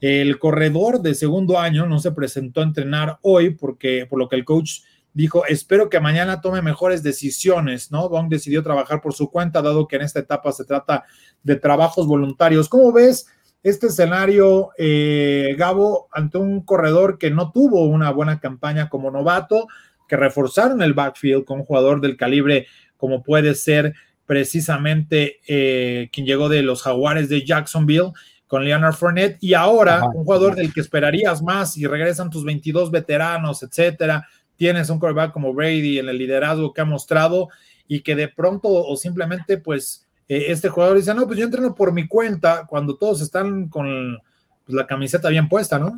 El 0.00 0.38
corredor 0.38 1.02
de 1.02 1.12
segundo 1.16 1.58
año 1.58 1.86
no 1.86 1.98
se 1.98 2.12
presentó 2.12 2.60
a 2.60 2.64
entrenar 2.64 3.18
hoy 3.22 3.50
porque 3.50 4.06
por 4.08 4.20
lo 4.20 4.28
que 4.28 4.36
el 4.36 4.44
coach 4.44 4.82
dijo, 5.12 5.44
espero 5.46 5.90
que 5.90 5.98
mañana 5.98 6.40
tome 6.40 6.62
mejores 6.62 7.02
decisiones, 7.02 7.90
¿no? 7.90 8.08
Bong 8.08 8.28
decidió 8.28 8.62
trabajar 8.62 9.00
por 9.00 9.12
su 9.12 9.28
cuenta, 9.28 9.60
dado 9.60 9.88
que 9.88 9.96
en 9.96 10.02
esta 10.02 10.20
etapa 10.20 10.52
se 10.52 10.64
trata 10.64 11.02
de 11.42 11.56
trabajos 11.56 12.06
voluntarios. 12.06 12.68
¿Cómo 12.68 12.92
ves 12.92 13.26
este 13.64 13.88
escenario, 13.88 14.70
eh, 14.78 15.56
Gabo, 15.58 16.06
ante 16.12 16.38
un 16.38 16.60
corredor 16.60 17.18
que 17.18 17.32
no 17.32 17.50
tuvo 17.50 17.86
una 17.86 18.12
buena 18.12 18.38
campaña 18.38 18.88
como 18.88 19.10
novato, 19.10 19.66
que 20.06 20.16
reforzaron 20.16 20.80
el 20.80 20.94
backfield 20.94 21.44
con 21.44 21.58
un 21.58 21.64
jugador 21.64 22.00
del 22.00 22.16
calibre 22.16 22.68
como 22.96 23.24
puede 23.24 23.56
ser 23.56 23.94
precisamente 24.26 25.40
eh, 25.46 26.08
quien 26.12 26.26
llegó 26.26 26.48
de 26.48 26.62
los 26.62 26.82
Jaguares 26.82 27.28
de 27.28 27.44
Jacksonville 27.44 28.12
con 28.46 28.64
Leonard 28.64 28.94
Fournette 28.94 29.38
y 29.40 29.54
ahora 29.54 30.04
un 30.04 30.24
jugador 30.24 30.54
del 30.54 30.72
que 30.72 30.80
esperarías 30.80 31.42
más 31.42 31.76
y 31.76 31.86
regresan 31.86 32.30
tus 32.30 32.44
22 32.44 32.90
veteranos, 32.90 33.62
etcétera. 33.62 34.26
Tienes 34.56 34.90
un 34.90 34.98
quarterback 34.98 35.32
como 35.32 35.52
Brady 35.52 35.98
en 35.98 36.08
el 36.08 36.18
liderazgo 36.18 36.72
que 36.72 36.80
ha 36.80 36.84
mostrado 36.84 37.48
y 37.88 38.00
que 38.00 38.14
de 38.14 38.28
pronto 38.28 38.68
o 38.68 38.96
simplemente 38.96 39.58
pues 39.58 40.06
eh, 40.28 40.46
este 40.48 40.68
jugador 40.68 40.96
dice, 40.96 41.14
no, 41.14 41.26
pues 41.26 41.38
yo 41.38 41.44
entreno 41.44 41.74
por 41.74 41.92
mi 41.92 42.06
cuenta 42.06 42.66
cuando 42.66 42.96
todos 42.96 43.20
están 43.20 43.68
con 43.68 44.18
pues, 44.64 44.74
la 44.74 44.86
camiseta 44.86 45.28
bien 45.28 45.48
puesta, 45.48 45.78
¿no? 45.78 45.96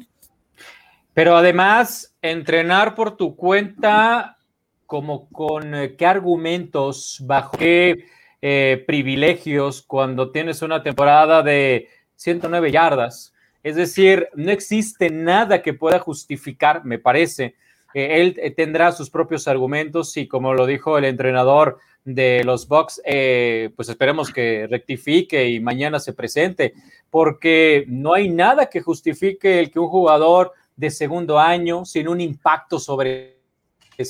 Pero 1.14 1.36
además, 1.36 2.14
entrenar 2.20 2.94
por 2.94 3.16
tu 3.16 3.36
cuenta, 3.36 4.36
como 4.84 5.28
con 5.30 5.74
eh, 5.74 5.96
qué 5.96 6.06
argumentos, 6.06 7.22
bajo 7.24 7.56
qué 7.56 8.04
eh, 8.42 8.84
privilegios 8.86 9.82
cuando 9.82 10.30
tienes 10.30 10.62
una 10.62 10.82
temporada 10.82 11.42
de 11.42 11.88
109 12.16 12.70
yardas. 12.70 13.32
Es 13.62 13.76
decir, 13.76 14.28
no 14.34 14.50
existe 14.50 15.10
nada 15.10 15.62
que 15.62 15.74
pueda 15.74 15.98
justificar, 15.98 16.84
me 16.84 16.98
parece. 16.98 17.54
él 17.94 18.36
eh, 18.38 18.50
tendrá 18.50 18.92
sus 18.92 19.10
propios 19.10 19.48
argumentos 19.48 20.16
y 20.16 20.28
como 20.28 20.54
lo 20.54 20.66
dijo 20.66 20.98
el 20.98 21.04
entrenador 21.04 21.78
de 22.06 22.44
los 22.44 22.68
Bucks, 22.68 23.02
eh, 23.04 23.70
pues 23.74 23.88
esperemos 23.88 24.32
que 24.32 24.68
rectifique 24.70 25.48
y 25.48 25.58
mañana 25.58 25.98
se 25.98 26.12
presente, 26.12 26.72
porque 27.10 27.84
no 27.88 28.14
hay 28.14 28.28
nada 28.28 28.66
que 28.66 28.80
justifique 28.80 29.58
el 29.58 29.72
que 29.72 29.80
un 29.80 29.88
jugador 29.88 30.52
de 30.76 30.90
segundo 30.90 31.38
año, 31.38 31.84
sin 31.84 32.06
un 32.06 32.20
impacto 32.20 32.78
sobre, 32.78 33.40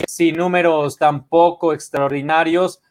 sin 0.06 0.36
números 0.36 0.98
tampoco 0.98 1.72
extraordinarios, 1.72 2.82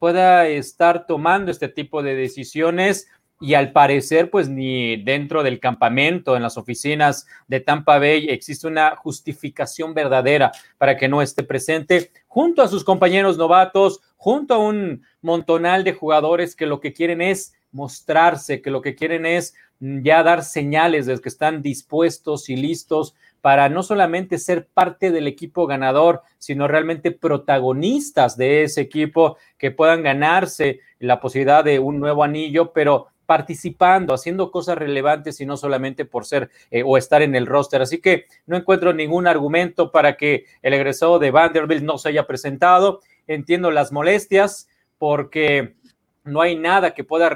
pueda 0.00 0.48
estar 0.48 1.06
tomando 1.06 1.50
este 1.50 1.68
tipo 1.68 2.02
de 2.02 2.16
decisiones 2.16 3.06
y 3.38 3.54
al 3.54 3.72
parecer, 3.72 4.30
pues 4.30 4.48
ni 4.48 4.96
dentro 4.96 5.42
del 5.42 5.60
campamento, 5.60 6.36
en 6.36 6.42
las 6.42 6.56
oficinas 6.56 7.26
de 7.48 7.60
Tampa 7.60 7.98
Bay, 7.98 8.28
existe 8.28 8.66
una 8.66 8.96
justificación 8.96 9.94
verdadera 9.94 10.52
para 10.78 10.96
que 10.96 11.08
no 11.08 11.22
esté 11.22 11.42
presente 11.42 12.10
junto 12.26 12.62
a 12.62 12.68
sus 12.68 12.82
compañeros 12.82 13.36
novatos, 13.36 14.00
junto 14.16 14.54
a 14.54 14.58
un 14.58 15.04
montonal 15.20 15.84
de 15.84 15.92
jugadores 15.92 16.56
que 16.56 16.66
lo 16.66 16.80
que 16.80 16.92
quieren 16.94 17.20
es 17.20 17.54
mostrarse, 17.70 18.62
que 18.62 18.70
lo 18.70 18.80
que 18.80 18.94
quieren 18.94 19.26
es 19.26 19.54
ya 19.80 20.22
dar 20.22 20.44
señales 20.44 21.06
de 21.06 21.18
que 21.20 21.28
están 21.28 21.62
dispuestos 21.62 22.48
y 22.48 22.56
listos 22.56 23.14
para 23.40 23.68
no 23.68 23.82
solamente 23.82 24.38
ser 24.38 24.66
parte 24.66 25.10
del 25.10 25.26
equipo 25.26 25.66
ganador, 25.66 26.22
sino 26.38 26.68
realmente 26.68 27.10
protagonistas 27.10 28.36
de 28.36 28.64
ese 28.64 28.82
equipo 28.82 29.36
que 29.56 29.70
puedan 29.70 30.02
ganarse 30.02 30.80
la 30.98 31.20
posibilidad 31.20 31.64
de 31.64 31.78
un 31.78 32.00
nuevo 32.00 32.22
anillo, 32.22 32.72
pero 32.72 33.08
participando, 33.30 34.12
haciendo 34.12 34.50
cosas 34.50 34.76
relevantes 34.76 35.40
y 35.40 35.46
no 35.46 35.56
solamente 35.56 36.04
por 36.04 36.26
ser 36.26 36.50
eh, 36.72 36.82
o 36.84 36.98
estar 36.98 37.22
en 37.22 37.36
el 37.36 37.46
roster. 37.46 37.80
Así 37.80 38.00
que 38.00 38.24
no 38.44 38.56
encuentro 38.56 38.92
ningún 38.92 39.28
argumento 39.28 39.92
para 39.92 40.16
que 40.16 40.46
el 40.62 40.74
egresado 40.74 41.20
de 41.20 41.30
Vanderbilt 41.30 41.84
no 41.84 41.96
se 41.96 42.08
haya 42.08 42.26
presentado. 42.26 43.00
Entiendo 43.28 43.70
las 43.70 43.92
molestias 43.92 44.68
porque 44.98 45.76
no 46.24 46.40
hay 46.40 46.56
nada 46.56 46.92
que 46.92 47.04
pueda 47.04 47.30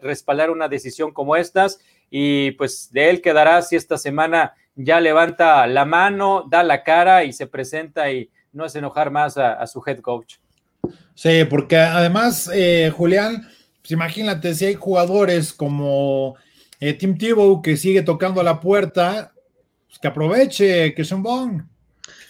respaldar 0.00 0.50
una 0.50 0.68
decisión 0.68 1.12
como 1.12 1.34
estas 1.34 1.80
y 2.10 2.52
pues 2.52 2.92
de 2.92 3.10
él 3.10 3.20
quedará 3.20 3.60
si 3.62 3.74
esta 3.74 3.98
semana 3.98 4.54
ya 4.76 5.00
levanta 5.00 5.66
la 5.66 5.84
mano, 5.84 6.44
da 6.48 6.62
la 6.62 6.82
cara 6.82 7.24
y 7.24 7.32
se 7.32 7.46
presenta 7.46 8.10
y 8.10 8.30
no 8.52 8.64
es 8.64 8.74
enojar 8.74 9.10
más 9.10 9.36
a, 9.36 9.66
su 9.66 9.82
head 9.86 10.00
coach. 10.00 10.36
Sí, 11.14 11.44
porque 11.48 11.76
además, 11.76 12.50
eh, 12.52 12.92
Julián, 12.96 13.46
pues 13.80 13.90
imagínate 13.92 14.54
si 14.54 14.66
hay 14.66 14.74
jugadores 14.74 15.52
como 15.52 16.36
eh, 16.80 16.94
Tim 16.94 17.16
Tebow 17.16 17.62
que 17.62 17.76
sigue 17.76 18.02
tocando 18.02 18.42
la 18.42 18.60
puerta, 18.60 19.32
pues 19.86 19.98
que 19.98 20.08
aproveche, 20.08 20.94
que 20.94 21.04
son 21.04 21.22
bon. 21.22 21.68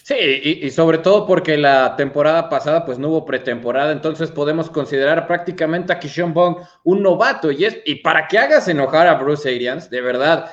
Sí, 0.03 0.17
y, 0.17 0.71
sobre 0.71 0.99
todo 0.99 1.25
porque 1.25 1.57
la 1.57 1.95
temporada 1.95 2.49
pasada 2.49 2.85
pues 2.85 2.99
no 2.99 3.11
hubo 3.11 3.25
pretemporada, 3.25 3.93
entonces 3.93 4.33
podemos 4.33 4.69
considerar 4.69 5.29
prácticamente 5.29 5.93
a 5.93 6.01
Kishon 6.01 6.35
Bong 6.35 6.57
un 6.83 7.01
novato 7.01 7.53
y 7.53 7.65
es 7.65 7.79
y 7.85 7.97
para 7.97 8.27
que 8.27 8.37
hagas 8.37 8.67
enojar 8.67 9.07
a 9.07 9.15
Bruce 9.15 9.49
Arians, 9.49 9.89
de 9.89 10.01
verdad, 10.01 10.51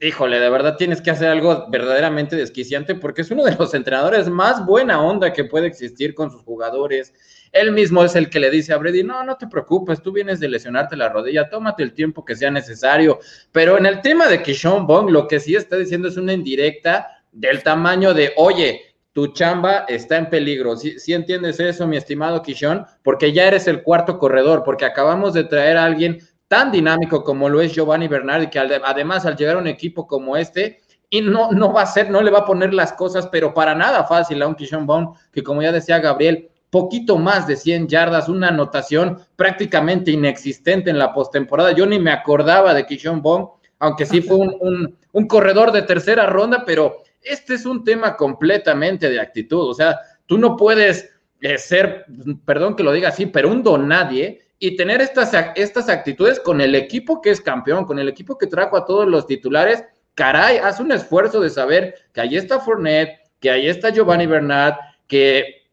híjole, 0.00 0.40
de 0.40 0.50
verdad 0.50 0.76
tienes 0.76 1.00
que 1.00 1.10
hacer 1.10 1.28
algo 1.28 1.66
verdaderamente 1.70 2.36
desquiciante 2.36 2.94
porque 2.94 3.22
es 3.22 3.30
uno 3.30 3.44
de 3.44 3.54
los 3.54 3.74
entrenadores 3.74 4.28
más 4.28 4.64
buena 4.64 5.02
onda 5.02 5.32
que 5.32 5.44
puede 5.44 5.66
existir 5.66 6.14
con 6.14 6.30
sus 6.30 6.42
jugadores. 6.42 7.12
Él 7.52 7.72
mismo 7.72 8.04
es 8.04 8.16
el 8.16 8.30
que 8.30 8.40
le 8.40 8.50
dice 8.50 8.72
a 8.72 8.78
Brady, 8.78 9.04
no, 9.04 9.24
no 9.24 9.36
te 9.36 9.46
preocupes, 9.46 10.02
tú 10.02 10.12
vienes 10.12 10.40
de 10.40 10.48
lesionarte 10.48 10.96
la 10.96 11.08
rodilla, 11.08 11.48
tómate 11.48 11.82
el 11.82 11.92
tiempo 11.92 12.24
que 12.24 12.36
sea 12.36 12.50
necesario. 12.50 13.20
Pero 13.52 13.78
en 13.78 13.86
el 13.86 14.00
tema 14.00 14.28
de 14.28 14.42
Kishon 14.42 14.86
Bong, 14.86 15.10
lo 15.10 15.28
que 15.28 15.40
sí 15.40 15.54
está 15.54 15.76
diciendo 15.76 16.08
es 16.08 16.16
una 16.16 16.32
indirecta 16.32 17.22
del 17.30 17.62
tamaño 17.62 18.14
de, 18.14 18.32
oye, 18.36 18.94
tu 19.12 19.28
chamba 19.28 19.84
está 19.86 20.16
en 20.16 20.28
peligro. 20.28 20.76
Si 20.76 21.12
entiendes 21.12 21.60
eso, 21.60 21.86
mi 21.86 21.96
estimado 21.96 22.42
Kishon? 22.42 22.84
Porque 23.04 23.32
ya 23.32 23.46
eres 23.46 23.68
el 23.68 23.82
cuarto 23.82 24.18
corredor, 24.18 24.64
porque 24.64 24.84
acabamos 24.84 25.34
de 25.34 25.44
traer 25.44 25.76
a 25.76 25.84
alguien 25.84 26.18
tan 26.54 26.70
dinámico 26.70 27.24
como 27.24 27.48
lo 27.48 27.60
es 27.60 27.72
Giovanni 27.72 28.06
Bernardi, 28.06 28.46
que 28.46 28.60
además 28.60 29.26
al 29.26 29.34
llegar 29.34 29.56
a 29.56 29.58
un 29.58 29.66
equipo 29.66 30.06
como 30.06 30.36
este, 30.36 30.82
y 31.10 31.20
no, 31.20 31.50
no 31.50 31.72
va 31.72 31.82
a 31.82 31.86
ser, 31.86 32.12
no 32.12 32.22
le 32.22 32.30
va 32.30 32.38
a 32.40 32.46
poner 32.46 32.72
las 32.72 32.92
cosas, 32.92 33.26
pero 33.26 33.52
para 33.52 33.74
nada 33.74 34.04
fácil 34.04 34.40
a 34.40 34.46
un 34.46 34.54
Kishon 34.54 34.86
Bond, 34.86 35.16
que 35.32 35.42
como 35.42 35.62
ya 35.62 35.72
decía 35.72 35.98
Gabriel, 35.98 36.48
poquito 36.70 37.18
más 37.18 37.48
de 37.48 37.56
100 37.56 37.88
yardas, 37.88 38.28
una 38.28 38.50
anotación 38.50 39.18
prácticamente 39.34 40.12
inexistente 40.12 40.90
en 40.90 40.98
la 41.00 41.12
postemporada. 41.12 41.72
Yo 41.72 41.86
ni 41.86 41.98
me 41.98 42.12
acordaba 42.12 42.72
de 42.72 42.86
Kishon 42.86 43.20
Bond, 43.20 43.48
aunque 43.80 44.06
sí 44.06 44.22
fue 44.22 44.36
un, 44.36 44.96
un 45.10 45.26
corredor 45.26 45.72
de 45.72 45.82
tercera 45.82 46.26
ronda, 46.26 46.62
pero 46.64 46.98
este 47.20 47.54
es 47.54 47.66
un 47.66 47.82
tema 47.82 48.16
completamente 48.16 49.10
de 49.10 49.18
actitud. 49.18 49.70
O 49.70 49.74
sea, 49.74 49.98
tú 50.24 50.38
no 50.38 50.56
puedes 50.56 51.10
eh, 51.40 51.58
ser, 51.58 52.06
perdón 52.44 52.76
que 52.76 52.84
lo 52.84 52.92
diga 52.92 53.08
así, 53.08 53.26
pero 53.26 53.50
un 53.50 53.64
don 53.64 53.88
nadie 53.88 54.43
y 54.64 54.76
tener 54.76 55.02
estas, 55.02 55.30
estas 55.56 55.90
actitudes 55.90 56.40
con 56.40 56.62
el 56.62 56.74
equipo 56.74 57.20
que 57.20 57.28
es 57.28 57.42
campeón, 57.42 57.84
con 57.84 57.98
el 57.98 58.08
equipo 58.08 58.38
que 58.38 58.46
trajo 58.46 58.78
a 58.78 58.86
todos 58.86 59.06
los 59.06 59.26
titulares. 59.26 59.84
Caray, 60.14 60.56
haz 60.56 60.80
un 60.80 60.90
esfuerzo 60.90 61.38
de 61.40 61.50
saber 61.50 61.96
que 62.14 62.22
ahí 62.22 62.34
está 62.34 62.58
Fournette, 62.60 63.20
que 63.40 63.50
ahí 63.50 63.68
está 63.68 63.90
Giovanni 63.90 64.24
Bernat, 64.24 64.78
que 65.06 65.66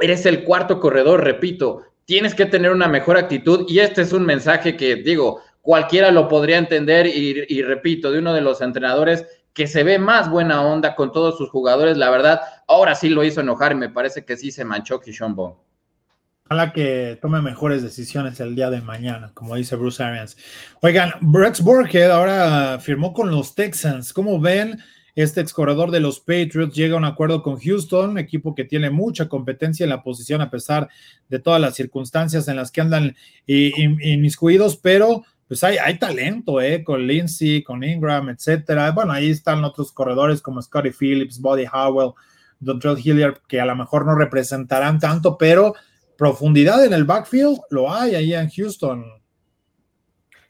eres 0.00 0.26
el 0.26 0.44
cuarto 0.44 0.78
corredor, 0.78 1.24
repito, 1.24 1.82
tienes 2.04 2.36
que 2.36 2.46
tener 2.46 2.70
una 2.70 2.86
mejor 2.86 3.16
actitud 3.16 3.66
y 3.68 3.80
este 3.80 4.02
es 4.02 4.12
un 4.12 4.24
mensaje 4.24 4.76
que 4.76 4.94
digo, 4.94 5.42
cualquiera 5.60 6.12
lo 6.12 6.28
podría 6.28 6.58
entender 6.58 7.08
y, 7.08 7.62
repito, 7.62 8.12
de 8.12 8.20
uno 8.20 8.32
de 8.32 8.42
los 8.42 8.60
entrenadores 8.60 9.26
que 9.54 9.66
se 9.66 9.82
ve 9.82 9.98
más 9.98 10.30
buena 10.30 10.62
onda 10.62 10.94
con 10.94 11.10
todos 11.10 11.36
sus 11.36 11.50
jugadores, 11.50 11.96
la 11.96 12.10
verdad, 12.10 12.42
ahora 12.68 12.94
sí 12.94 13.08
lo 13.08 13.24
hizo 13.24 13.40
enojar 13.40 13.72
y 13.72 13.74
me 13.74 13.88
parece 13.88 14.24
que 14.24 14.36
sí 14.36 14.52
se 14.52 14.64
manchó 14.64 15.00
Kishon 15.00 15.34
Bond. 15.34 15.56
Ojalá 16.48 16.72
que 16.72 17.18
tome 17.20 17.42
mejores 17.42 17.82
decisiones 17.82 18.38
el 18.38 18.54
día 18.54 18.70
de 18.70 18.80
mañana, 18.80 19.32
como 19.34 19.56
dice 19.56 19.74
Bruce 19.74 20.00
Arians. 20.00 20.36
Oigan, 20.80 21.10
Brex 21.20 21.60
Burkhead 21.60 22.12
ahora 22.12 22.78
firmó 22.78 23.12
con 23.12 23.32
los 23.32 23.56
Texans. 23.56 24.12
¿Cómo 24.12 24.40
ven? 24.40 24.78
Este 25.16 25.40
ex 25.40 25.52
corredor 25.52 25.90
de 25.90 25.98
los 25.98 26.20
Patriots 26.20 26.72
llega 26.72 26.94
a 26.94 26.98
un 26.98 27.04
acuerdo 27.04 27.42
con 27.42 27.58
Houston, 27.58 28.16
equipo 28.16 28.54
que 28.54 28.64
tiene 28.64 28.90
mucha 28.90 29.28
competencia 29.28 29.82
en 29.82 29.90
la 29.90 30.04
posición 30.04 30.40
a 30.40 30.50
pesar 30.50 30.88
de 31.28 31.40
todas 31.40 31.60
las 31.60 31.74
circunstancias 31.74 32.46
en 32.46 32.54
las 32.54 32.70
que 32.70 32.80
andan 32.80 33.16
inmiscuidos, 33.46 34.76
pero 34.76 35.24
pues 35.48 35.64
hay, 35.64 35.78
hay 35.78 35.98
talento, 35.98 36.60
¿eh? 36.60 36.84
Con 36.84 37.08
Lindsay, 37.08 37.64
con 37.64 37.82
Ingram, 37.82 38.28
etcétera. 38.28 38.92
Bueno, 38.92 39.12
ahí 39.12 39.30
están 39.30 39.64
otros 39.64 39.90
corredores 39.90 40.40
como 40.40 40.62
Scotty 40.62 40.90
Phillips, 40.90 41.40
Buddy 41.40 41.64
Howell, 41.72 42.12
Dontrell 42.60 42.98
Hilliard, 43.02 43.38
que 43.48 43.60
a 43.60 43.66
lo 43.66 43.74
mejor 43.74 44.06
no 44.06 44.14
representarán 44.14 45.00
tanto, 45.00 45.36
pero 45.36 45.74
profundidad 46.16 46.84
en 46.84 46.92
el 46.92 47.04
backfield 47.04 47.58
lo 47.70 47.92
hay 47.92 48.14
ahí 48.14 48.34
en 48.34 48.50
Houston. 48.50 49.04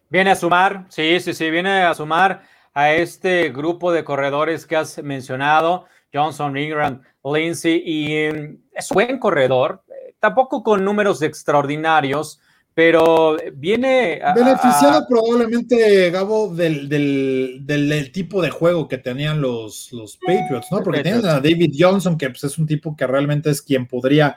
Viene 0.08 0.30
a 0.30 0.36
sumar, 0.36 0.86
sí, 0.88 1.18
sí, 1.20 1.34
sí, 1.34 1.50
viene 1.50 1.82
a 1.82 1.94
sumar 1.94 2.42
a 2.74 2.92
este 2.92 3.50
grupo 3.50 3.92
de 3.92 4.04
corredores 4.04 4.66
que 4.66 4.76
has 4.76 5.02
mencionado, 5.02 5.86
Johnson, 6.12 6.56
Ingram, 6.56 7.02
Lindsay, 7.24 7.82
y 7.84 8.30
mm, 8.30 8.58
es 8.72 8.88
buen 8.90 9.18
corredor, 9.18 9.82
tampoco 10.20 10.62
con 10.62 10.84
números 10.84 11.22
extraordinarios, 11.22 12.40
pero 12.74 13.36
viene... 13.54 14.20
Beneficiado 14.34 15.06
probablemente, 15.08 16.10
Gabo, 16.10 16.54
del, 16.54 16.88
del, 16.88 18.12
tipo 18.12 18.42
de 18.42 18.50
juego 18.50 18.86
que 18.86 18.98
tenían 18.98 19.40
los, 19.40 19.90
los 19.92 20.18
Patriots, 20.18 20.66
¿no? 20.70 20.82
Porque 20.82 21.02
tienen 21.02 21.24
a 21.24 21.40
David 21.40 21.74
Johnson, 21.76 22.18
que 22.18 22.28
pues, 22.28 22.44
es 22.44 22.58
un 22.58 22.66
tipo 22.66 22.94
que 22.94 23.06
realmente 23.06 23.48
es 23.48 23.62
quien 23.62 23.86
podría 23.86 24.36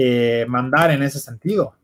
eh, 0.00 0.46
mandar 0.46 0.92
en 0.92 1.02
ese 1.02 1.18
sentido. 1.18 1.74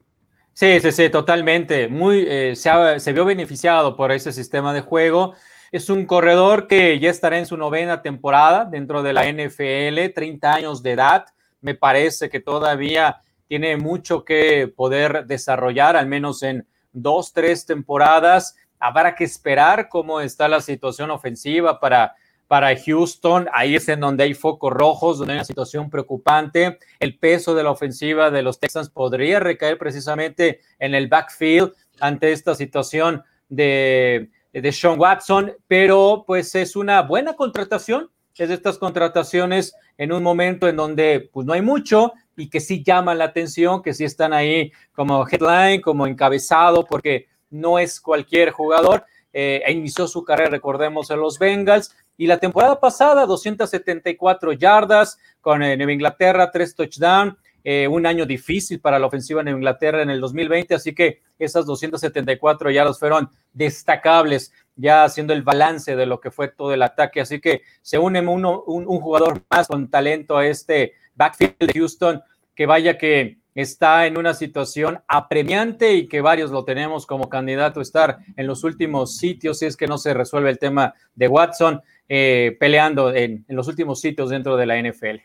Sí, 0.53 0.79
sí, 0.81 0.93
sí, 0.93 1.11
totalmente. 1.11 1.89
Muy, 1.89 2.25
eh, 2.29 2.55
se, 2.55 3.01
se 3.01 3.12
vio 3.12 3.25
beneficiado 3.25 3.97
por 3.97 4.12
ese 4.12 4.33
sistema 4.33 4.73
de 4.73 4.83
juego. 4.83 5.35
Es 5.73 5.91
un 5.91 6.07
corredor 6.07 6.69
que 6.69 7.01
ya 7.01 7.11
estará 7.11 7.39
en 7.39 7.47
su 7.47 7.57
novena 7.57 8.03
temporada 8.03 8.65
dentro 8.65 9.03
de 9.03 9.12
la 9.12 9.25
NFL, 9.27 10.15
30 10.15 10.55
años 10.55 10.81
de 10.85 10.93
edad. 10.93 11.27
Me 11.61 11.75
parece 11.75 12.31
que 12.31 12.39
todavía 12.39 13.21
tiene 13.49 13.77
mucho 13.77 14.25
que 14.25 14.69
poder 14.69 15.27
desarrollar, 15.27 15.97
al 15.97 16.07
menos 16.07 16.45
en 16.45 16.69
dos, 16.93 17.33
tres 17.33 17.67
temporadas. 17.67 18.55
Habrá 18.79 19.17
que 19.17 19.25
esperar 19.25 19.89
cómo 19.89 20.21
está 20.21 20.47
la 20.47 20.61
situación 20.61 21.11
ofensiva 21.11 21.81
para, 21.81 22.15
para 22.55 22.72
Houston. 22.76 23.48
Ahí 23.52 23.74
es 23.74 23.88
en 23.88 23.98
donde 23.98 24.22
hay 24.22 24.32
focos 24.32 24.72
rojos, 24.72 25.18
donde 25.18 25.32
hay 25.32 25.38
una 25.38 25.44
situación 25.44 25.90
preocupante. 25.90 26.78
El 27.00 27.18
peso 27.18 27.52
de 27.52 27.64
la 27.64 27.72
ofensiva 27.72 28.30
de 28.30 28.42
los 28.42 28.61
Texans 28.61 28.90
podría 28.90 29.40
recaer 29.40 29.76
precisamente 29.76 30.61
en 30.78 30.94
el 30.94 31.09
backfield 31.09 31.72
ante 31.98 32.30
esta 32.30 32.55
situación 32.55 33.24
de, 33.48 34.30
de 34.52 34.70
Sean 34.70 35.00
Watson, 35.00 35.52
pero 35.66 36.22
pues 36.28 36.55
es 36.55 36.76
una 36.76 37.02
buena 37.02 37.32
contratación. 37.34 38.12
Es 38.36 38.48
de 38.48 38.55
estas 38.55 38.78
contrataciones 38.78 39.74
en 39.98 40.12
un 40.12 40.22
momento 40.22 40.68
en 40.68 40.76
donde 40.76 41.28
pues 41.32 41.44
no 41.44 41.55
hay 41.55 41.62
mucho, 41.62 42.12
y 42.36 42.50
que 42.50 42.61
sí 42.61 42.84
llaman 42.84 43.18
la 43.18 43.24
atención, 43.24 43.82
que 43.82 43.94
sí 43.94 44.05
están 44.05 44.32
ahí 44.32 44.70
como 44.92 45.26
headline, 45.28 45.80
como 45.80 46.07
encabezado, 46.07 46.84
porque 46.84 47.26
no 47.50 47.80
es 47.80 48.00
cualquier 48.00 48.52
jugador. 48.52 49.05
Eh, 49.36 49.61
inició 49.68 50.07
su 50.07 50.22
carrera, 50.22 50.50
recordemos, 50.50 51.11
en 51.11 51.18
los 51.18 51.40
Bengals. 51.40 51.92
Y 52.17 52.27
la 52.27 52.39
temporada 52.39 52.79
pasada, 52.79 53.27
274 53.27 54.53
yardas 54.53 55.19
con 55.41 55.62
eh, 55.62 55.77
Nueva 55.77 55.93
Inglaterra, 55.93 56.51
tres 56.51 56.75
touchdowns. 56.75 57.35
Eh, 57.67 57.89
un 57.89 58.05
año 58.05 58.27
difícil 58.27 58.79
para 58.79 58.99
la 58.99 59.07
ofensiva 59.07 59.41
en 59.41 59.49
Inglaterra 59.49 60.03
en 60.03 60.11
el 60.11 60.21
2020, 60.21 60.75
así 60.75 60.95
que 60.95 61.23
esas 61.39 61.65
274 61.65 62.71
yardas 62.71 62.99
fueron 62.99 63.31
destacables, 63.55 64.53
ya 64.77 65.05
haciendo 65.05 65.33
el 65.33 65.43
balance 65.43 65.97
de 65.97 66.05
lo 66.05 66.21
que 66.21 66.31
fue 66.31 66.49
todo 66.49 66.75
el 66.75 66.83
ataque. 66.83 67.23
Así 67.23 67.41
que 67.41 67.62
se 67.81 67.99
une 67.99 68.21
uno, 68.21 68.62
un, 68.67 68.87
un 68.87 69.01
jugador 69.01 69.43
más 69.51 69.67
con 69.67 69.89
talento 69.89 70.37
a 70.37 70.47
este 70.47 70.93
backfield 71.15 71.57
de 71.59 71.73
Houston, 71.73 72.23
que 72.55 72.67
vaya 72.67 72.99
que 72.99 73.39
está 73.55 74.07
en 74.07 74.18
una 74.18 74.34
situación 74.34 75.00
apremiante 75.07 75.94
y 75.94 76.09
que 76.09 76.20
varios 76.20 76.50
lo 76.50 76.64
tenemos 76.64 77.07
como 77.07 77.28
candidato 77.28 77.80
a 77.80 77.82
estar 77.82 78.18
en 78.36 78.46
los 78.46 78.64
últimos 78.64 79.16
sitios, 79.16 79.59
si 79.59 79.66
es 79.66 79.76
que 79.76 79.86
no 79.86 79.98
se 79.98 80.14
resuelve 80.14 80.50
el 80.50 80.59
tema 80.59 80.94
de 81.14 81.28
Watson, 81.28 81.80
eh, 82.09 82.57
peleando 82.59 83.14
en, 83.14 83.44
los 83.48 83.68
últimos 83.68 84.00
sitios 84.00 84.30
dentro 84.30 84.57
de 84.57 84.66
la 84.66 84.80
NFL. 84.80 85.22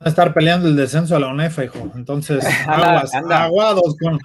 Va 0.00 0.06
a 0.06 0.08
estar 0.08 0.34
peleando 0.34 0.68
el 0.68 0.76
descenso 0.76 1.16
a 1.16 1.20
la 1.20 1.28
UNEF, 1.28 1.58
hijo. 1.64 1.90
Entonces, 1.94 2.44
aguas, 2.66 3.12
aguados 3.14 3.96
con... 4.00 4.18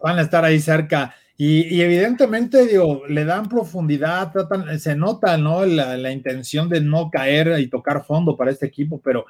Van 0.00 0.18
a 0.18 0.22
estar 0.22 0.44
ahí 0.44 0.58
cerca. 0.60 1.14
Y, 1.36 1.80
evidentemente, 1.80 2.64
digo, 2.64 3.06
le 3.08 3.24
dan 3.24 3.48
profundidad, 3.48 4.30
tratan, 4.30 4.78
se 4.78 4.94
nota, 4.94 5.36
¿no? 5.36 5.64
La, 5.64 6.12
intención 6.12 6.68
de 6.68 6.80
no 6.80 7.10
caer 7.10 7.58
y 7.58 7.68
tocar 7.68 8.04
fondo 8.04 8.36
para 8.36 8.52
este 8.52 8.66
equipo, 8.66 9.00
pero 9.02 9.26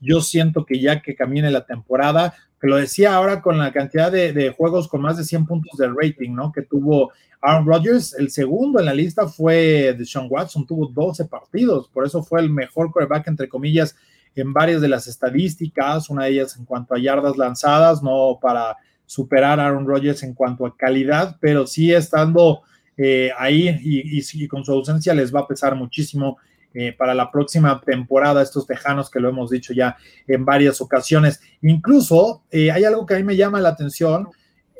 yo 0.00 0.20
siento 0.20 0.64
que 0.64 0.80
ya 0.80 1.02
que 1.02 1.14
camine 1.14 1.50
la 1.50 1.66
temporada, 1.66 2.34
que 2.60 2.66
lo 2.66 2.76
decía 2.76 3.14
ahora 3.14 3.40
con 3.40 3.58
la 3.58 3.72
cantidad 3.72 4.10
de, 4.10 4.54
juegos 4.56 4.88
con 4.88 5.02
más 5.02 5.16
de 5.16 5.24
100 5.24 5.46
puntos 5.46 5.78
de 5.78 5.88
rating, 5.88 6.34
¿no? 6.34 6.52
Que 6.52 6.62
tuvo 6.62 7.12
Aaron 7.40 7.66
Rodgers, 7.66 8.14
el 8.14 8.30
segundo 8.30 8.80
en 8.80 8.86
la 8.86 8.94
lista 8.94 9.28
fue 9.28 9.94
de 9.96 10.04
Sean 10.04 10.26
Watson, 10.28 10.66
tuvo 10.66 10.86
12 10.86 11.26
partidos, 11.26 11.88
por 11.88 12.04
eso 12.04 12.22
fue 12.22 12.40
el 12.40 12.50
mejor 12.50 12.90
quarterback, 12.90 13.28
entre 13.28 13.48
comillas, 13.48 13.96
en 14.34 14.52
varias 14.52 14.80
de 14.80 14.88
las 14.88 15.06
estadísticas, 15.06 16.10
una 16.10 16.24
de 16.24 16.30
ellas 16.30 16.56
en 16.56 16.64
cuanto 16.64 16.94
a 16.94 16.98
yardas 16.98 17.36
lanzadas, 17.36 18.02
no 18.02 18.38
para 18.40 18.76
superar 19.06 19.58
a 19.58 19.66
Aaron 19.66 19.86
Rodgers 19.86 20.22
en 20.22 20.34
cuanto 20.34 20.66
a 20.66 20.76
calidad, 20.76 21.36
pero 21.40 21.66
sí 21.66 21.92
estando 21.92 22.62
eh, 22.96 23.30
ahí 23.38 23.68
y, 23.82 24.20
y, 24.20 24.48
con 24.48 24.64
su 24.64 24.72
ausencia 24.72 25.14
les 25.14 25.32
va 25.34 25.40
a 25.40 25.46
pesar 25.46 25.74
muchísimo 25.76 26.38
eh, 26.78 26.92
para 26.92 27.14
la 27.14 27.30
próxima 27.30 27.80
temporada 27.80 28.42
estos 28.42 28.66
tejanos 28.66 29.10
que 29.10 29.18
lo 29.18 29.28
hemos 29.28 29.50
dicho 29.50 29.72
ya 29.72 29.96
en 30.26 30.44
varias 30.44 30.80
ocasiones. 30.80 31.40
Incluso 31.62 32.44
hay 32.52 32.84
algo 32.84 33.04
que 33.04 33.14
a 33.14 33.16
mí 33.16 33.24
me 33.24 33.36
llama 33.36 33.60
la 33.60 33.70
atención, 33.70 34.28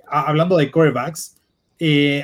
hablando 0.07 0.57
de 0.57 0.71
quarterbacks, 0.71 1.37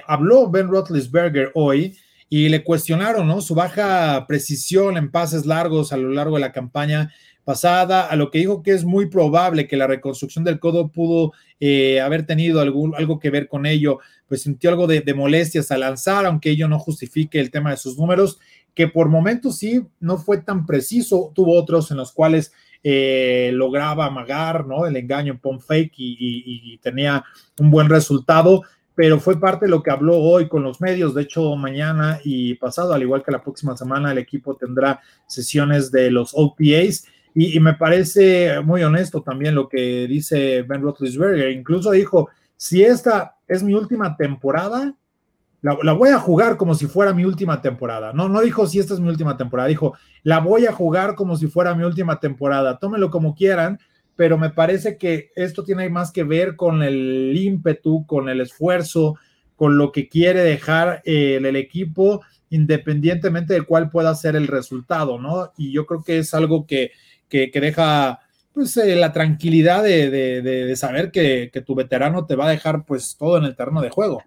habló 0.06 0.48
Ben 0.48 0.68
Roethlisberger 0.68 1.50
hoy 1.54 1.96
y 2.28 2.48
le 2.48 2.64
cuestionaron 2.64 3.42
su 3.42 3.54
baja 3.54 4.26
precisión 4.26 4.96
en 4.96 5.10
pases 5.10 5.46
largos 5.46 5.92
a 5.92 5.96
lo 5.96 6.10
largo 6.10 6.36
de 6.36 6.40
la 6.40 6.52
campaña 6.52 7.12
pasada, 7.44 8.06
a 8.06 8.16
lo 8.16 8.30
que 8.30 8.38
dijo 8.38 8.62
que 8.62 8.72
es 8.72 8.84
muy 8.84 9.06
probable 9.06 9.68
que 9.68 9.76
la 9.76 9.86
reconstrucción 9.86 10.44
del 10.44 10.58
codo 10.58 10.88
pudo 10.88 11.32
eh, 11.60 12.00
haber 12.00 12.26
tenido 12.26 12.60
algún, 12.60 12.94
algo 12.94 13.18
que 13.18 13.30
ver 13.30 13.48
con 13.48 13.66
ello, 13.66 13.98
pues 14.26 14.42
sintió 14.42 14.70
algo 14.70 14.86
de, 14.86 15.14
molestias 15.14 15.70
al 15.70 15.80
lanzar, 15.80 16.26
aunque 16.26 16.50
ello 16.50 16.68
no 16.68 16.78
justifique 16.78 17.38
el 17.38 17.50
tema 17.50 17.70
de 17.70 17.76
sus 17.76 17.98
números, 17.98 18.38
que 18.74 18.88
por 18.88 19.08
momentos 19.08 19.58
sí 19.58 19.82
no 20.00 20.18
fue 20.18 20.38
tan 20.38 20.66
preciso, 20.66 21.30
tuvo 21.34 21.56
otros 21.56 21.90
en 21.90 21.98
los 21.98 22.12
cuales 22.12 22.52
eh, 22.82 23.50
lograba 23.54 24.06
amagar, 24.06 24.66
¿no? 24.66 24.86
El 24.86 24.96
engaño 24.96 25.32
en 25.32 25.38
pump 25.38 25.62
fake 25.62 25.94
y, 25.96 26.78
tenía 26.82 27.24
un 27.58 27.70
buen 27.70 27.88
resultado, 27.88 28.62
pero 28.94 29.18
fue 29.20 29.40
parte 29.40 29.66
de 29.66 29.70
lo 29.70 29.82
que 29.82 29.90
habló 29.90 30.18
hoy 30.18 30.48
con 30.48 30.62
los 30.62 30.80
medios. 30.80 31.14
De 31.14 31.22
hecho, 31.22 31.56
mañana 31.56 32.20
y 32.24 32.54
pasado, 32.54 32.92
al 32.92 33.02
igual 33.02 33.22
que 33.22 33.32
la 33.32 33.42
próxima 33.42 33.76
semana, 33.76 34.12
el 34.12 34.18
equipo 34.18 34.56
tendrá 34.56 35.00
sesiones 35.26 35.90
de 35.90 36.10
los 36.10 36.32
OPAs 36.34 37.06
y, 37.34 37.58
me 37.58 37.74
parece 37.74 38.60
muy 38.60 38.84
honesto 38.84 39.22
también 39.22 39.56
lo 39.56 39.68
que 39.68 40.06
dice 40.06 40.62
Ben 40.62 40.82
Roethlisberger. 40.82 41.50
Incluso 41.50 41.90
dijo, 41.90 42.28
si 42.56 42.84
esta 42.84 43.36
es 43.48 43.62
mi 43.62 43.74
última 43.74 44.16
temporada, 44.16 44.94
la, 45.60 45.92
voy 45.94 46.10
a 46.10 46.18
jugar 46.18 46.56
como 46.56 46.74
si 46.74 46.86
fuera 46.86 47.12
mi 47.12 47.24
última 47.24 47.60
temporada. 47.60 48.12
No, 48.12 48.28
no 48.28 48.40
dijo 48.40 48.66
si 48.66 48.78
esta 48.78 48.94
es 48.94 49.00
mi 49.00 49.08
última 49.08 49.36
temporada, 49.36 49.68
dijo, 49.68 49.94
la 50.22 50.38
voy 50.38 50.66
a 50.66 50.72
jugar 50.72 51.14
como 51.14 51.36
si 51.36 51.48
fuera 51.48 51.74
mi 51.74 51.84
última 51.84 52.20
temporada. 52.20 52.78
Tómenlo 52.78 53.10
como 53.10 53.34
quieran, 53.34 53.80
pero 54.14 54.38
me 54.38 54.50
parece 54.50 54.96
que 54.96 55.30
esto 55.34 55.64
tiene 55.64 55.88
más 55.88 56.12
que 56.12 56.22
ver 56.22 56.54
con 56.54 56.82
el 56.82 57.32
ímpetu, 57.36 58.06
con 58.06 58.28
el 58.28 58.42
esfuerzo, 58.42 59.16
con 59.56 59.76
lo 59.78 59.90
que 59.90 60.08
quiere 60.08 60.42
dejar 60.42 61.02
eh, 61.04 61.40
el 61.42 61.56
equipo, 61.56 62.22
independientemente 62.50 63.54
de 63.54 63.62
cuál 63.62 63.90
pueda 63.90 64.14
ser 64.14 64.36
el 64.36 64.46
resultado, 64.46 65.18
¿no? 65.18 65.52
Y 65.56 65.72
yo 65.72 65.86
creo 65.86 66.02
que 66.02 66.18
es 66.18 66.34
algo 66.34 66.66
que 66.66 66.92
que, 67.52 67.60
deja 67.60 68.20
pues 68.52 68.76
eh, 68.76 68.94
la 68.94 69.12
tranquilidad 69.12 69.82
de, 69.82 70.72
saber 70.76 71.10
que, 71.10 71.50
tu 71.66 71.74
veterano 71.74 72.26
te 72.26 72.36
va 72.36 72.46
a 72.46 72.50
dejar 72.50 72.84
pues 72.84 73.16
todo 73.18 73.38
en 73.38 73.44
el 73.44 73.56
terreno 73.56 73.80
de 73.80 73.90
juego. 73.90 74.22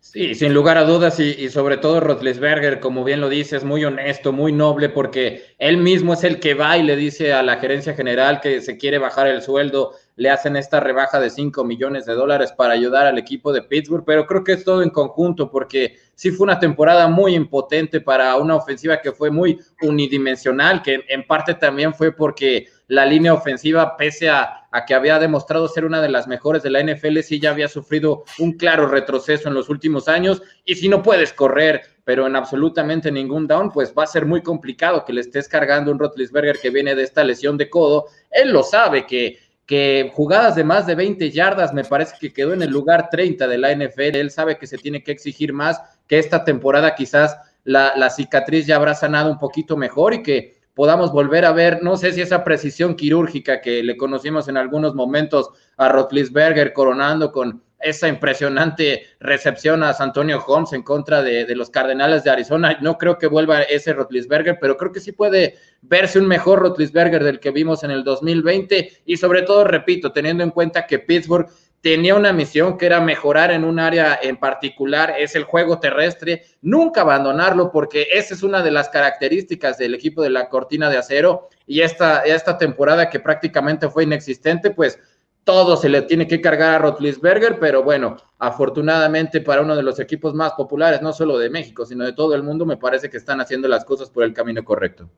Sí, 0.00 0.34
sin 0.34 0.52
lugar 0.52 0.76
a 0.76 0.82
dudas, 0.82 1.20
y, 1.20 1.48
sobre 1.50 1.76
todo 1.76 2.00
Rotlisberger, 2.00 2.80
como 2.80 3.04
bien 3.04 3.20
lo 3.20 3.28
dice, 3.28 3.56
es 3.56 3.62
muy 3.62 3.84
honesto, 3.84 4.32
muy 4.32 4.50
noble, 4.50 4.88
porque 4.88 5.44
él 5.58 5.76
mismo 5.76 6.14
es 6.14 6.24
el 6.24 6.40
que 6.40 6.54
va 6.54 6.76
y 6.76 6.82
le 6.82 6.96
dice 6.96 7.32
a 7.32 7.44
la 7.44 7.58
gerencia 7.58 7.94
general 7.94 8.40
que 8.40 8.60
se 8.60 8.76
quiere 8.76 8.98
bajar 8.98 9.28
el 9.28 9.40
sueldo, 9.40 9.92
le 10.20 10.28
hacen 10.28 10.54
esta 10.54 10.80
rebaja 10.80 11.18
de 11.18 11.30
5 11.30 11.64
millones 11.64 12.04
de 12.04 12.12
dólares 12.12 12.52
para 12.52 12.74
ayudar 12.74 13.06
al 13.06 13.16
equipo 13.16 13.54
de 13.54 13.62
Pittsburgh, 13.62 14.04
pero 14.04 14.26
creo 14.26 14.44
que 14.44 14.52
es 14.52 14.64
todo 14.64 14.82
en 14.82 14.90
conjunto, 14.90 15.50
porque 15.50 15.96
sí 16.14 16.30
fue 16.30 16.44
una 16.44 16.58
temporada 16.58 17.08
muy 17.08 17.34
impotente 17.34 18.02
para 18.02 18.36
una 18.36 18.54
ofensiva 18.54 19.00
que 19.00 19.12
fue 19.12 19.30
muy 19.30 19.58
unidimensional, 19.80 20.82
que 20.82 21.06
en 21.08 21.26
parte 21.26 21.54
también 21.54 21.94
fue 21.94 22.12
porque 22.12 22.66
la 22.88 23.06
línea 23.06 23.32
ofensiva, 23.32 23.96
pese 23.96 24.28
a, 24.28 24.68
que 24.86 24.92
había 24.92 25.18
demostrado 25.18 25.66
ser 25.68 25.86
una 25.86 26.02
de 26.02 26.10
las 26.10 26.28
mejores 26.28 26.62
de 26.62 26.68
la 26.68 26.82
NFL, 26.82 27.20
sí 27.20 27.40
ya 27.40 27.52
había 27.52 27.68
sufrido 27.68 28.24
un 28.40 28.58
claro 28.58 28.88
retroceso 28.88 29.48
en 29.48 29.54
los 29.54 29.70
últimos 29.70 30.06
años. 30.06 30.42
Y 30.66 30.74
si 30.74 30.90
no 30.90 31.02
puedes 31.02 31.32
correr, 31.32 31.80
pero 32.04 32.26
en 32.26 32.36
absolutamente 32.36 33.10
ningún 33.10 33.46
down, 33.46 33.70
pues 33.70 33.94
va 33.96 34.02
a 34.02 34.06
ser 34.06 34.26
muy 34.26 34.42
complicado 34.42 35.04
que 35.06 35.14
le 35.14 35.22
estés 35.22 35.48
cargando 35.48 35.90
un 35.90 35.98
Rotlisberger 35.98 36.58
que 36.58 36.68
viene 36.68 36.94
de 36.94 37.04
esta 37.04 37.24
lesión 37.24 37.56
de 37.56 37.70
codo. 37.70 38.06
Él 38.30 38.50
lo 38.50 38.62
sabe 38.62 39.06
que 39.06 39.49
que 39.70 40.10
jugadas 40.12 40.56
de 40.56 40.64
más 40.64 40.84
de 40.88 40.96
20 40.96 41.30
yardas 41.30 41.72
me 41.72 41.84
parece 41.84 42.16
que 42.20 42.32
quedó 42.32 42.52
en 42.54 42.62
el 42.62 42.70
lugar 42.70 43.08
30 43.08 43.46
de 43.46 43.56
la 43.56 43.72
NFL. 43.72 44.16
Él 44.16 44.32
sabe 44.32 44.58
que 44.58 44.66
se 44.66 44.78
tiene 44.78 45.04
que 45.04 45.12
exigir 45.12 45.52
más, 45.52 45.80
que 46.08 46.18
esta 46.18 46.42
temporada 46.42 46.96
quizás 46.96 47.38
la, 47.62 48.10
cicatriz 48.10 48.66
ya 48.66 48.74
habrá 48.74 48.96
sanado 48.96 49.30
un 49.30 49.38
poquito 49.38 49.76
mejor 49.76 50.12
y 50.12 50.24
que 50.24 50.56
podamos 50.74 51.12
volver 51.12 51.44
a 51.44 51.52
ver, 51.52 51.84
no 51.84 51.96
sé 51.96 52.10
si 52.12 52.20
esa 52.20 52.42
precisión 52.42 52.96
quirúrgica 52.96 53.60
que 53.60 53.84
le 53.84 53.96
conocimos 53.96 54.48
en 54.48 54.56
algunos 54.56 54.96
momentos 54.96 55.50
a 55.76 55.88
Rotlisberger 55.88 56.72
coronando 56.72 57.30
con 57.30 57.62
esa 57.80 58.08
impresionante 58.08 59.06
recepción 59.20 59.82
a 59.82 59.90
Antonio 59.98 60.42
Holmes 60.46 60.72
en 60.72 60.82
contra 60.82 61.22
de, 61.22 61.54
los 61.54 61.70
Cardenales 61.70 62.24
de 62.24 62.30
Arizona. 62.30 62.78
No 62.80 62.98
creo 62.98 63.18
que 63.18 63.26
vuelva 63.26 63.62
ese 63.62 63.92
Rotlisberger, 63.92 64.58
pero 64.60 64.76
creo 64.76 64.92
que 64.92 65.00
sí 65.00 65.12
puede 65.12 65.56
verse 65.82 66.18
un 66.18 66.26
mejor 66.26 66.60
Rotlisberger 66.60 67.24
del 67.24 67.40
que 67.40 67.50
vimos 67.50 67.82
en 67.84 67.90
el 67.90 68.04
2020 68.04 69.02
y 69.04 69.16
sobre 69.16 69.42
todo, 69.42 69.64
repito, 69.64 70.12
teniendo 70.12 70.44
en 70.44 70.50
cuenta 70.50 70.86
que 70.86 70.98
Pittsburgh 70.98 71.48
tenía 71.80 72.14
una 72.14 72.32
misión 72.32 72.76
que 72.76 72.86
era 72.86 73.00
mejorar 73.00 73.50
en 73.50 73.64
un 73.64 73.78
área 73.78 74.18
en 74.22 74.36
particular, 74.36 75.14
es 75.18 75.34
el 75.34 75.44
juego 75.44 75.80
terrestre, 75.80 76.44
nunca 76.60 77.00
abandonarlo 77.00 77.72
porque 77.72 78.08
esa 78.12 78.34
es 78.34 78.42
una 78.42 78.62
de 78.62 78.70
las 78.70 78.90
características 78.90 79.78
del 79.78 79.94
equipo 79.94 80.22
de 80.22 80.30
la 80.30 80.48
cortina 80.48 80.90
de 80.90 80.98
acero 80.98 81.48
y 81.66 81.80
esta, 81.80 82.20
esta 82.20 82.58
temporada 82.58 83.08
que 83.08 83.20
prácticamente 83.20 83.88
fue 83.88 84.04
inexistente, 84.04 84.70
pues 84.70 84.98
todo 85.44 85.76
se 85.76 85.88
le 85.88 86.02
tiene 86.02 86.26
que 86.26 86.40
cargar 86.40 86.74
a 86.74 86.78
Rotlisberger, 86.78 87.58
pero 87.58 87.82
bueno, 87.82 88.16
afortunadamente 88.38 89.40
para 89.40 89.62
uno 89.62 89.74
de 89.74 89.82
los 89.82 89.98
equipos 89.98 90.34
más 90.34 90.52
populares, 90.52 91.02
no 91.02 91.12
solo 91.12 91.38
de 91.38 91.50
México, 91.50 91.84
sino 91.84 92.04
de 92.04 92.12
todo 92.12 92.34
el 92.34 92.42
mundo, 92.42 92.66
me 92.66 92.76
parece 92.76 93.10
que 93.10 93.16
están 93.16 93.40
haciendo 93.40 93.66
las 93.68 93.84
cosas 93.84 94.10
por 94.10 94.24
el 94.24 94.32
camino 94.32 94.64
correcto. 94.64 95.08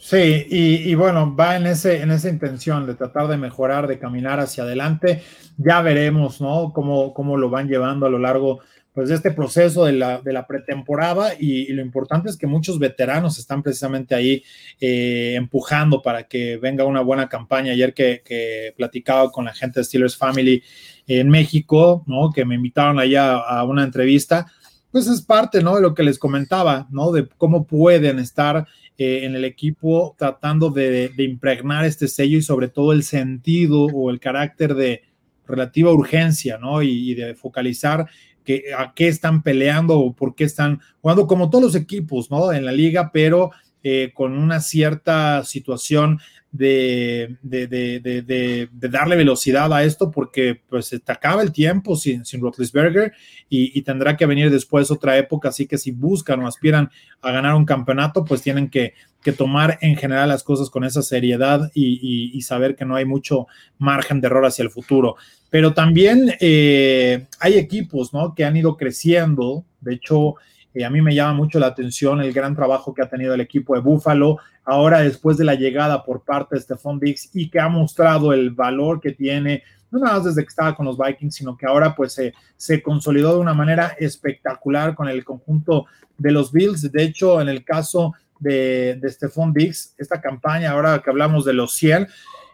Sí, 0.00 0.46
y, 0.48 0.94
bueno, 0.94 1.34
va 1.36 1.56
en, 1.56 1.66
ese, 1.66 2.00
en 2.00 2.12
esa 2.12 2.30
intención 2.30 2.86
de 2.86 2.94
tratar 2.94 3.26
de 3.26 3.36
mejorar, 3.36 3.86
de 3.86 3.98
caminar 3.98 4.38
hacia 4.40 4.62
adelante. 4.62 5.22
Ya 5.58 5.82
veremos, 5.82 6.40
¿no? 6.40 6.72
Cómo, 6.72 7.12
cómo 7.12 7.36
lo 7.36 7.50
van 7.50 7.68
llevando 7.68 8.06
a 8.06 8.08
lo 8.08 8.18
largo 8.18 8.60
pues, 8.98 9.10
de 9.10 9.14
este 9.14 9.30
proceso 9.30 9.84
de 9.84 9.92
la, 9.92 10.20
de 10.20 10.32
la 10.32 10.44
pretemporada 10.44 11.34
y, 11.38 11.72
lo 11.72 11.82
importante 11.82 12.28
es 12.28 12.36
que 12.36 12.48
muchos 12.48 12.80
veteranos 12.80 13.38
están 13.38 13.62
precisamente 13.62 14.12
ahí 14.12 14.42
eh, 14.80 15.34
empujando 15.36 16.02
para 16.02 16.24
que 16.24 16.56
venga 16.56 16.84
una 16.84 17.00
buena 17.00 17.28
campaña. 17.28 17.70
Ayer 17.70 17.94
que, 17.94 18.22
que 18.24 18.74
platicaba 18.76 19.30
con 19.30 19.44
la 19.44 19.54
gente 19.54 19.78
de 19.78 19.84
Steelers 19.84 20.16
Family 20.16 20.64
en 21.06 21.28
México, 21.28 22.02
¿no? 22.08 22.32
Que 22.32 22.44
me 22.44 22.56
invitaron 22.56 22.98
allá 22.98 23.36
a 23.36 23.62
una 23.62 23.84
entrevista, 23.84 24.50
pues 24.90 25.06
es 25.06 25.22
parte, 25.22 25.62
¿no? 25.62 25.76
De 25.76 25.82
lo 25.82 25.94
que 25.94 26.02
les 26.02 26.18
comentaba, 26.18 26.88
¿no? 26.90 27.12
De 27.12 27.28
cómo 27.36 27.68
pueden 27.68 28.18
estar 28.18 28.66
eh, 28.96 29.20
en 29.22 29.36
el 29.36 29.44
equipo 29.44 30.16
tratando 30.18 30.70
de, 30.70 31.12
impregnar 31.18 31.84
este 31.84 32.08
sello 32.08 32.38
y 32.38 32.42
sobre 32.42 32.66
todo 32.66 32.92
el 32.92 33.04
sentido 33.04 33.84
o 33.84 34.10
el 34.10 34.18
carácter 34.18 34.74
de 34.74 35.02
relativa 35.48 35.92
urgencia, 35.92 36.58
¿no? 36.58 36.82
Y, 36.82 37.14
de 37.14 37.34
focalizar 37.34 38.06
que, 38.48 38.72
a 38.72 38.94
qué 38.94 39.08
están 39.08 39.42
peleando 39.42 40.00
o 40.00 40.14
por 40.14 40.34
qué 40.34 40.44
están 40.44 40.80
jugando, 41.02 41.26
como 41.26 41.50
todos 41.50 41.64
los 41.64 41.74
equipos, 41.74 42.30
¿no? 42.30 42.50
En 42.50 42.64
la 42.64 42.72
liga, 42.72 43.10
pero 43.12 43.50
eh, 43.82 44.10
con 44.14 44.38
una 44.38 44.60
cierta 44.60 45.44
situación 45.44 46.18
de, 46.50 47.36
de, 47.42 48.68
darle 48.72 49.16
velocidad 49.16 49.72
a 49.72 49.84
esto 49.84 50.10
porque 50.10 50.60
pues 50.68 50.86
se 50.86 50.98
te 50.98 51.12
acaba 51.12 51.42
el 51.42 51.52
tiempo 51.52 51.94
sin, 51.94 52.24
sin 52.24 52.40
Rotlisberger 52.40 53.12
y, 53.48 53.82
tendrá 53.82 54.16
que 54.16 54.26
venir 54.26 54.50
después 54.50 54.90
otra 54.90 55.16
época, 55.18 55.50
así 55.50 55.66
que 55.66 55.78
si 55.78 55.90
buscan 55.90 56.40
o 56.42 56.46
aspiran 56.46 56.90
a 57.20 57.32
ganar 57.32 57.54
un 57.54 57.64
campeonato, 57.64 58.24
pues 58.24 58.42
tienen 58.42 58.68
que, 58.68 58.94
tomar 59.36 59.76
en 59.82 59.94
general 59.94 60.30
las 60.30 60.42
cosas 60.42 60.70
con 60.70 60.84
esa 60.84 61.02
seriedad 61.02 61.70
y, 61.74 62.40
saber 62.40 62.76
que 62.76 62.86
no 62.86 62.96
hay 62.96 63.04
mucho 63.04 63.46
margen 63.76 64.22
de 64.22 64.26
error 64.26 64.46
hacia 64.46 64.62
el 64.62 64.70
futuro. 64.70 65.16
Pero 65.50 65.74
también 65.74 66.34
eh, 66.40 67.26
hay 67.38 67.58
equipos, 67.58 68.14
¿no? 68.14 68.34
Que 68.34 68.46
han 68.46 68.56
ido 68.56 68.78
creciendo, 68.78 69.66
de 69.82 69.94
hecho, 69.94 70.36
eh, 70.78 70.84
a 70.84 70.90
mí 70.90 71.02
me 71.02 71.14
llama 71.14 71.34
mucho 71.34 71.58
la 71.58 71.68
atención 71.68 72.20
el 72.20 72.32
gran 72.32 72.54
trabajo 72.54 72.94
que 72.94 73.02
ha 73.02 73.08
tenido 73.08 73.34
el 73.34 73.40
equipo 73.40 73.74
de 73.74 73.80
Buffalo, 73.80 74.38
ahora 74.64 75.00
después 75.00 75.36
de 75.36 75.44
la 75.44 75.54
llegada 75.54 76.04
por 76.04 76.24
parte 76.24 76.56
de 76.56 76.62
Stephon 76.62 77.00
Diggs 77.00 77.30
y 77.34 77.50
que 77.50 77.60
ha 77.60 77.68
mostrado 77.68 78.32
el 78.32 78.50
valor 78.50 79.00
que 79.00 79.12
tiene, 79.12 79.62
no 79.90 79.98
nada 79.98 80.16
más 80.16 80.24
desde 80.26 80.42
que 80.42 80.48
estaba 80.48 80.76
con 80.76 80.86
los 80.86 80.98
Vikings, 80.98 81.34
sino 81.34 81.56
que 81.56 81.66
ahora 81.66 81.94
pues 81.94 82.20
se 82.56 82.82
consolidó 82.82 83.34
de 83.34 83.40
una 83.40 83.54
manera 83.54 83.96
espectacular 83.98 84.94
con 84.94 85.08
el 85.08 85.24
conjunto 85.24 85.86
de 86.18 86.32
los 86.32 86.52
Bills. 86.52 86.92
De 86.92 87.02
hecho, 87.02 87.40
en 87.40 87.48
el 87.48 87.64
caso 87.64 88.14
de, 88.38 88.98
de 89.00 89.08
Stephon 89.08 89.52
Diggs, 89.52 89.94
esta 89.98 90.20
campaña, 90.20 90.72
ahora 90.72 91.00
que 91.02 91.10
hablamos 91.10 91.44
de 91.44 91.54
los 91.54 91.74
100, 91.74 92.08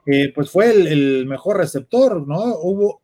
eh, 0.07 0.33
pues 0.35 0.51
fue 0.51 0.71
el, 0.71 0.87
el, 0.87 1.27
mejor 1.27 1.57
receptor, 1.57 2.27
¿no? 2.27 2.43
Hubo 2.63 3.03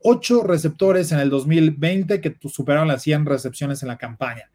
ocho 0.00 0.42
receptores 0.42 1.10
en 1.12 1.18
el 1.18 1.30
2020 1.30 2.20
que 2.20 2.36
superaron 2.48 2.88
las 2.88 3.02
100 3.02 3.26
recepciones 3.26 3.82
en 3.82 3.88
la 3.88 3.98
campaña. 3.98 4.51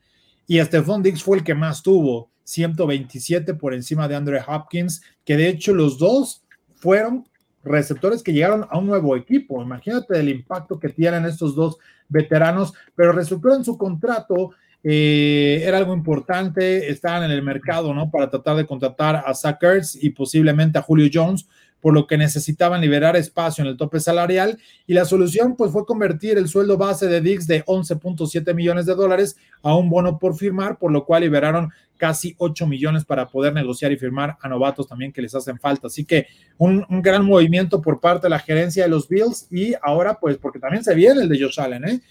Y 0.48 0.60
Stephon 0.60 1.04
Diggs 1.04 1.22
fue 1.22 1.38
el 1.38 1.44
que 1.44 1.54
más 1.54 1.84
tuvo, 1.84 2.32
127 2.46 3.54
por 3.54 3.74
encima 3.74 4.08
de 4.08 4.16
Andre 4.16 4.42
Hopkins, 4.48 5.02
que 5.26 5.36
de 5.36 5.50
hecho 5.50 5.74
los 5.74 6.00
dos 6.00 6.44
fueron 6.76 7.28
receptores 7.64 8.24
que 8.24 8.32
llegaron 8.32 8.66
a 8.70 8.78
un 8.78 8.88
nuevo 8.88 9.16
equipo. 9.18 9.62
Imagínate 9.62 10.18
el 10.18 10.30
impacto 10.30 10.80
que 10.80 10.90
tienen 10.90 11.26
estos 11.26 11.54
dos 11.54 11.78
veteranos, 12.08 12.74
pero 12.96 13.12
reestructuran 13.12 13.66
su 13.66 13.78
contrato. 13.78 14.52
Eh, 14.84 15.64
era 15.66 15.78
algo 15.80 15.94
importante, 15.94 16.90
estaban 16.90 17.24
en 17.24 17.32
el 17.32 17.44
mercado, 17.44 17.94
¿no? 17.94 18.10
Para 18.10 18.30
tratar 18.30 18.56
de 18.56 18.66
contratar 18.66 19.24
a 19.26 19.34
Sackers 19.34 20.02
y 20.02 20.12
posiblemente 20.12 20.80
a 20.80 20.84
Julio 20.84 21.10
Jones, 21.14 21.48
por 21.82 21.94
lo 21.94 22.08
que 22.08 22.18
necesitaban 22.18 22.82
liberar 22.82 23.16
espacio 23.16 23.64
en 23.64 23.70
el 23.70 23.78
tope 23.78 24.00
salarial 24.00 24.58
y 24.88 24.94
la 24.94 25.06
solución 25.06 25.56
pues 25.56 25.72
fue 25.72 25.86
convertir 25.86 26.38
el 26.38 26.48
sueldo 26.48 26.78
base 26.78 27.08
de 27.08 27.22
Dix 27.22 27.48
de 27.48 27.64
11.7 27.66 28.54
millones 28.54 28.86
de 28.86 28.96
dólares 28.96 29.38
a 29.62 29.76
un 29.76 29.90
bono 29.90 30.18
por 30.18 30.36
firmar, 30.36 30.78
por 30.78 30.92
lo 30.92 31.06
cual 31.06 31.22
liberaron 31.22 31.72
casi 31.98 32.36
8 32.38 32.68
millones 32.68 33.06
para 33.06 33.28
poder 33.28 33.54
negociar 33.54 33.92
y 33.92 33.98
firmar 33.98 34.38
a 34.42 34.48
novatos 34.48 34.88
también 34.88 35.12
que 35.12 35.22
les 35.22 35.36
hacen 35.36 35.60
falta. 35.60 35.88
Así 35.88 36.06
que 36.06 36.28
un, 36.58 36.86
gran 37.02 37.26
movimiento 37.26 37.82
por 37.82 38.00
parte 38.00 38.28
de 38.28 38.30
la 38.30 38.40
gerencia 38.40 38.84
de 38.84 38.90
los 38.90 39.08
Bills 39.08 39.48
y 39.52 39.74
ahora 39.82 40.20
pues 40.20 40.38
porque 40.38 40.60
también 40.60 40.84
se 40.84 40.96
viene 40.96 41.22
el 41.22 41.30
de 41.30 41.40
Josh 41.42 41.60
Allen, 41.60 41.86
¿eh? 41.86 42.02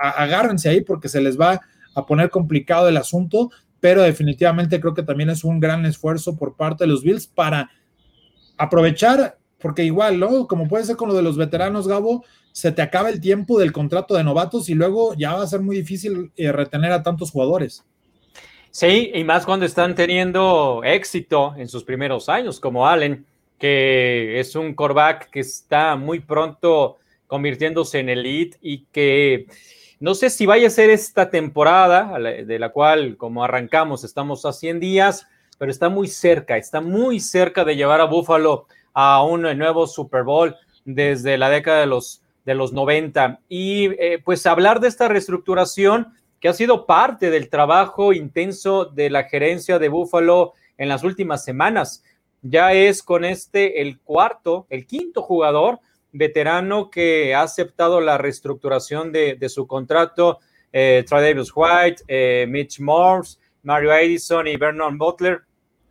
Agárrense 0.00 0.68
ahí 0.68 0.80
porque 0.80 1.08
se 1.08 1.20
les 1.20 1.38
va 1.38 1.60
a 1.94 2.06
poner 2.06 2.30
complicado 2.30 2.88
el 2.88 2.96
asunto, 2.96 3.50
pero 3.80 4.02
definitivamente 4.02 4.80
creo 4.80 4.94
que 4.94 5.02
también 5.02 5.30
es 5.30 5.42
un 5.42 5.58
gran 5.58 5.84
esfuerzo 5.86 6.36
por 6.36 6.54
parte 6.54 6.84
de 6.84 6.88
los 6.88 7.02
Bills 7.02 7.26
para 7.26 7.70
aprovechar, 8.56 9.38
porque 9.58 9.84
igual, 9.84 10.18
¿no? 10.18 10.46
Como 10.46 10.68
puede 10.68 10.84
ser 10.84 10.96
con 10.96 11.08
lo 11.08 11.14
de 11.14 11.22
los 11.22 11.36
veteranos, 11.36 11.88
Gabo, 11.88 12.24
se 12.52 12.72
te 12.72 12.82
acaba 12.82 13.10
el 13.10 13.20
tiempo 13.20 13.58
del 13.58 13.72
contrato 13.72 14.14
de 14.14 14.24
novatos 14.24 14.68
y 14.68 14.74
luego 14.74 15.14
ya 15.14 15.34
va 15.34 15.42
a 15.42 15.46
ser 15.46 15.60
muy 15.60 15.76
difícil 15.76 16.32
eh, 16.36 16.52
retener 16.52 16.92
a 16.92 17.02
tantos 17.02 17.30
jugadores. 17.30 17.84
Sí, 18.70 19.10
y 19.14 19.24
más 19.24 19.46
cuando 19.46 19.64
están 19.64 19.94
teniendo 19.94 20.82
éxito 20.84 21.54
en 21.56 21.68
sus 21.68 21.84
primeros 21.84 22.28
años, 22.28 22.60
como 22.60 22.86
Allen, 22.86 23.24
que 23.58 24.38
es 24.38 24.54
un 24.54 24.74
coreback 24.74 25.30
que 25.30 25.40
está 25.40 25.96
muy 25.96 26.20
pronto 26.20 26.98
convirtiéndose 27.26 28.00
en 28.00 28.10
elite 28.10 28.58
y 28.60 28.84
que 28.92 29.46
no 29.98 30.14
sé 30.14 30.28
si 30.28 30.44
vaya 30.44 30.66
a 30.66 30.70
ser 30.70 30.90
esta 30.90 31.30
temporada, 31.30 32.18
de 32.18 32.58
la 32.58 32.68
cual, 32.68 33.16
como 33.16 33.42
arrancamos, 33.42 34.04
estamos 34.04 34.44
a 34.44 34.52
100 34.52 34.80
días, 34.80 35.26
pero 35.58 35.70
está 35.70 35.88
muy 35.88 36.08
cerca, 36.08 36.56
está 36.56 36.80
muy 36.80 37.20
cerca 37.20 37.64
de 37.64 37.76
llevar 37.76 38.00
a 38.00 38.04
Buffalo 38.04 38.66
a 38.92 39.22
un 39.22 39.42
nuevo 39.42 39.86
Super 39.86 40.22
Bowl 40.22 40.56
desde 40.84 41.36
la 41.36 41.50
década 41.50 41.80
de 41.80 41.86
los, 41.86 42.22
de 42.44 42.54
los 42.54 42.72
90. 42.72 43.40
Y 43.48 43.90
eh, 43.98 44.20
pues 44.24 44.46
hablar 44.46 44.80
de 44.80 44.88
esta 44.88 45.08
reestructuración 45.08 46.14
que 46.40 46.48
ha 46.48 46.52
sido 46.52 46.86
parte 46.86 47.30
del 47.30 47.48
trabajo 47.48 48.12
intenso 48.12 48.84
de 48.84 49.10
la 49.10 49.24
gerencia 49.24 49.78
de 49.78 49.88
Buffalo 49.88 50.54
en 50.78 50.88
las 50.88 51.04
últimas 51.04 51.44
semanas. 51.44 52.04
Ya 52.42 52.72
es 52.72 53.02
con 53.02 53.24
este 53.24 53.80
el 53.80 53.98
cuarto, 54.00 54.66
el 54.70 54.86
quinto 54.86 55.22
jugador 55.22 55.80
veterano 56.12 56.90
que 56.90 57.34
ha 57.34 57.42
aceptado 57.42 58.00
la 58.00 58.18
reestructuración 58.18 59.12
de, 59.12 59.48
su 59.48 59.66
contrato. 59.66 60.38
Eh, 60.72 61.04
Davis 61.08 61.50
White, 61.54 62.02
eh, 62.06 62.46
Mitch 62.48 62.80
Morse, 62.80 63.38
Mario 63.62 63.92
Edison 63.94 64.46
y 64.46 64.56
Vernon 64.56 64.98
Butler 64.98 65.45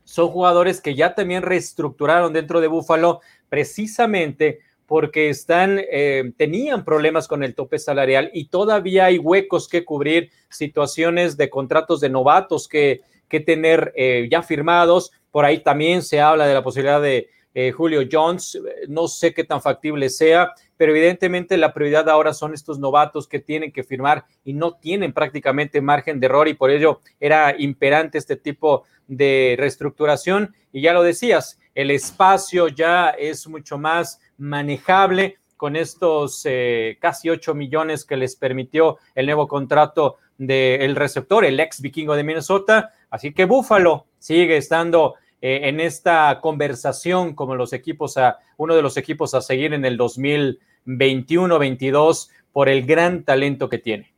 son 0.06 0.30
jugadores 0.30 0.80
que 0.80 0.96
ya 0.96 1.14
también 1.14 1.44
reestructuraron 1.44 2.32
dentro 2.32 2.62
de 2.62 2.68
Buffalo 2.68 3.20
precisamente 3.50 4.60
porque 4.86 5.30
están, 5.30 5.82
eh, 5.92 6.32
tenían 6.38 6.86
problemas 6.86 7.28
con 7.28 7.44
el 7.44 7.56
tope 7.56 7.80
salarial 7.80 8.30
y 8.34 8.46
todavía 8.46 9.06
hay 9.06 9.18
huecos 9.18 9.68
que 9.68 9.84
cubrir, 9.84 10.30
situaciones 10.50 11.38
de 11.38 11.50
contratos 11.50 12.00
de 12.00 12.10
novatos 12.10 12.68
que, 12.68 13.02
que 13.28 13.40
tener 13.40 13.92
eh, 13.96 14.28
ya 14.32 14.44
firmados. 14.44 15.12
Por 15.32 15.44
ahí 15.44 15.60
también 15.60 16.04
se 16.04 16.22
habla 16.22 16.46
de 16.46 16.54
la 16.54 16.64
posibilidad 16.64 17.02
de 17.02 17.30
eh, 17.56 17.72
Julio 17.72 18.02
Jones. 18.12 18.60
No 18.88 19.08
sé 19.08 19.34
qué 19.34 19.46
tan 19.46 19.62
factible 19.62 20.10
sea, 20.10 20.54
pero 20.78 20.92
evidentemente 20.92 21.58
la 21.58 21.74
prioridad 21.74 22.08
ahora 22.10 22.34
son 22.34 22.54
estos 22.54 22.78
novatos 22.78 23.28
que 23.28 23.40
tienen 23.40 23.72
que 23.72 23.84
firmar 23.84 24.26
y 24.44 24.54
no 24.54 24.74
tienen 24.74 25.14
prácticamente 25.14 25.82
margen 25.82 26.20
de 26.20 26.28
error 26.28 26.48
y 26.48 26.54
por 26.54 26.70
ello 26.70 27.00
era 27.20 27.56
imperante 27.58 28.18
este 28.18 28.36
tipo 28.36 28.84
de 29.08 29.56
reestructuración. 29.58 30.54
Y 30.72 30.82
ya 30.82 30.94
lo 30.94 31.02
decías, 31.02 31.58
el 31.74 31.92
espacio 31.92 32.68
ya 32.68 33.10
es 33.10 33.48
mucho 33.48 33.78
más 33.78 34.20
manejable 34.38 35.38
con 35.56 35.78
estos 35.78 36.42
eh, 36.44 36.98
casi 37.00 37.30
8 37.30 37.56
millones 37.56 38.04
que 38.04 38.18
les 38.18 38.36
permitió 38.36 38.98
el 39.16 39.26
nuevo 39.28 39.48
contrato 39.48 40.18
del 40.38 40.98
receptor, 40.98 41.46
el 41.46 41.58
ex 41.62 41.82
vikingo 41.82 42.18
de 42.18 42.26
Minnesota. 42.26 42.92
Así 43.10 43.34
que 43.34 43.46
Buffalo 43.46 44.08
sigue 44.20 44.58
estando 44.58 45.16
eh, 45.48 45.70
en 45.70 45.80
esta 45.80 46.42
conversación 46.42 47.36
como 47.36 47.54
los 47.54 47.72
equipos 47.72 48.18
a 48.18 48.40
uno 48.58 48.76
de 48.76 48.82
los 48.82 48.98
equipos 48.98 49.36
a 49.36 49.44
seguir 49.44 49.76
en 49.76 49.86
el 49.86 49.96
2021-22 49.96 52.32
por 52.52 52.68
el 52.68 52.84
gran 52.84 53.24
talento 53.24 53.70
que 53.70 53.78
tiene. 53.78 54.12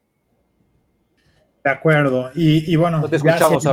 De 1.65 1.69
acuerdo. 1.69 2.31
Y, 2.33 2.73
bueno, 2.77 3.05
te 3.09 3.17
escuchamos. 3.17 3.65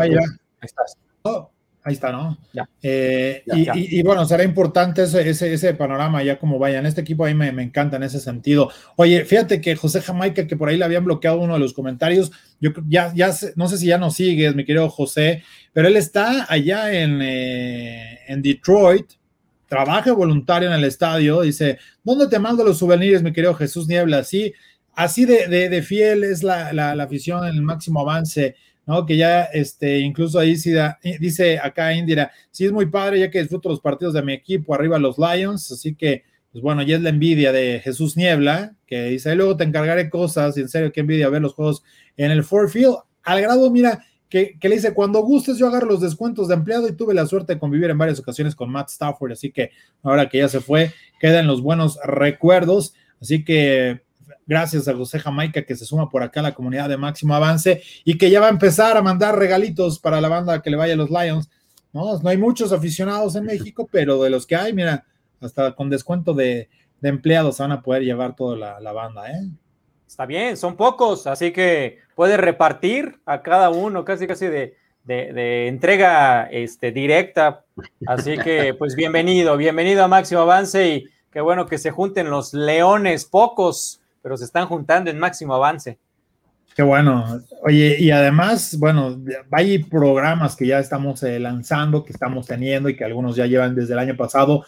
Estás. 0.61 0.99
Oh, 1.23 1.53
ahí 1.85 1.93
está, 1.93 2.11
¿no? 2.11 2.39
Eh, 2.83 3.45
y, 3.75 4.03
bueno, 4.03 4.25
será 4.25 4.43
importante 4.43 5.03
ese, 5.03 5.29
ese, 5.29 5.75
panorama 5.75 6.23
ya 6.23 6.39
como 6.39 6.59
vayan. 6.59 6.87
Este 6.87 7.03
equipo 7.03 7.27
ahí 7.27 7.35
me, 7.35 7.53
me, 7.53 7.63
encanta 7.63 7.97
en 7.97 8.05
ese 8.05 8.21
sentido. 8.21 8.71
Oye, 8.97 9.25
fíjate 9.27 9.61
que 9.61 9.77
José 9.77 10.01
Jamaica, 10.01 10.47
que 10.47 10.57
por 10.57 10.71
ahí 10.71 10.79
le 10.79 10.87
habían 10.87 11.05
bloqueado 11.05 11.41
uno 11.41 11.53
de 11.53 11.61
los 11.61 11.75
comentarios, 11.75 12.33
yo 12.59 12.71
ya, 12.89 13.13
ya 13.15 13.31
no 13.57 13.69
sé 13.69 13.77
si 13.77 13.87
ya 13.87 13.99
nos 13.99 14.15
sigues, 14.15 14.55
mi 14.55 14.65
querido 14.65 14.89
José, 14.89 15.43
pero 15.75 15.87
él 15.89 15.97
está 15.97 16.47
allá 16.49 16.91
en, 16.93 17.21
eh, 17.21 18.21
en 18.29 18.41
Detroit, 18.41 19.13
trabaja 19.69 20.13
voluntario 20.13 20.69
en 20.69 20.75
el 20.75 20.85
estadio, 20.85 21.43
dice, 21.43 21.79
¿dónde 22.03 22.29
te 22.29 22.39
mando 22.39 22.65
los 22.65 22.79
souvenirs, 22.79 23.23
mi 23.23 23.33
querido 23.33 23.55
Jesús 23.55 23.89
Niebla? 23.89 24.19
Así, 24.19 24.55
así 24.95 25.27
de, 25.27 25.49
de, 25.49 25.83
fiel 25.83 26.25
es 26.25 26.43
la, 26.43 26.73
la, 26.73 27.03
afición 27.03 27.47
en 27.47 27.57
el 27.57 27.63
máximo 27.63 28.01
avance, 28.01 28.57
Que 29.07 29.17
ya, 29.17 29.45
este, 29.45 30.01
incluso 30.01 30.39
ahí 30.39 30.57
dice 31.19 31.59
acá 31.59 31.95
Indira, 31.95 32.31
sí 32.51 32.67
es 32.67 32.73
muy 32.73 32.87
padre 32.87 33.21
ya 33.21 33.31
que 33.31 33.41
disfruto 33.41 33.71
los 33.71 33.81
partidos 33.81 34.15
de 34.15 34.23
mi 34.23 34.35
equipo, 34.35 34.75
arriba 34.75 34.99
los 34.99 35.17
Lions, 35.19 35.73
así 35.73 35.95
que, 35.95 36.25
pues 36.53 36.63
bueno, 36.63 36.83
ya 36.83 36.97
es 36.97 37.03
la 37.03 37.09
envidia 37.09 37.51
de 37.51 37.81
Jesús 37.83 38.17
Niebla, 38.17 38.75
que 38.87 39.07
dice, 39.07 39.35
luego 39.35 39.57
te 39.57 39.65
encargaré 39.65 40.11
cosas, 40.11 40.57
y 40.59 40.61
en 40.61 40.69
serio, 40.69 40.93
qué 40.93 41.01
envidia 41.01 41.31
ver 41.31 41.41
los 41.41 41.55
juegos 41.55 41.83
en 42.17 42.31
el 42.31 42.45
Ford 42.45 42.69
Field, 42.69 42.97
al 43.23 43.41
grado, 43.41 43.71
mira, 43.71 44.05
que, 44.29 44.59
le 44.61 44.75
dice, 44.75 44.93
cuando 44.93 45.23
gustes 45.23 45.59
yo 45.59 45.69
agarro 45.69 45.87
los 45.87 46.01
descuentos 46.01 46.49
de 46.49 46.55
empleado 46.55 46.87
y 46.89 46.93
tuve 46.93 47.15
la 47.15 47.27
suerte 47.27 47.55
de 47.55 47.59
convivir 47.59 47.89
en 47.91 47.99
varias 47.99 48.19
ocasiones 48.19 48.55
con 48.55 48.71
Matt 48.71 48.91
Stafford, 48.91 49.33
así 49.33 49.51
que 49.51 49.71
ahora 50.03 50.29
que 50.29 50.39
ya 50.39 50.49
se 50.49 50.61
fue, 50.61 50.93
quedan 51.21 51.47
los 51.47 51.63
buenos 51.63 51.99
recuerdos, 52.05 52.95
así 53.21 53.45
que 53.45 54.04
gracias 54.47 54.89
a 54.89 54.95
José 54.95 55.19
Jamaica 55.19 55.63
que 55.63 55.77
se 55.77 55.85
suma 55.85 56.09
por 56.09 56.23
acá 56.23 56.41
a 56.41 56.45
la 56.45 56.55
comunidad 56.55 56.89
de 56.89 56.97
Máximo 56.97 57.35
Avance 57.35 57.83
y 58.05 58.19
que 58.19 58.31
ya 58.31 58.41
va 58.41 58.47
a 58.47 58.51
empezar 58.51 58.97
a 58.97 59.03
mandar 59.03 59.39
regalitos 59.39 59.99
para 59.99 60.21
la 60.21 60.29
banda 60.29 60.63
que 60.63 60.71
le 60.71 60.77
vaya 60.77 60.95
a 60.95 60.97
los 60.97 61.11
Lions, 61.11 61.51
¿no? 61.93 62.19
No 62.19 62.29
hay 62.29 62.37
muchos 62.37 62.73
aficionados 62.73 63.37
en 63.37 63.45
México, 63.45 63.89
pero 63.91 64.23
de 64.23 64.31
los 64.31 64.47
que 64.47 64.57
hay, 64.57 64.73
mira, 64.73 65.05
hasta 65.41 65.75
con 65.75 65.91
descuento 65.91 66.35
de, 66.35 66.69
empleados 67.03 67.59
van 67.59 67.73
a 67.73 67.83
poder 67.83 68.03
llevar 68.03 68.35
toda 68.35 68.57
la, 68.57 68.81
la 68.81 68.93
banda, 68.93 69.31
¿eh? 69.31 69.51
Está 70.07 70.27
bien, 70.27 70.57
son 70.57 70.77
pocos, 70.77 71.27
así 71.27 71.51
que 71.51 71.99
puede 72.15 72.37
repartir 72.37 73.19
a 73.27 73.43
cada 73.43 73.71
uno 73.71 74.05
casi 74.05 74.29
casi 74.29 74.47
de, 74.47 74.77
entrega 75.67 76.45
este, 76.45 76.93
directa. 76.93 77.65
Así 78.07 78.39
que, 78.39 78.75
pues 78.75 78.95
bienvenido, 78.95 79.57
bienvenido 79.57 80.05
a 80.05 80.09
Máximo 80.09 80.43
Avance 80.43 80.89
y 80.89 81.05
qué 81.33 81.41
bueno 81.41 81.67
que 81.67 81.79
se 81.79 81.91
junten 81.91 82.31
los 82.31 82.55
leones, 82.55 83.25
pocos, 83.25 84.03
pero 84.25 84.39
se 84.39 84.47
están 84.47 84.65
juntando 84.65 85.11
en 85.11 85.19
Máximo 85.19 85.55
Avance. 85.55 85.99
Qué 86.75 86.83
bueno. 86.83 87.43
Oye, 87.63 87.99
y 88.01 88.11
además, 88.11 88.75
bueno, 88.79 89.21
hay 89.51 89.85
programas 89.85 90.57
que 90.57 90.67
ya 90.67 90.79
estamos 90.79 91.23
eh, 91.25 91.39
lanzando, 91.39 92.03
que 92.03 92.15
estamos 92.15 92.47
teniendo 92.47 92.89
y 92.89 92.97
que 92.97 93.05
algunos 93.05 93.37
ya 93.37 93.45
llevan 93.45 93.75
desde 93.75 93.93
el 93.93 93.99
año 93.99 94.17
pasado 94.17 94.65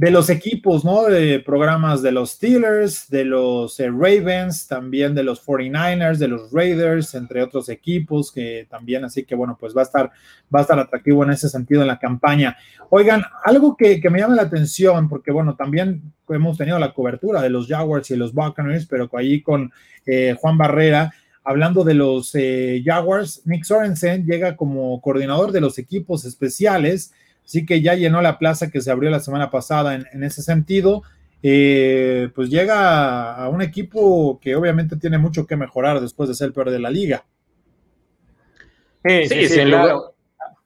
de 0.00 0.10
los 0.10 0.30
equipos, 0.30 0.82
¿no? 0.82 1.04
De 1.04 1.40
programas 1.40 2.00
de 2.00 2.10
los 2.10 2.30
Steelers, 2.30 3.10
de 3.10 3.26
los 3.26 3.78
eh, 3.80 3.90
Ravens, 3.90 4.66
también 4.66 5.14
de 5.14 5.22
los 5.22 5.46
49ers, 5.46 6.16
de 6.16 6.26
los 6.26 6.50
Raiders, 6.50 7.14
entre 7.14 7.42
otros 7.42 7.68
equipos 7.68 8.32
que 8.32 8.66
también, 8.70 9.04
así 9.04 9.24
que 9.24 9.34
bueno, 9.34 9.58
pues 9.60 9.76
va 9.76 9.82
a 9.82 9.84
estar, 9.84 10.10
va 10.52 10.60
a 10.60 10.62
estar 10.62 10.78
atractivo 10.78 11.22
en 11.22 11.32
ese 11.32 11.50
sentido 11.50 11.82
en 11.82 11.88
la 11.88 11.98
campaña. 11.98 12.56
Oigan, 12.88 13.22
algo 13.44 13.76
que, 13.76 14.00
me 14.10 14.20
llama 14.20 14.36
la 14.36 14.42
atención, 14.44 15.06
porque 15.06 15.32
bueno, 15.32 15.54
también 15.54 16.00
hemos 16.30 16.56
tenido 16.56 16.78
la 16.78 16.94
cobertura 16.94 17.42
de 17.42 17.50
los 17.50 17.68
Jaguars 17.68 18.10
y 18.10 18.16
los 18.16 18.32
Buccaneers, 18.32 18.86
pero 18.86 19.10
ahí 19.12 19.42
con 19.42 19.70
eh, 20.06 20.34
Juan 20.40 20.56
Barrera, 20.56 21.12
hablando 21.44 21.84
de 21.84 21.92
los 21.92 22.34
eh, 22.36 22.82
Jaguars, 22.82 23.42
Nick 23.44 23.64
Sorensen 23.64 24.24
llega 24.24 24.56
como 24.56 24.98
coordinador 25.02 25.52
de 25.52 25.60
los 25.60 25.76
equipos 25.76 26.24
especiales 26.24 27.12
Así 27.50 27.66
que 27.66 27.82
ya 27.82 27.94
llenó 27.96 28.22
la 28.22 28.38
plaza 28.38 28.70
que 28.70 28.80
se 28.80 28.92
abrió 28.92 29.10
la 29.10 29.18
semana 29.18 29.50
pasada 29.50 29.96
en, 29.96 30.22
ese 30.22 30.40
sentido. 30.40 31.02
Eh, 31.42 32.28
pues 32.32 32.48
llega 32.48 33.34
a, 33.34 33.48
un 33.48 33.60
equipo 33.60 34.38
que 34.40 34.54
obviamente 34.54 34.94
tiene 34.94 35.18
mucho 35.18 35.48
que 35.48 35.56
mejorar 35.56 36.00
después 36.00 36.28
de 36.28 36.36
ser 36.36 36.46
el 36.46 36.52
peor 36.52 36.70
de 36.70 36.78
la 36.78 36.90
liga. 36.90 37.24
Sí, 39.04 39.26
sí, 39.26 39.48
sí, 39.48 39.62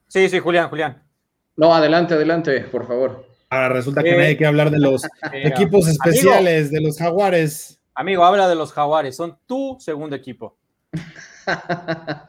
sí, 0.09 0.28
sí, 0.28 0.39
Julián, 0.41 0.68
Julián. 0.68 1.03
No, 1.57 1.74
adelante, 1.74 2.12
adelante, 2.12 2.61
por 2.61 2.87
favor. 2.87 3.28
Ahora 3.49 3.70
resulta 3.70 4.03
que 4.03 4.14
nadie 4.14 4.37
quiere 4.37 4.49
hablar 4.49 4.70
de 4.70 4.80
los 4.80 5.07
equipos 5.32 5.89
especiales, 5.89 6.70
de 6.70 6.82
los 6.82 6.99
jaguares. 6.99 7.80
Amigo, 7.95 8.26
habla 8.26 8.47
de 8.47 8.57
los 8.57 8.74
jaguares, 8.74 9.16
son 9.16 9.39
tu 9.47 9.78
segundo 9.80 10.14
equipo. 10.16 10.59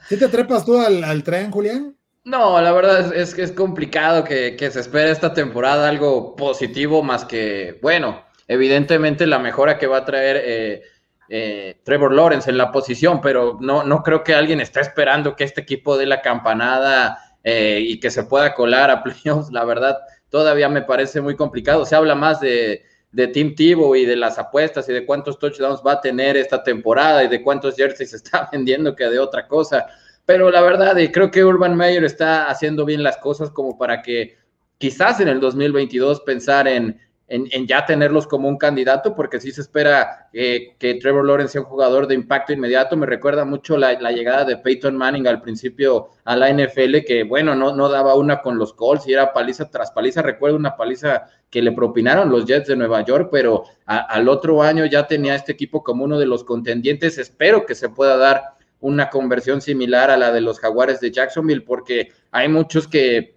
¿Sí 0.07 0.17
te 0.17 0.29
trepas 0.29 0.63
tú 0.63 0.79
al, 0.79 1.23
tren, 1.23 1.51
Julián? 1.51 1.93
No, 2.25 2.59
la 2.59 2.71
verdad 2.71 3.15
es, 3.15 3.35
que 3.35 3.43
es 3.43 3.51
complicado 3.51 4.23
que, 4.23 4.57
se 4.57 4.79
espere 4.79 5.11
esta 5.11 5.35
temporada 5.35 5.87
algo 5.87 6.35
positivo 6.35 7.03
más 7.03 7.23
que, 7.23 7.77
bueno, 7.83 8.25
evidentemente 8.47 9.27
la 9.27 9.37
mejora 9.37 9.77
que 9.77 9.85
va 9.85 9.97
a 9.97 10.05
traer 10.05 10.41
eh, 10.43 10.81
eh, 11.29 11.77
Trevor 11.83 12.13
Lawrence 12.13 12.49
en 12.49 12.57
la 12.57 12.71
posición, 12.71 13.21
pero 13.21 13.59
no, 13.61 13.83
no 13.83 14.01
creo 14.01 14.23
que 14.23 14.33
alguien 14.33 14.59
esté 14.59 14.79
esperando 14.79 15.35
que 15.35 15.43
este 15.43 15.61
equipo 15.61 15.97
dé 15.97 16.07
la 16.07 16.23
campanada 16.23 17.37
eh, 17.43 17.79
y 17.79 17.99
que 17.99 18.09
se 18.09 18.23
pueda 18.23 18.55
colar 18.55 18.89
a 18.89 19.03
playoffs. 19.03 19.51
La 19.51 19.63
verdad, 19.63 19.99
todavía 20.29 20.67
me 20.67 20.81
parece 20.81 21.21
muy 21.21 21.35
complicado. 21.35 21.85
Se 21.85 21.95
habla 21.95 22.15
más 22.15 22.39
de, 22.39 22.85
de 23.11 23.27
Tim 23.27 23.53
Tebow 23.53 23.95
y 23.95 24.05
de 24.05 24.15
las 24.15 24.39
apuestas 24.39 24.89
y 24.89 24.93
de 24.93 25.05
cuántos 25.05 25.37
touchdowns 25.37 25.83
va 25.85 25.93
a 25.93 26.01
tener 26.01 26.37
esta 26.37 26.63
temporada 26.63 27.23
y 27.23 27.27
de 27.27 27.43
cuántos 27.43 27.75
jerseys 27.75 28.09
se 28.09 28.15
está 28.17 28.49
vendiendo 28.51 28.95
que 28.95 29.05
de 29.05 29.19
otra 29.19 29.47
cosa. 29.47 29.85
Pero 30.25 30.49
la 30.49 30.61
verdad, 30.61 30.97
y 30.97 31.11
creo 31.11 31.29
que 31.29 31.43
Urban 31.43 31.75
Meyer 31.75 32.03
está 32.03 32.49
haciendo 32.49 32.85
bien 32.85 33.03
las 33.03 33.17
cosas 33.17 33.51
como 33.51 33.77
para 33.77 34.01
que 34.01 34.37
quizás 34.77 35.19
en 35.19 35.27
el 35.27 35.39
2022 35.39 36.21
pensar 36.21 36.67
en, 36.67 36.99
en, 37.27 37.67
ya 37.67 37.85
tenerlos 37.85 38.27
como 38.27 38.47
un 38.47 38.57
candidato, 38.57 39.15
porque 39.15 39.39
sí 39.39 39.51
se 39.51 39.61
espera 39.61 40.29
que 40.31 40.99
Trevor 41.01 41.25
Lawrence 41.25 41.53
sea 41.53 41.61
un 41.61 41.67
jugador 41.67 42.07
de 42.07 42.15
impacto 42.15 42.53
inmediato. 42.53 42.95
Me 42.97 43.05
recuerda 43.05 43.45
mucho 43.45 43.77
la, 43.77 43.93
llegada 44.11 44.45
de 44.45 44.57
Peyton 44.57 44.95
Manning 44.95 45.27
al 45.27 45.41
principio 45.41 46.09
a 46.23 46.35
la 46.35 46.51
NFL, 46.51 47.03
que 47.05 47.23
bueno, 47.23 47.55
no, 47.55 47.75
no 47.75 47.89
daba 47.89 48.15
una 48.15 48.41
con 48.41 48.57
los 48.57 48.73
Colts 48.73 49.07
y 49.07 49.13
era 49.13 49.33
paliza 49.33 49.69
tras 49.69 49.91
paliza. 49.91 50.21
Recuerdo 50.21 50.57
una 50.57 50.75
paliza 50.75 51.25
que 51.49 51.61
le 51.61 51.71
propinaron 51.71 52.29
los 52.29 52.45
Jets 52.45 52.67
de 52.67 52.75
Nueva 52.75 53.03
York, 53.03 53.29
pero 53.31 53.63
al 53.85 54.29
otro 54.29 54.61
año 54.61 54.85
ya 54.85 55.07
tenía 55.07 55.35
este 55.35 55.53
equipo 55.53 55.83
como 55.83 56.03
uno 56.03 56.19
de 56.19 56.25
los 56.25 56.43
contendientes. 56.43 57.17
Espero 57.17 57.65
que 57.65 57.75
se 57.75 57.89
pueda 57.89 58.17
dar 58.17 58.54
una 58.79 59.09
conversión 59.09 59.61
similar 59.61 60.09
a 60.11 60.17
la 60.17 60.31
de 60.31 60.41
los 60.41 60.59
Jaguares 60.59 60.99
de 60.99 61.11
Jacksonville, 61.11 61.61
porque 61.61 62.11
hay 62.31 62.47
muchos 62.47 62.87
que, 62.87 63.35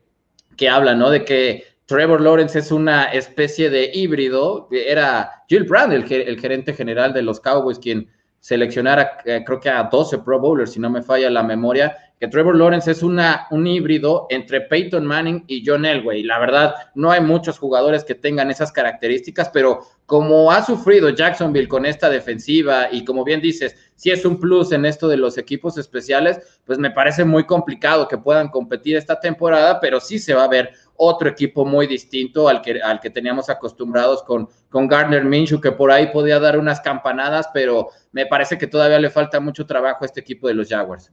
que 0.57 0.69
hablan, 0.69 0.99
¿no? 0.99 1.11
De 1.11 1.25
que 1.25 1.65
Trevor 1.87 2.21
Lawrence 2.21 2.59
es 2.59 2.71
una 2.71 3.05
especie 3.05 3.71
de 3.71 3.91
híbrido. 3.95 4.69
Era 4.71 5.43
Jill 5.49 5.65
Brand, 5.65 5.93
el, 5.93 6.39
gerente 6.39 6.75
general 6.75 7.15
de 7.15 7.23
los 7.23 7.41
Cowboys, 7.41 7.79
quien 7.79 8.11
seleccionara, 8.41 9.19
eh, 9.25 9.43
creo 9.45 9.59
que 9.59 9.71
a 9.71 9.85
12 9.85 10.19
Pro 10.19 10.39
Bowlers, 10.39 10.73
si 10.73 10.81
no 10.81 10.91
me 10.91 11.03
falla 11.03 11.31
la 11.31 11.43
memoria, 11.43 11.97
que 12.21 12.29
Trevor 12.29 12.57
Lawrence 12.57 12.91
es 12.91 13.03
una, 13.03 13.47
un 13.51 13.67
híbrido 13.67 14.27
entre 14.31 14.63
Peyton 14.63 15.07
Manning 15.07 15.45
y 15.47 15.63
John 15.65 15.85
Elway. 15.85 16.25
La 16.25 16.39
verdad, 16.39 16.75
no 16.95 17.13
hay 17.13 17.21
muchos 17.21 17.59
jugadores 17.59 18.03
que 18.03 18.15
tengan 18.17 18.51
esas 18.51 18.73
características, 18.73 19.51
pero 19.51 19.83
como 20.05 20.51
ha 20.51 20.65
sufrido 20.65 21.11
Jacksonville 21.11 21.69
con 21.69 21.87
esta 21.87 22.09
defensiva 22.09 22.89
y 22.91 23.05
como 23.05 23.25
bien 23.25 23.41
dices, 23.41 23.77
si 23.95 24.11
es 24.11 24.25
un 24.25 24.41
plus 24.41 24.73
en 24.73 24.85
esto 24.85 25.07
de 25.07 25.17
los 25.17 25.39
equipos 25.39 25.79
especiales, 25.79 26.41
pues 26.65 26.79
me 26.79 26.91
parece 26.91 27.25
muy 27.25 27.45
complicado 27.45 28.09
que 28.09 28.19
puedan 28.19 28.49
competir 28.49 28.97
esta 28.97 29.21
temporada, 29.21 29.81
pero 29.81 30.01
sí 30.01 30.19
se 30.19 30.35
va 30.35 30.45
a 30.45 30.49
ver 30.49 30.73
otro 30.97 31.29
equipo 31.29 31.65
muy 31.65 31.87
distinto 31.87 32.49
al 32.49 32.63
que, 32.63 32.81
al 32.83 33.01
que 33.01 33.11
teníamos 33.11 33.49
acostumbrados 33.49 34.23
con, 34.25 34.49
con 34.69 34.89
Gardner 34.89 35.25
Minshew, 35.25 35.61
que 35.61 35.73
por 35.73 35.93
ahí 35.93 36.09
podía 36.09 36.41
dar 36.41 36.59
unas 36.59 36.81
campanadas, 36.81 37.49
pero 37.55 37.91
me 38.11 38.27
parece 38.27 38.59
que 38.59 38.67
todavía 38.67 38.99
le 38.99 39.11
falta 39.11 39.39
mucho 39.39 39.67
trabajo 39.67 39.99
a 40.03 40.07
este 40.07 40.21
equipo 40.21 40.49
de 40.49 40.55
los 40.55 40.69
Jaguars. 40.69 41.13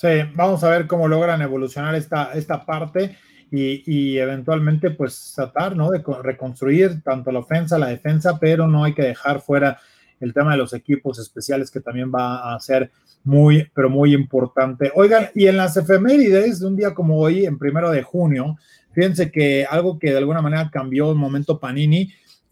Sí, 0.00 0.08
vamos 0.34 0.64
a 0.64 0.70
ver 0.70 0.86
cómo 0.86 1.08
logran 1.08 1.42
evolucionar 1.42 1.94
esta, 1.94 2.32
esta 2.32 2.64
parte 2.64 3.18
y, 3.50 4.16
eventualmente 4.16 4.88
pues 4.92 5.34
tratar, 5.36 5.76
¿no? 5.76 5.90
De 5.90 6.02
reconstruir 6.22 7.02
tanto 7.02 7.30
la 7.30 7.40
ofensa, 7.40 7.78
la 7.78 7.88
defensa, 7.88 8.38
pero 8.40 8.66
no 8.66 8.84
hay 8.84 8.94
que 8.94 9.02
dejar 9.02 9.42
fuera 9.42 9.78
el 10.18 10.32
tema 10.32 10.52
de 10.52 10.56
los 10.56 10.72
equipos 10.72 11.18
especiales 11.18 11.70
que 11.70 11.80
también 11.80 12.10
va 12.10 12.54
a 12.54 12.60
ser 12.60 12.90
muy, 13.24 13.70
pero 13.74 13.90
muy 13.90 14.14
importante. 14.14 14.90
Oigan, 14.94 15.28
y 15.34 15.48
en 15.48 15.58
las 15.58 15.76
efemérides 15.76 16.60
de 16.60 16.66
un 16.66 16.76
día 16.76 16.94
como 16.94 17.18
hoy, 17.18 17.44
en 17.44 17.58
primero 17.58 17.90
de 17.90 18.02
junio, 18.02 18.56
fíjense 18.92 19.30
que 19.30 19.66
algo 19.68 19.98
que 19.98 20.12
de 20.12 20.16
alguna 20.16 20.40
manera 20.40 20.70
cambió 20.72 21.10
el 21.10 21.18
momento 21.18 21.60
Panini, 21.60 22.10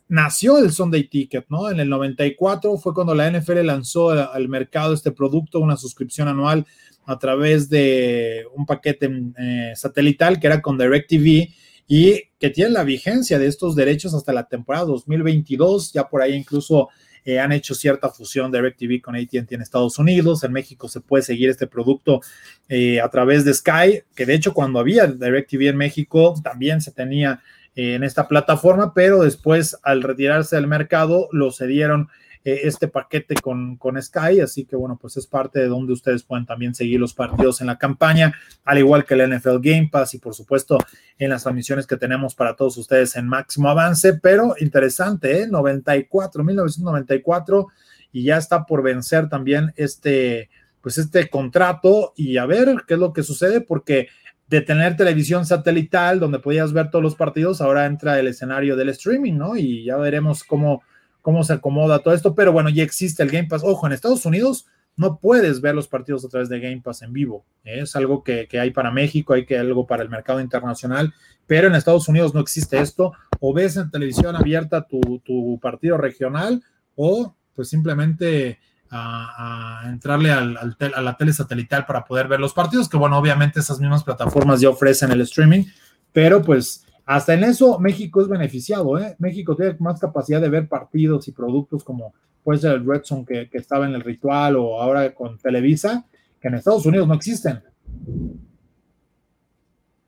nació 0.09 0.59
el 0.59 0.73
Sunday 0.73 1.05
Ticket, 1.05 1.47
¿no? 1.49 1.71
En 1.71 1.81
el 1.81 1.89
94 1.89 2.77
fue 2.79 2.95
cuando 2.95 3.15
la 3.15 3.31
NFL 3.31 3.65
lanzó 3.65 4.11
al 4.11 4.49
mercado 4.49 4.95
este 4.95 5.13
producto, 5.13 5.61
una 5.61 5.77
suscripción 5.77 6.29
anual 6.29 6.67
a 7.05 7.19
través 7.19 7.69
de 7.71 8.45
un 8.55 8.67
paquete 8.67 9.11
eh, 9.39 9.73
satelital 9.75 10.39
que 10.39 10.47
era 10.47 10.61
con 10.61 10.77
DirecTV 10.77 11.49
y 11.87 12.23
que 12.39 12.51
tiene 12.51 12.71
la 12.71 12.85
vigencia 12.85 13.39
de 13.39 13.47
estos 13.47 13.75
derechos 13.75 14.13
hasta 14.15 14.33
la 14.33 14.47
temporada 14.47 14.85
2022. 14.87 15.93
Ya 15.93 16.07
por 16.09 16.21
ahí 16.21 16.35
incluso 16.35 16.91
eh, 17.25 17.41
han 17.41 17.53
hecho 17.53 17.75
cierta 17.75 18.11
fusión 18.11 18.53
DirecTV 18.53 19.01
con 19.01 19.17
ATT 19.17 19.53
en 19.53 19.63
Estados 19.63 19.99
Unidos. 19.99 20.45
En 20.45 20.53
México 20.53 20.89
se 20.89 21.01
puede 21.01 21.23
seguir 21.23 21.49
este 21.49 21.67
producto 21.67 22.21
eh, 22.69 23.01
a 23.01 23.09
través 23.09 23.45
de 23.45 23.55
Sky, 23.55 24.03
que 24.15 24.27
de 24.27 24.35
hecho 24.35 24.53
cuando 24.53 24.79
había 24.79 25.07
DirecTV 25.07 25.69
en 25.69 25.77
México 25.77 26.35
también 26.43 26.81
se 26.81 26.93
tenía 26.93 27.41
en 27.79 28.03
esta 28.03 28.27
plataforma, 28.27 28.93
pero 28.93 29.23
después 29.23 29.79
al 29.85 30.03
retirarse 30.03 30.57
del 30.57 30.67
mercado 30.67 31.29
lo 31.31 31.53
cedieron 31.53 32.09
eh, 32.45 32.63
este 32.65 32.89
paquete 32.89 33.37
con, 33.37 33.77
con 33.77 34.03
Sky, 34.03 34.41
así 34.41 34.65
que 34.65 34.75
bueno, 34.75 34.99
pues 35.01 35.17
es 35.17 35.29
parte 35.29 35.61
de 35.61 35.69
donde 35.69 35.93
ustedes 35.93 36.25
pueden 36.25 36.45
también 36.45 36.75
seguir 36.75 36.99
los 36.99 37.15
partidos 37.15 37.61
en 37.61 37.69
la 37.69 37.79
campaña, 37.79 38.35
al 38.65 38.79
igual 38.79 39.05
que 39.05 39.15
el 39.15 39.31
NFL 39.37 39.59
Game 39.61 39.91
Pass 39.93 40.15
y 40.15 40.19
por 40.19 40.35
supuesto 40.35 40.77
en 41.19 41.31
las 41.31 41.45
transmisiones 41.45 41.87
que 41.87 41.97
tenemos 41.97 42.35
para 42.35 42.57
todos 42.57 42.77
ustedes 42.79 43.15
en 43.15 43.29
máximo 43.29 43.71
avance, 43.71 44.15
pero 44.15 44.57
interesante, 44.59 45.43
¿eh? 45.43 45.47
94, 45.47 46.43
1994 46.43 47.69
y 48.11 48.25
ya 48.25 48.39
está 48.39 48.67
por 48.67 48.83
vencer 48.83 49.29
también 49.29 49.73
este, 49.77 50.51
pues 50.81 50.99
este 50.99 51.31
contrato 51.31 52.13
y 52.17 52.39
a 52.39 52.47
ver 52.47 52.83
qué 52.89 52.95
es 52.95 53.01
lo 53.01 53.13
que 53.13 53.23
sucede 53.23 53.61
porque 53.61 54.09
de 54.49 54.61
tener 54.61 54.97
televisión 54.97 55.47
satelital 55.47 56.21
donde 56.21 56.39
podías 56.39 56.73
ver 56.73 56.91
todos 56.91 57.03
los 57.03 57.15
partidos, 57.15 57.61
ahora 57.61 57.87
entra 57.87 58.19
el 58.19 58.27
escenario 58.27 58.77
del 58.77 58.89
streaming, 58.91 59.35
¿no? 59.35 59.57
Y 59.57 59.85
ya 59.85 59.97
veremos 59.97 60.43
cómo 60.43 60.83
cómo 61.29 61.45
se 61.45 61.53
acomoda 61.53 61.99
todo 61.99 62.15
esto, 62.15 62.35
pero 62.35 62.53
bueno, 62.53 62.71
ya 62.71 62.83
existe 62.83 63.23
el 63.23 63.31
Game 63.31 63.49
Pass. 63.49 63.63
Ojo, 63.63 63.87
en 63.87 63.93
Estados 63.93 64.25
Unidos 64.25 64.67
no 64.97 65.19
puedes 65.19 65.61
ver 65.61 65.75
los 65.75 65.87
partidos 65.87 66.25
a 66.25 66.29
través 66.29 66.49
de 66.49 66.59
Game 66.59 66.81
Pass 66.83 67.03
en 67.03 67.13
vivo. 67.13 67.45
¿eh? 67.65 67.81
Es 67.83 67.95
algo 67.97 68.25
que, 68.25 68.49
hay 68.59 68.71
para 68.71 68.91
México, 68.91 69.35
hay 69.35 69.45
que 69.45 69.59
algo 69.59 69.87
para 69.87 70.03
el 70.03 70.09
mercado 70.09 70.41
internacional, 70.41 71.13
pero 71.47 71.69
en 71.69 71.75
Estados 71.75 72.09
Unidos 72.09 72.33
no 72.35 72.41
existe 72.41 72.81
esto. 72.81 73.13
O 73.41 73.53
ves 73.53 73.77
en 73.77 73.91
televisión 73.91 74.37
abierta 74.37 74.87
tu, 74.87 75.59
partido 75.61 75.99
regional 75.99 76.63
o 76.97 77.37
pues 77.55 77.69
simplemente 77.69 78.59
a, 78.91 79.83
entrarle 79.87 80.31
a 80.31 80.41
la 80.41 81.17
tele 81.17 81.33
satelital 81.33 81.87
para 81.87 82.05
poder 82.05 82.29
ver 82.29 82.41
los 82.41 82.53
partidos, 82.53 82.89
que 82.89 82.97
bueno, 82.97 83.19
obviamente 83.19 83.61
esas 83.61 83.81
mismas 83.81 84.05
plataformas 84.05 84.61
ya 84.61 84.71
ofrecen 84.71 85.11
el 85.13 85.21
streaming, 85.23 85.65
pero 86.13 86.43
pues 86.43 86.85
hasta 87.05 87.35
en 87.35 87.45
eso 87.45 87.79
México 87.79 88.21
es 88.21 88.29
beneficiado, 88.29 88.99
¿eh? 88.99 89.17
México 89.19 89.57
tiene 89.57 89.77
más 89.79 89.99
capacidad 89.99 90.41
de 90.41 90.49
ver 90.49 90.69
partidos 90.69 91.27
y 91.29 91.33
productos 91.33 91.83
como 91.83 92.13
puede 92.43 92.61
ser 92.61 92.73
el 92.73 92.87
Red 92.87 93.03
Zone 93.05 93.25
que, 93.27 93.49
estaba 93.53 93.87
en 93.87 93.95
el 93.95 94.03
ritual 94.03 94.57
o 94.57 94.81
ahora 94.81 95.15
con 95.15 95.39
Televisa, 95.39 96.05
que 96.41 96.49
en 96.49 96.55
Estados 96.55 96.87
Unidos 96.87 97.09
no 97.09 97.15
existen. 97.15 97.63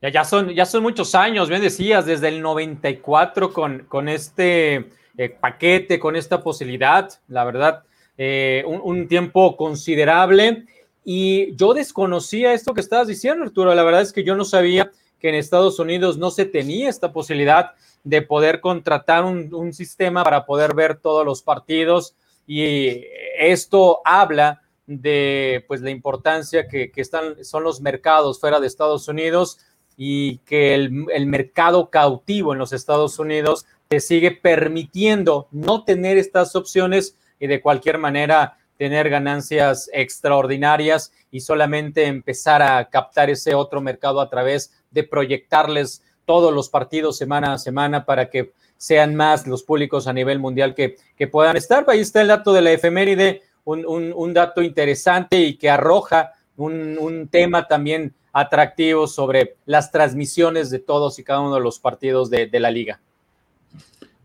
Ya, 0.01 0.09
ya, 0.09 0.23
son, 0.23 0.49
ya 0.49 0.65
son 0.65 0.81
muchos 0.81 1.13
años, 1.13 1.49
bien 1.49 1.61
decías, 1.61 2.05
desde 2.05 2.29
el 2.29 2.41
94 2.41 3.53
con, 3.53 3.85
con 3.87 4.09
este 4.09 4.89
eh, 5.17 5.29
paquete, 5.29 5.99
con 5.99 6.15
esta 6.15 6.41
posibilidad, 6.41 7.09
la 7.27 7.43
verdad, 7.43 7.83
eh, 8.17 8.63
un, 8.65 9.07
tiempo 9.07 9.55
considerable. 9.57 10.65
Y 11.03 11.55
yo 11.55 11.73
desconocía 11.73 12.53
esto 12.53 12.73
que 12.73 12.81
estabas 12.81 13.07
diciendo, 13.07 13.43
Arturo, 13.43 13.73
la 13.73 13.83
verdad 13.83 14.01
es 14.01 14.13
que 14.13 14.23
yo 14.23 14.35
no 14.35 14.45
sabía 14.45 14.91
que 15.19 15.29
en 15.29 15.35
Estados 15.35 15.79
Unidos 15.79 16.17
no 16.17 16.31
se 16.31 16.45
tenía 16.45 16.89
esta 16.89 17.13
posibilidad 17.13 17.71
de 18.03 18.21
poder 18.21 18.59
contratar 18.59 19.23
un, 19.23 19.73
sistema 19.73 20.23
para 20.23 20.45
poder 20.45 20.73
ver 20.73 20.97
todos 20.97 21.25
los 21.25 21.43
partidos 21.43 22.15
y 22.47 23.03
esto 23.37 24.01
habla 24.03 24.61
de 24.87 25.63
pues 25.67 25.81
la 25.81 25.91
importancia 25.91 26.67
que, 26.67 26.91
están 26.95 27.43
son 27.45 27.63
los 27.63 27.81
mercados 27.81 28.39
fuera 28.39 28.59
de 28.59 28.67
Estados 28.67 29.07
Unidos 29.07 29.59
y 29.95 30.39
que 30.39 30.73
el, 30.73 31.05
el, 31.13 31.27
mercado 31.27 31.91
cautivo 31.91 32.53
en 32.53 32.59
los 32.59 32.73
Estados 32.73 33.19
Unidos 33.19 33.65
te 33.87 33.99
sigue 33.99 34.31
permitiendo 34.31 35.47
no 35.51 35.83
tener 35.83 36.17
estas 36.17 36.55
opciones 36.55 37.15
y 37.41 37.47
de 37.47 37.59
cualquier 37.59 37.97
manera 37.97 38.57
tener 38.77 39.09
ganancias 39.09 39.89
extraordinarias 39.91 41.11
y 41.29 41.41
solamente 41.41 42.05
empezar 42.05 42.61
a 42.61 42.87
captar 42.89 43.29
ese 43.29 43.53
otro 43.53 43.81
mercado 43.81 44.21
a 44.21 44.29
través 44.29 44.71
de 44.91 45.03
proyectarles 45.03 46.03
todos 46.25 46.53
los 46.53 46.69
partidos 46.69 47.17
semana 47.17 47.53
a 47.53 47.57
semana 47.57 48.05
para 48.05 48.29
que 48.29 48.53
sean 48.77 49.15
más 49.15 49.45
los 49.45 49.63
públicos 49.63 50.07
a 50.07 50.13
nivel 50.13 50.39
mundial 50.39 50.73
que, 50.73 50.95
que 51.17 51.27
puedan 51.27 51.57
estar. 51.57 51.83
Ahí 51.87 51.99
está 51.99 52.21
el 52.21 52.29
dato 52.29 52.53
de 52.53 52.61
la 52.61 52.71
efeméride, 52.71 53.41
un, 53.63 53.85
un, 53.85 54.33
dato 54.33 54.61
interesante 54.61 55.37
y 55.39 55.57
que 55.57 55.69
arroja 55.69 56.33
un, 56.57 56.97
un, 56.97 57.27
tema 57.27 57.67
también 57.67 58.15
atractivos 58.33 59.13
sobre 59.13 59.57
las 59.65 59.91
transmisiones 59.91 60.69
de 60.69 60.79
todos 60.79 61.19
y 61.19 61.23
cada 61.23 61.41
uno 61.41 61.55
de 61.55 61.61
los 61.61 61.79
partidos 61.79 62.29
de, 62.29 62.49
la 62.53 62.71
liga. 62.71 62.99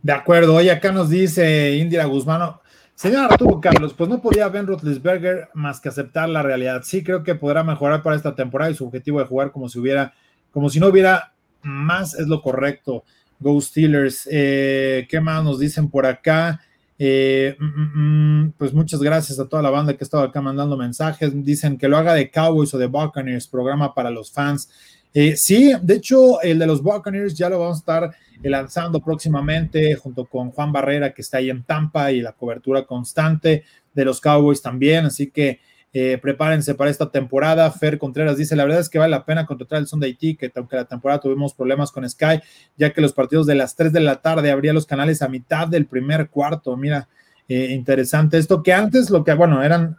De 0.03 0.12
acuerdo, 0.12 0.55
hoy 0.55 0.71
acá 0.71 0.93
nos 0.93 1.11
dice 1.11 1.73
Indira 1.77 2.05
Guzmán, 2.05 2.57
señor 2.97 3.30
Arturo 3.30 3.61
Carlos, 3.61 3.94
pues 3.94 4.11
no 4.11 4.20
podía 4.20 4.49
Ben 4.49 4.66
Roethlisberger 4.66 5.51
más 5.55 5.80
que 5.80 5.90
aceptar 5.90 6.28
la 6.28 6.42
realidad. 6.42 6.82
Sí 6.82 7.05
creo 7.05 7.22
que 7.22 7.36
podrá 7.36 7.62
mejorar 7.62 8.03
para 8.03 8.16
esta 8.16 8.34
temporada 8.34 8.70
y 8.70 8.74
su 8.74 8.84
objetivo 8.86 9.20
de 9.20 9.26
jugar 9.26 9.53
como 9.53 9.68
si 9.68 9.78
hubiera, 9.78 10.12
como 10.51 10.68
si 10.68 10.80
no 10.80 10.88
hubiera 10.88 11.32
más 11.62 12.14
es 12.14 12.26
lo 12.26 12.42
correcto. 12.42 13.05
Go 13.38 13.61
Steelers. 13.61 14.28
Eh, 14.30 15.07
¿Qué 15.09 15.20
más 15.20 15.44
nos 15.44 15.59
dicen 15.59 15.90
por 15.90 16.07
acá? 16.07 16.61
Eh, 16.99 17.55
mm, 17.59 17.64
mm, 17.64 18.44
mm, 18.44 18.53
pues 18.57 18.72
muchas 18.72 19.03
gracias 19.03 19.38
a 19.38 19.47
toda 19.47 19.62
la 19.62 19.68
banda 19.68 19.92
que 19.92 20.03
ha 20.03 20.07
estado 20.07 20.22
acá 20.22 20.40
mandando 20.40 20.76
mensajes. 20.76 21.32
Dicen 21.44 21.76
que 21.76 21.88
lo 21.88 21.99
haga 21.99 22.14
de 22.14 22.30
Cowboys 22.30 22.72
o 22.72 22.78
de 22.78 22.86
Buccaneers, 22.86 23.47
programa 23.47 23.94
para 23.94 24.11
los 24.11 24.32
fans. 24.32 24.70
Eh, 25.19 25.35
sí, 25.35 25.73
de 25.81 25.95
hecho, 25.95 26.43
el 26.43 26.59
de 26.59 26.67
los 26.67 26.83
Buccaneers 26.83 27.33
ya 27.33 27.49
lo 27.49 27.59
vamos 27.59 27.79
a 27.79 27.81
estar 27.81 28.17
lanzando 28.43 29.01
próximamente 29.01 29.95
junto 29.95 30.27
con 30.27 30.51
Juan 30.51 30.73
Barrera, 30.73 31.14
que 31.14 31.23
está 31.23 31.39
ahí 31.39 31.49
en 31.49 31.62
Tampa, 31.62 32.12
y 32.12 32.21
la 32.21 32.33
cobertura 32.33 32.85
constante 32.85 33.64
de 33.95 34.05
los 34.05 34.21
Cowboys 34.21 34.61
también. 34.61 35.07
Así 35.07 35.29
que 35.31 35.59
eh, 35.95 36.19
prepárense 36.21 36.75
para 36.75 36.91
esta 36.91 37.11
temporada. 37.11 37.71
Fer 37.71 37.97
Contreras 37.97 38.37
dice: 38.37 38.57
La 38.57 38.64
verdad 38.64 38.81
es 38.81 38.91
que 38.91 38.99
vale 38.99 39.12
la 39.12 39.25
pena 39.25 39.47
contratar 39.47 39.79
el 39.79 39.87
Sunday 39.87 40.12
Ticket, 40.12 40.55
aunque 40.55 40.77
la 40.77 40.85
temporada 40.85 41.19
tuvimos 41.19 41.55
problemas 41.55 41.91
con 41.91 42.07
Sky, 42.07 42.43
ya 42.77 42.93
que 42.93 43.01
los 43.01 43.14
partidos 43.14 43.47
de 43.47 43.55
las 43.55 43.75
3 43.75 43.95
de 43.95 44.01
la 44.01 44.21
tarde 44.21 44.51
abría 44.51 44.75
los 44.75 44.85
canales 44.85 45.23
a 45.23 45.29
mitad 45.29 45.67
del 45.67 45.87
primer 45.87 46.29
cuarto. 46.29 46.77
Mira, 46.77 47.09
eh, 47.49 47.69
interesante 47.71 48.37
esto 48.37 48.62
que 48.62 48.75
antes 48.75 49.09
lo 49.09 49.25
que, 49.25 49.33
bueno, 49.33 49.62
eran 49.62 49.97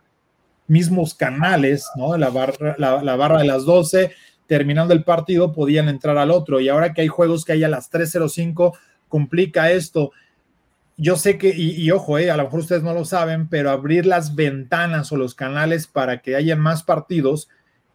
mismos 0.68 1.15
canales, 1.15 1.89
¿no? 1.95 2.15
La 2.18 2.30
barra, 2.30 2.76
la, 2.78 3.15
barra 3.15 3.39
de 3.39 3.47
las 3.47 3.65
12, 3.65 4.11
terminando 4.47 4.93
el 4.93 5.03
partido, 5.03 5.53
podían 5.53 5.89
entrar 5.89 6.17
al 6.17 6.31
otro. 6.31 6.59
Y 6.59 6.69
ahora 6.69 6.93
que 6.93 7.01
hay 7.01 7.07
juegos 7.07 7.45
que 7.45 7.53
hay 7.53 7.63
a 7.63 7.69
las 7.69 7.91
3.05, 7.91 8.73
complica 9.07 9.71
esto 9.71 10.11
yo 10.97 11.15
sé 11.15 11.37
que, 11.37 11.53
y, 11.55 11.89
ojo, 11.91 12.17
eh, 12.17 12.31
a 12.31 12.37
lo 12.37 12.45
mejor 12.45 12.61
ustedes 12.61 12.81
no 12.81 12.93
lo 12.93 13.05
saben, 13.05 13.47
pero 13.47 13.69
abrir 13.69 14.07
las 14.07 14.33
ventanas 14.33 15.11
o 15.11 15.15
los 15.15 15.35
canales 15.35 15.85
para 15.85 16.21
que 16.21 16.35
haya 16.35 16.55
más 16.55 16.81
partidos 16.81 17.49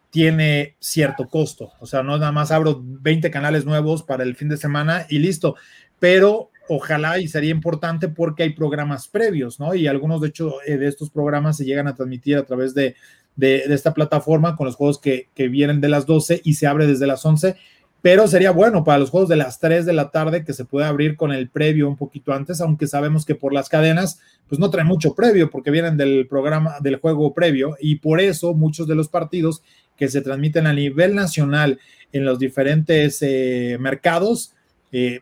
tiene 0.09 0.77
cierto 0.79 1.27
costo. 1.27 1.73
O 1.81 1.85
sea, 1.85 2.01
no 2.01 2.17
nada 2.17 2.31
más 2.31 2.51
abro 2.51 2.81
20 2.81 3.29
canales 3.29 3.65
nuevos 3.65 4.03
para 4.03 4.23
el 4.23 4.37
fin 4.37 4.47
de 4.47 4.55
semana 4.55 5.05
y 5.09 5.19
listo. 5.19 5.55
Pero 5.99 6.49
ojalá 6.69 7.19
y 7.19 7.27
sería 7.27 7.51
importante 7.51 8.07
porque 8.07 8.43
hay 8.43 8.51
programas 8.51 9.09
previos, 9.09 9.59
¿no? 9.59 9.75
Y 9.75 9.87
algunos, 9.87 10.21
de 10.21 10.29
hecho, 10.29 10.61
eh, 10.65 10.77
de 10.77 10.87
estos 10.87 11.09
programas 11.09 11.57
se 11.57 11.65
llegan 11.65 11.89
a 11.89 11.95
transmitir 11.95 12.37
a 12.37 12.45
través 12.45 12.73
de, 12.73 12.95
de, 13.35 13.63
esta 13.69 13.93
plataforma 13.93 14.55
con 14.55 14.65
los 14.65 14.75
juegos 14.75 14.99
que, 14.99 15.27
vienen 15.35 15.81
de 15.81 15.89
las 15.89 16.05
12 16.05 16.41
y 16.43 16.55
se 16.55 16.67
abre 16.67 16.87
desde 16.87 17.07
las 17.07 17.25
11 17.25 17.55
pero 18.03 18.27
sería 18.27 18.51
bueno 18.51 18.83
para 18.83 18.99
los 18.99 19.09
juegos 19.09 19.29
de 19.29 19.37
las 19.37 19.59
3 19.59 19.85
de 19.85 19.93
la 19.93 20.11
tarde 20.11 20.43
que 20.43 20.51
se 20.51 20.65
pueda 20.65 20.89
abrir 20.89 21.15
con 21.15 21.31
el 21.31 21.49
previo 21.49 21.87
un 21.87 21.95
poquito 21.95 22.33
antes, 22.33 22.59
aunque 22.59 22.85
sabemos 22.85 23.25
que 23.25 23.33
por 23.33 23.53
las 23.53 23.69
cadenas, 23.69 24.19
pues 24.49 24.59
no 24.59 24.69
trae 24.69 24.83
mucho 24.83 25.15
previo 25.15 25.49
porque 25.49 25.71
vienen 25.71 25.95
del 25.95 26.27
programa, 26.27 26.75
del 26.81 26.97
juego 26.97 27.33
previo, 27.33 27.77
y 27.79 27.95
por 27.95 28.19
eso 28.19 28.53
muchos 28.55 28.89
de 28.89 28.95
los 28.95 29.07
partidos 29.07 29.63
que 29.95 30.09
se 30.09 30.19
transmiten 30.19 30.67
a 30.67 30.73
nivel 30.73 31.15
nacional 31.15 31.79
en 32.11 32.25
los 32.25 32.39
diferentes 32.39 33.19
eh, 33.21 33.77
mercados 33.79 34.53
eh, 34.91 35.21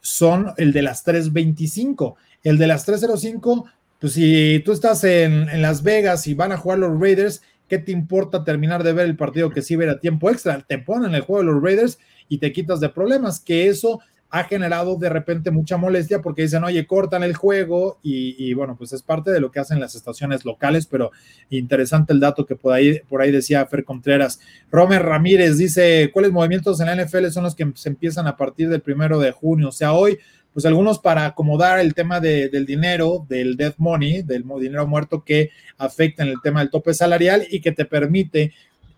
son 0.00 0.52
el 0.56 0.72
de 0.72 0.82
las 0.82 1.04
3.25. 1.04 2.14
El 2.44 2.58
de 2.58 2.66
las 2.68 2.86
3.05, 2.86 3.64
pues 4.00 4.12
si 4.14 4.62
tú 4.64 4.72
estás 4.72 5.04
en, 5.04 5.48
en 5.48 5.62
Las 5.62 5.82
Vegas 5.82 6.26
y 6.26 6.34
van 6.34 6.52
a 6.52 6.56
jugar 6.56 6.78
los 6.78 7.00
Raiders, 7.00 7.42
¿Qué 7.68 7.78
te 7.78 7.92
importa 7.92 8.44
terminar 8.44 8.82
de 8.82 8.92
ver 8.92 9.06
el 9.06 9.16
partido 9.16 9.50
que 9.50 9.62
sí 9.62 9.74
a 9.82 9.98
tiempo 9.98 10.30
extra? 10.30 10.60
Te 10.60 10.78
ponen 10.78 11.14
el 11.14 11.22
juego 11.22 11.42
de 11.42 11.52
los 11.52 11.62
Raiders 11.62 11.98
y 12.28 12.38
te 12.38 12.52
quitas 12.52 12.78
de 12.80 12.90
problemas, 12.90 13.40
que 13.40 13.68
eso 13.68 14.00
ha 14.28 14.44
generado 14.44 14.96
de 14.96 15.08
repente 15.08 15.50
mucha 15.50 15.76
molestia 15.76 16.20
porque 16.20 16.42
dicen, 16.42 16.64
oye, 16.64 16.86
cortan 16.86 17.22
el 17.22 17.34
juego 17.36 18.00
y, 18.02 18.52
bueno, 18.52 18.76
pues 18.76 18.92
es 18.92 19.00
parte 19.00 19.30
de 19.30 19.38
lo 19.38 19.50
que 19.50 19.60
hacen 19.60 19.78
las 19.78 19.94
estaciones 19.94 20.44
locales, 20.44 20.86
pero 20.86 21.12
interesante 21.50 22.12
el 22.12 22.20
dato 22.20 22.44
que 22.44 22.56
por 22.56 22.72
ahí, 22.72 22.98
por 23.08 23.22
ahí 23.22 23.30
decía 23.30 23.64
Fer 23.66 23.84
Contreras. 23.84 24.40
Romer 24.72 25.02
Ramírez 25.02 25.56
dice, 25.56 26.10
¿cuáles 26.12 26.32
movimientos 26.32 26.80
en 26.80 26.86
la 26.86 26.96
NFL 26.96 27.28
son 27.28 27.44
los 27.44 27.54
que 27.54 27.70
se 27.76 27.88
empiezan 27.88 28.26
a 28.26 28.36
partir 28.36 28.68
del 28.68 28.82
primero 28.82 29.20
de 29.20 29.30
junio? 29.30 29.68
O 29.68 29.72
sea, 29.72 29.92
hoy 29.92 30.18
pues 30.54 30.64
algunos 30.64 31.00
para 31.00 31.26
acomodar 31.26 31.80
el 31.80 31.94
tema 31.94 32.20
del 32.20 32.64
dinero, 32.64 33.26
del 33.28 33.56
death 33.56 33.74
money, 33.76 34.22
del 34.22 34.44
dinero 34.60 34.86
muerto 34.86 35.24
que 35.24 35.50
afecta 35.76 36.22
en 36.22 36.30
el 36.30 36.40
tema 36.42 36.60
del 36.60 36.70
tope 36.70 36.94
salarial 36.94 37.44
y 37.50 37.60
que 37.60 37.72
te 37.72 37.84
permite 37.84 38.52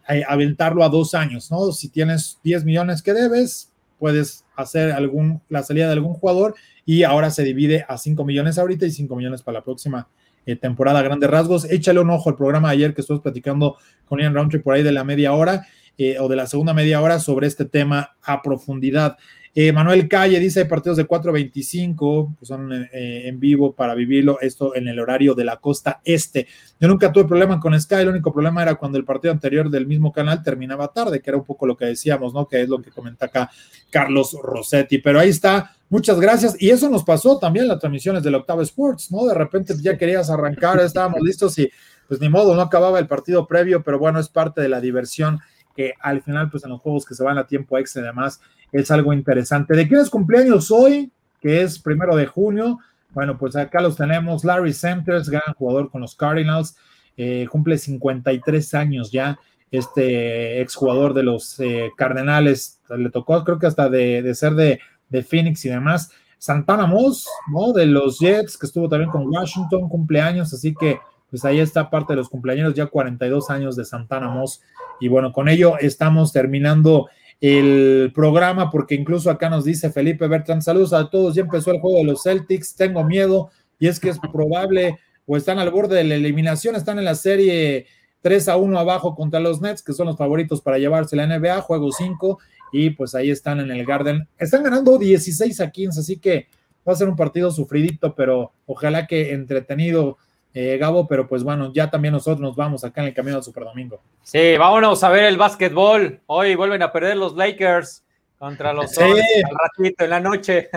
eh, 0.08 0.22
aventarlo 0.28 0.84
a 0.84 0.90
dos 0.90 1.14
años, 1.14 1.50
¿no? 1.50 1.72
Si 1.72 1.88
tienes 1.88 2.38
10 2.44 2.64
millones 2.64 3.02
que 3.02 3.14
debes, 3.14 3.72
puedes 3.98 4.44
hacer 4.54 4.92
algún, 4.92 5.40
la 5.48 5.62
salida 5.62 5.86
de 5.86 5.94
algún 5.94 6.14
jugador 6.14 6.54
y 6.84 7.02
ahora 7.02 7.30
se 7.30 7.42
divide 7.42 7.84
a 7.88 7.96
5 7.96 8.24
millones 8.24 8.58
ahorita 8.58 8.86
y 8.86 8.90
5 8.90 9.16
millones 9.16 9.42
para 9.42 9.58
la 9.58 9.64
próxima 9.64 10.08
eh, 10.44 10.56
temporada. 10.56 11.02
Grandes 11.02 11.28
rasgos, 11.28 11.64
échale 11.64 12.00
un 12.00 12.10
ojo 12.10 12.30
al 12.30 12.36
programa 12.36 12.68
de 12.68 12.74
ayer 12.74 12.94
que 12.94 13.00
estuvimos 13.00 13.22
platicando 13.22 13.78
con 14.04 14.20
Ian 14.20 14.34
Roundtree 14.34 14.62
por 14.62 14.74
ahí 14.74 14.82
de 14.82 14.92
la 14.92 15.02
media 15.02 15.32
hora 15.32 15.66
eh, 15.98 16.18
o 16.20 16.28
de 16.28 16.36
la 16.36 16.46
segunda 16.46 16.74
media 16.74 17.00
hora 17.00 17.18
sobre 17.18 17.46
este 17.46 17.64
tema 17.64 18.16
a 18.22 18.42
profundidad. 18.42 19.16
Eh, 19.58 19.72
Manuel 19.72 20.06
Calle 20.06 20.38
dice 20.38 20.66
partidos 20.66 20.98
de 20.98 21.08
4.25, 21.08 22.36
que 22.38 22.44
son 22.44 22.70
eh, 22.74 23.22
en 23.26 23.40
vivo 23.40 23.74
para 23.74 23.94
vivirlo, 23.94 24.38
esto 24.42 24.76
en 24.76 24.86
el 24.86 25.00
horario 25.00 25.34
de 25.34 25.46
la 25.46 25.56
costa 25.56 26.02
este. 26.04 26.46
Yo 26.78 26.86
nunca 26.88 27.10
tuve 27.10 27.24
problema 27.24 27.58
con 27.58 27.80
Sky, 27.80 27.94
el 27.94 28.10
único 28.10 28.34
problema 28.34 28.60
era 28.60 28.74
cuando 28.74 28.98
el 28.98 29.06
partido 29.06 29.32
anterior 29.32 29.70
del 29.70 29.86
mismo 29.86 30.12
canal 30.12 30.42
terminaba 30.42 30.88
tarde, 30.88 31.22
que 31.22 31.30
era 31.30 31.38
un 31.38 31.44
poco 31.44 31.66
lo 31.66 31.74
que 31.74 31.86
decíamos, 31.86 32.34
¿no? 32.34 32.46
Que 32.46 32.60
es 32.60 32.68
lo 32.68 32.82
que 32.82 32.90
comenta 32.90 33.24
acá 33.24 33.50
Carlos 33.88 34.36
Rossetti. 34.42 34.98
Pero 34.98 35.20
ahí 35.20 35.30
está, 35.30 35.74
muchas 35.88 36.20
gracias. 36.20 36.54
Y 36.60 36.68
eso 36.68 36.90
nos 36.90 37.02
pasó 37.02 37.38
también 37.38 37.66
las 37.66 37.78
transmisiones 37.78 38.22
del 38.22 38.34
Octavo 38.34 38.60
Sports, 38.60 39.10
¿no? 39.10 39.24
De 39.24 39.32
repente 39.32 39.72
ya 39.80 39.96
querías 39.96 40.28
arrancar, 40.28 40.80
estábamos 40.80 41.22
listos 41.22 41.58
y 41.58 41.70
pues 42.06 42.20
ni 42.20 42.28
modo, 42.28 42.54
no 42.54 42.60
acababa 42.60 42.98
el 42.98 43.06
partido 43.06 43.46
previo, 43.46 43.82
pero 43.82 43.98
bueno, 43.98 44.20
es 44.20 44.28
parte 44.28 44.60
de 44.60 44.68
la 44.68 44.82
diversión 44.82 45.40
que 45.76 45.92
al 46.00 46.22
final, 46.22 46.50
pues 46.50 46.64
en 46.64 46.70
los 46.70 46.80
juegos 46.80 47.04
que 47.04 47.14
se 47.14 47.22
van 47.22 47.38
a 47.38 47.46
tiempo 47.46 47.76
extra 47.78 48.02
y 48.02 48.06
demás, 48.06 48.40
es 48.72 48.90
algo 48.90 49.12
interesante. 49.12 49.76
¿De 49.76 49.86
quién 49.86 50.00
es 50.00 50.10
cumpleaños 50.10 50.70
hoy? 50.70 51.12
Que 51.40 51.62
es 51.62 51.78
primero 51.78 52.16
de 52.16 52.26
junio. 52.26 52.78
Bueno, 53.10 53.38
pues 53.38 53.54
acá 53.56 53.80
los 53.80 53.96
tenemos. 53.96 54.44
Larry 54.44 54.72
Sanders, 54.72 55.28
gran 55.28 55.54
jugador 55.56 55.90
con 55.90 56.00
los 56.00 56.16
Cardinals, 56.16 56.76
eh, 57.16 57.46
cumple 57.50 57.78
53 57.78 58.74
años 58.74 59.12
ya. 59.12 59.38
Este 59.70 60.60
exjugador 60.60 61.12
de 61.12 61.22
los 61.22 61.58
eh, 61.60 61.90
Cardenales 61.96 62.80
le 62.88 63.10
tocó, 63.10 63.42
creo 63.44 63.58
que 63.58 63.66
hasta 63.66 63.88
de, 63.88 64.34
ser 64.34 64.54
de, 64.54 64.80
de, 65.08 65.22
Phoenix 65.22 65.64
y 65.64 65.68
demás. 65.68 66.10
Santana 66.38 66.86
Moss, 66.86 67.26
¿no? 67.52 67.72
De 67.72 67.86
los 67.86 68.18
Jets, 68.18 68.56
que 68.56 68.66
estuvo 68.66 68.88
también 68.88 69.10
con 69.10 69.26
Washington, 69.26 69.88
cumpleaños, 69.88 70.52
así 70.52 70.74
que 70.74 70.98
pues 71.30 71.44
ahí 71.44 71.60
está 71.60 71.90
parte 71.90 72.12
de 72.12 72.18
los 72.18 72.28
cumpleaños, 72.28 72.74
ya 72.74 72.86
42 72.86 73.50
años 73.50 73.76
de 73.76 73.84
Santana 73.84 74.28
Moss. 74.28 74.62
Y 75.00 75.08
bueno, 75.08 75.32
con 75.32 75.48
ello 75.48 75.78
estamos 75.78 76.32
terminando 76.32 77.08
el 77.40 78.12
programa, 78.14 78.70
porque 78.70 78.94
incluso 78.94 79.30
acá 79.30 79.50
nos 79.50 79.64
dice 79.64 79.90
Felipe 79.90 80.26
Bertrand, 80.26 80.62
saludos 80.62 80.92
a 80.92 81.10
todos, 81.10 81.34
ya 81.34 81.42
empezó 81.42 81.70
el 81.70 81.80
juego 81.80 81.98
de 81.98 82.04
los 82.04 82.22
Celtics, 82.22 82.74
tengo 82.74 83.04
miedo, 83.04 83.50
y 83.78 83.88
es 83.88 84.00
que 84.00 84.08
es 84.08 84.18
probable, 84.32 84.98
o 85.26 85.36
están 85.36 85.58
al 85.58 85.70
borde 85.70 85.96
de 85.96 86.04
la 86.04 86.14
eliminación, 86.14 86.76
están 86.76 86.98
en 86.98 87.04
la 87.04 87.14
serie 87.14 87.86
3 88.22 88.48
a 88.48 88.56
1 88.56 88.78
abajo 88.78 89.14
contra 89.14 89.40
los 89.40 89.60
Nets, 89.60 89.82
que 89.82 89.92
son 89.92 90.06
los 90.06 90.16
favoritos 90.16 90.62
para 90.62 90.78
llevarse 90.78 91.14
la 91.14 91.26
NBA, 91.26 91.60
juego 91.60 91.92
5, 91.92 92.38
y 92.72 92.90
pues 92.90 93.14
ahí 93.14 93.30
están 93.30 93.60
en 93.60 93.70
el 93.70 93.84
Garden, 93.84 94.26
están 94.38 94.62
ganando 94.62 94.98
16 94.98 95.60
a 95.60 95.70
15, 95.70 96.00
así 96.00 96.16
que 96.16 96.46
va 96.88 96.92
a 96.92 96.96
ser 96.96 97.08
un 97.08 97.16
partido 97.16 97.50
sufridito, 97.50 98.14
pero 98.14 98.52
ojalá 98.64 99.06
que 99.06 99.32
entretenido 99.32 100.16
eh, 100.58 100.78
Gabo, 100.78 101.06
pero 101.06 101.28
pues 101.28 101.44
bueno, 101.44 101.70
ya 101.70 101.90
también 101.90 102.12
nosotros 102.12 102.40
nos 102.40 102.56
vamos 102.56 102.82
acá 102.82 103.02
en 103.02 103.08
el 103.08 103.14
camino 103.14 103.36
del 103.36 103.44
Super 103.44 103.64
Domingo. 103.64 104.00
Sí, 104.22 104.56
vámonos 104.56 105.04
a 105.04 105.10
ver 105.10 105.24
el 105.24 105.36
básquetbol. 105.36 106.22
Hoy 106.24 106.54
vuelven 106.54 106.80
a 106.80 106.90
perder 106.90 107.18
los 107.18 107.36
Lakers 107.36 108.02
contra 108.38 108.72
los 108.72 108.90
sí. 108.90 109.02
al 109.02 109.54
ratito 109.54 110.04
en 110.04 110.10
la 110.10 110.20
noche. 110.20 110.70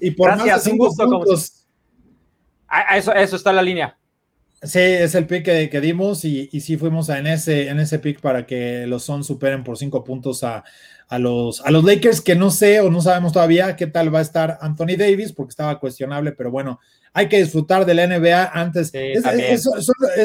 Y 0.00 0.10
por 0.10 0.32
Gracias, 0.32 0.66
un 0.66 0.76
gusto. 0.76 1.08
Ah, 2.68 2.98
eso, 2.98 3.14
eso 3.14 3.36
está 3.36 3.48
en 3.50 3.56
la 3.56 3.62
línea. 3.62 3.96
Sí, 4.62 4.78
es 4.78 5.14
el 5.14 5.26
pick 5.26 5.44
que, 5.44 5.80
dimos 5.80 6.26
y, 6.26 6.50
y, 6.52 6.60
sí 6.60 6.76
fuimos 6.76 7.08
en 7.08 7.26
ese, 7.26 7.68
en 7.68 7.80
ese 7.80 8.00
pick 8.00 8.20
para 8.20 8.46
que 8.46 8.86
los 8.86 9.04
Suns 9.04 9.26
superen 9.26 9.64
por 9.64 9.78
cinco 9.78 10.04
puntos 10.04 10.44
a, 10.44 10.62
a, 11.12 11.18
los, 11.18 11.60
a 11.60 11.70
los 11.70 11.84
Lakers, 11.84 12.22
que 12.22 12.34
no 12.34 12.50
sé 12.50 12.80
o 12.80 12.90
no 12.90 13.02
sabemos 13.02 13.34
todavía 13.34 13.76
qué 13.76 13.86
tal 13.86 14.14
va 14.14 14.20
a 14.20 14.22
estar 14.22 14.56
Anthony 14.62 14.96
Davis, 14.96 15.34
porque 15.34 15.50
estaba 15.50 15.78
cuestionable, 15.78 16.32
pero 16.32 16.50
bueno, 16.50 16.80
hay 17.12 17.28
que 17.28 17.36
disfrutar 17.36 17.84
de 17.84 17.92
la 17.92 18.06
NBA 18.06 18.50
antes. 18.54 18.90
es, 18.94 19.26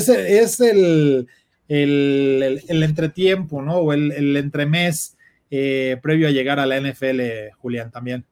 es, 0.07 0.59
el, 0.61 1.27
el, 1.67 2.63
el, 2.69 2.83
entretiempo, 2.83 3.61
¿no? 3.61 3.79
O 3.79 3.91
el, 3.91 4.13
el 4.13 4.37
entremés 4.37 5.17
eh, 5.51 5.97
previo 6.01 6.29
a 6.29 6.31
llegar 6.31 6.57
a 6.57 6.65
la 6.65 6.79
NFL, 6.79 7.19
Julián, 7.57 7.91
también. 7.91 8.23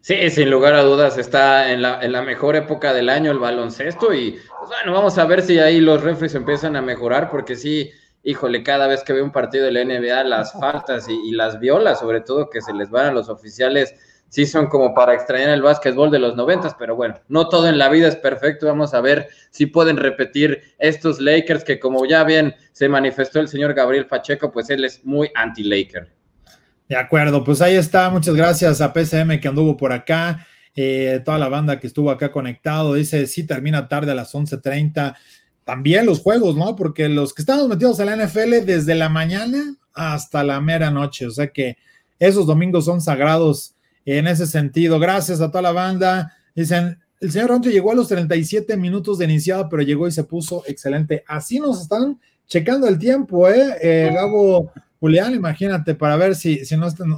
Sí, 0.00 0.28
sin 0.30 0.50
lugar 0.50 0.74
a 0.74 0.82
dudas, 0.82 1.18
está 1.18 1.72
en 1.72 1.82
la, 1.82 2.02
en 2.02 2.10
la 2.10 2.22
mejor 2.22 2.56
época 2.56 2.92
del 2.92 3.08
año 3.08 3.30
el 3.30 3.38
baloncesto 3.38 4.12
y 4.12 4.32
pues, 4.32 4.70
bueno, 4.70 4.92
vamos 4.92 5.18
a 5.18 5.24
ver 5.24 5.42
si 5.42 5.60
ahí 5.60 5.80
los 5.80 6.02
refres 6.02 6.34
empiezan 6.34 6.74
a 6.74 6.82
mejorar 6.82 7.30
porque 7.30 7.54
sí, 7.54 7.92
híjole, 8.22 8.62
cada 8.62 8.86
vez 8.86 9.02
que 9.02 9.12
veo 9.12 9.24
un 9.24 9.32
partido 9.32 9.64
de 9.64 9.72
la 9.72 9.84
NBA, 9.84 10.24
las 10.24 10.52
faltas 10.52 11.08
y, 11.08 11.28
y 11.28 11.32
las 11.32 11.58
violas, 11.58 12.00
sobre 12.00 12.20
todo 12.20 12.50
que 12.50 12.60
se 12.60 12.72
les 12.72 12.90
van 12.90 13.06
a 13.06 13.12
los 13.12 13.28
oficiales, 13.28 13.94
sí 14.30 14.46
son 14.46 14.68
como 14.68 14.94
para 14.94 15.12
extrañar 15.12 15.50
el 15.50 15.60
básquetbol 15.60 16.10
de 16.10 16.20
los 16.20 16.36
noventas, 16.36 16.74
pero 16.78 16.96
bueno, 16.96 17.20
no 17.28 17.48
todo 17.48 17.68
en 17.68 17.76
la 17.76 17.88
vida 17.90 18.08
es 18.08 18.16
perfecto. 18.16 18.66
Vamos 18.66 18.94
a 18.94 19.00
ver 19.00 19.28
si 19.50 19.66
pueden 19.66 19.98
repetir 19.98 20.62
estos 20.78 21.20
Lakers, 21.20 21.64
que 21.64 21.78
como 21.78 22.06
ya 22.06 22.24
bien 22.24 22.54
se 22.72 22.88
manifestó 22.88 23.40
el 23.40 23.48
señor 23.48 23.74
Gabriel 23.74 24.06
Pacheco, 24.06 24.50
pues 24.50 24.70
él 24.70 24.84
es 24.84 25.04
muy 25.04 25.30
anti-Laker. 25.34 26.08
De 26.88 26.96
acuerdo, 26.96 27.44
pues 27.44 27.60
ahí 27.60 27.76
está. 27.76 28.08
Muchas 28.08 28.34
gracias 28.34 28.80
a 28.80 28.92
PCM 28.92 29.38
que 29.40 29.48
anduvo 29.48 29.76
por 29.76 29.92
acá. 29.92 30.46
Eh, 30.74 31.20
toda 31.24 31.38
la 31.38 31.48
banda 31.48 31.78
que 31.78 31.86
estuvo 31.86 32.10
acá 32.10 32.30
conectado. 32.30 32.94
Dice, 32.94 33.26
sí, 33.26 33.46
termina 33.46 33.88
tarde 33.88 34.12
a 34.12 34.14
las 34.14 34.34
11.30. 34.34 35.16
También 35.64 36.06
los 36.06 36.20
juegos, 36.20 36.56
¿no? 36.56 36.76
Porque 36.76 37.08
los 37.08 37.34
que 37.34 37.42
estamos 37.42 37.68
metidos 37.68 38.00
en 38.00 38.06
la 38.06 38.16
NFL 38.16 38.64
desde 38.64 38.94
la 38.94 39.08
mañana 39.08 39.76
hasta 39.92 40.42
la 40.42 40.60
mera 40.60 40.90
noche. 40.90 41.26
O 41.26 41.30
sea 41.30 41.48
que 41.48 41.76
esos 42.18 42.46
domingos 42.46 42.84
son 42.84 43.00
sagrados 43.00 43.74
en 44.04 44.26
ese 44.26 44.46
sentido. 44.46 44.98
Gracias 44.98 45.40
a 45.40 45.48
toda 45.50 45.62
la 45.62 45.72
banda. 45.72 46.32
Dicen, 46.54 46.98
el 47.20 47.30
señor 47.30 47.50
Roncho 47.50 47.70
llegó 47.70 47.92
a 47.92 47.94
los 47.94 48.08
37 48.08 48.76
minutos 48.76 49.18
de 49.18 49.26
iniciado, 49.26 49.68
pero 49.68 49.82
llegó 49.82 50.08
y 50.08 50.12
se 50.12 50.24
puso 50.24 50.64
excelente. 50.66 51.22
Así 51.26 51.60
nos 51.60 51.82
están 51.82 52.18
checando 52.46 52.88
el 52.88 52.98
tiempo, 52.98 53.48
¿eh? 53.48 53.76
eh 53.80 54.10
Gabo 54.12 54.72
Julián, 54.98 55.34
imagínate, 55.34 55.94
para 55.94 56.16
ver 56.16 56.34
si, 56.34 56.64
si 56.64 56.76
no 56.76 56.86
están. 56.86 57.14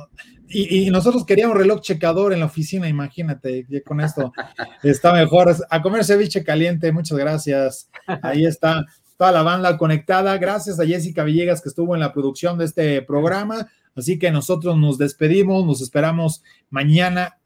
Y, 0.53 0.87
y, 0.87 0.91
nosotros 0.91 1.25
queríamos 1.25 1.57
reloj 1.57 1.81
checador 1.81 2.33
en 2.33 2.41
la 2.41 2.47
oficina, 2.47 2.89
imagínate, 2.89 3.67
con 3.85 4.01
esto 4.01 4.33
está 4.83 5.13
mejor. 5.13 5.55
A 5.71 5.83
comer 5.83 6.05
ceviche 6.05 6.45
caliente, 6.45 6.93
muchas 6.93 7.19
gracias. 7.19 7.89
Ahí 8.23 8.45
está 8.45 8.85
toda 9.17 9.33
la 9.33 9.43
banda 9.43 9.77
conectada. 9.79 10.37
Gracias 10.39 10.81
a 10.81 10.87
Jessica 10.87 11.25
Villegas 11.25 11.63
que 11.63 11.69
estuvo 11.69 11.95
en 11.95 12.01
la 12.01 12.13
producción 12.13 12.59
de 12.59 12.65
este 12.65 13.03
programa. 13.03 13.69
Así 13.95 14.19
que 14.19 14.31
nosotros 14.31 14.77
nos 14.79 14.97
despedimos, 14.97 15.67
nos 15.67 15.83
esperamos 15.83 16.43
mañana, 16.71 17.37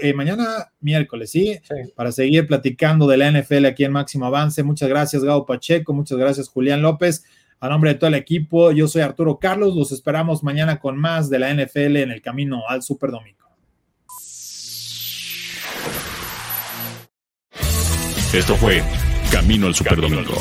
eh, 0.00 0.12
mañana 0.12 0.72
miércoles, 0.80 1.30
¿sí? 1.30 1.60
Para 1.94 2.10
seguir 2.10 2.46
platicando 2.48 3.06
de 3.06 3.16
la 3.16 3.30
NFL 3.30 3.66
aquí 3.66 3.84
en 3.84 3.92
Máximo 3.92 4.26
Avance. 4.26 4.62
Muchas 4.64 4.88
gracias, 4.88 5.22
Gabo 5.22 5.46
Pacheco, 5.46 5.92
muchas 5.92 6.18
gracias, 6.18 6.48
Julián 6.48 6.82
López. 6.82 7.24
A 7.60 7.68
nombre 7.68 7.92
de 7.92 7.98
todo 7.98 8.08
el 8.08 8.14
equipo, 8.14 8.72
yo 8.72 8.88
soy 8.88 9.02
Arturo 9.02 9.38
Carlos. 9.38 9.74
Los 9.74 9.92
esperamos 9.92 10.42
mañana 10.42 10.78
con 10.78 10.98
más 10.98 11.30
de 11.30 11.38
la 11.38 11.52
NFL 11.54 11.96
en 11.96 12.10
el 12.10 12.20
camino 12.20 12.62
al 12.68 12.82
Super 12.82 13.10
Domingo. 13.10 13.44
Esto 18.34 18.56
fue 18.56 18.82
Camino 19.30 19.68
al 19.68 19.74
Super 19.74 20.00
Domingo, 20.00 20.34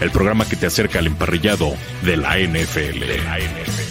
el 0.00 0.10
programa 0.10 0.48
que 0.48 0.56
te 0.56 0.66
acerca 0.66 0.98
al 0.98 1.06
emparrillado 1.06 1.74
de 2.02 2.16
la 2.16 2.38
NFL. 2.38 3.70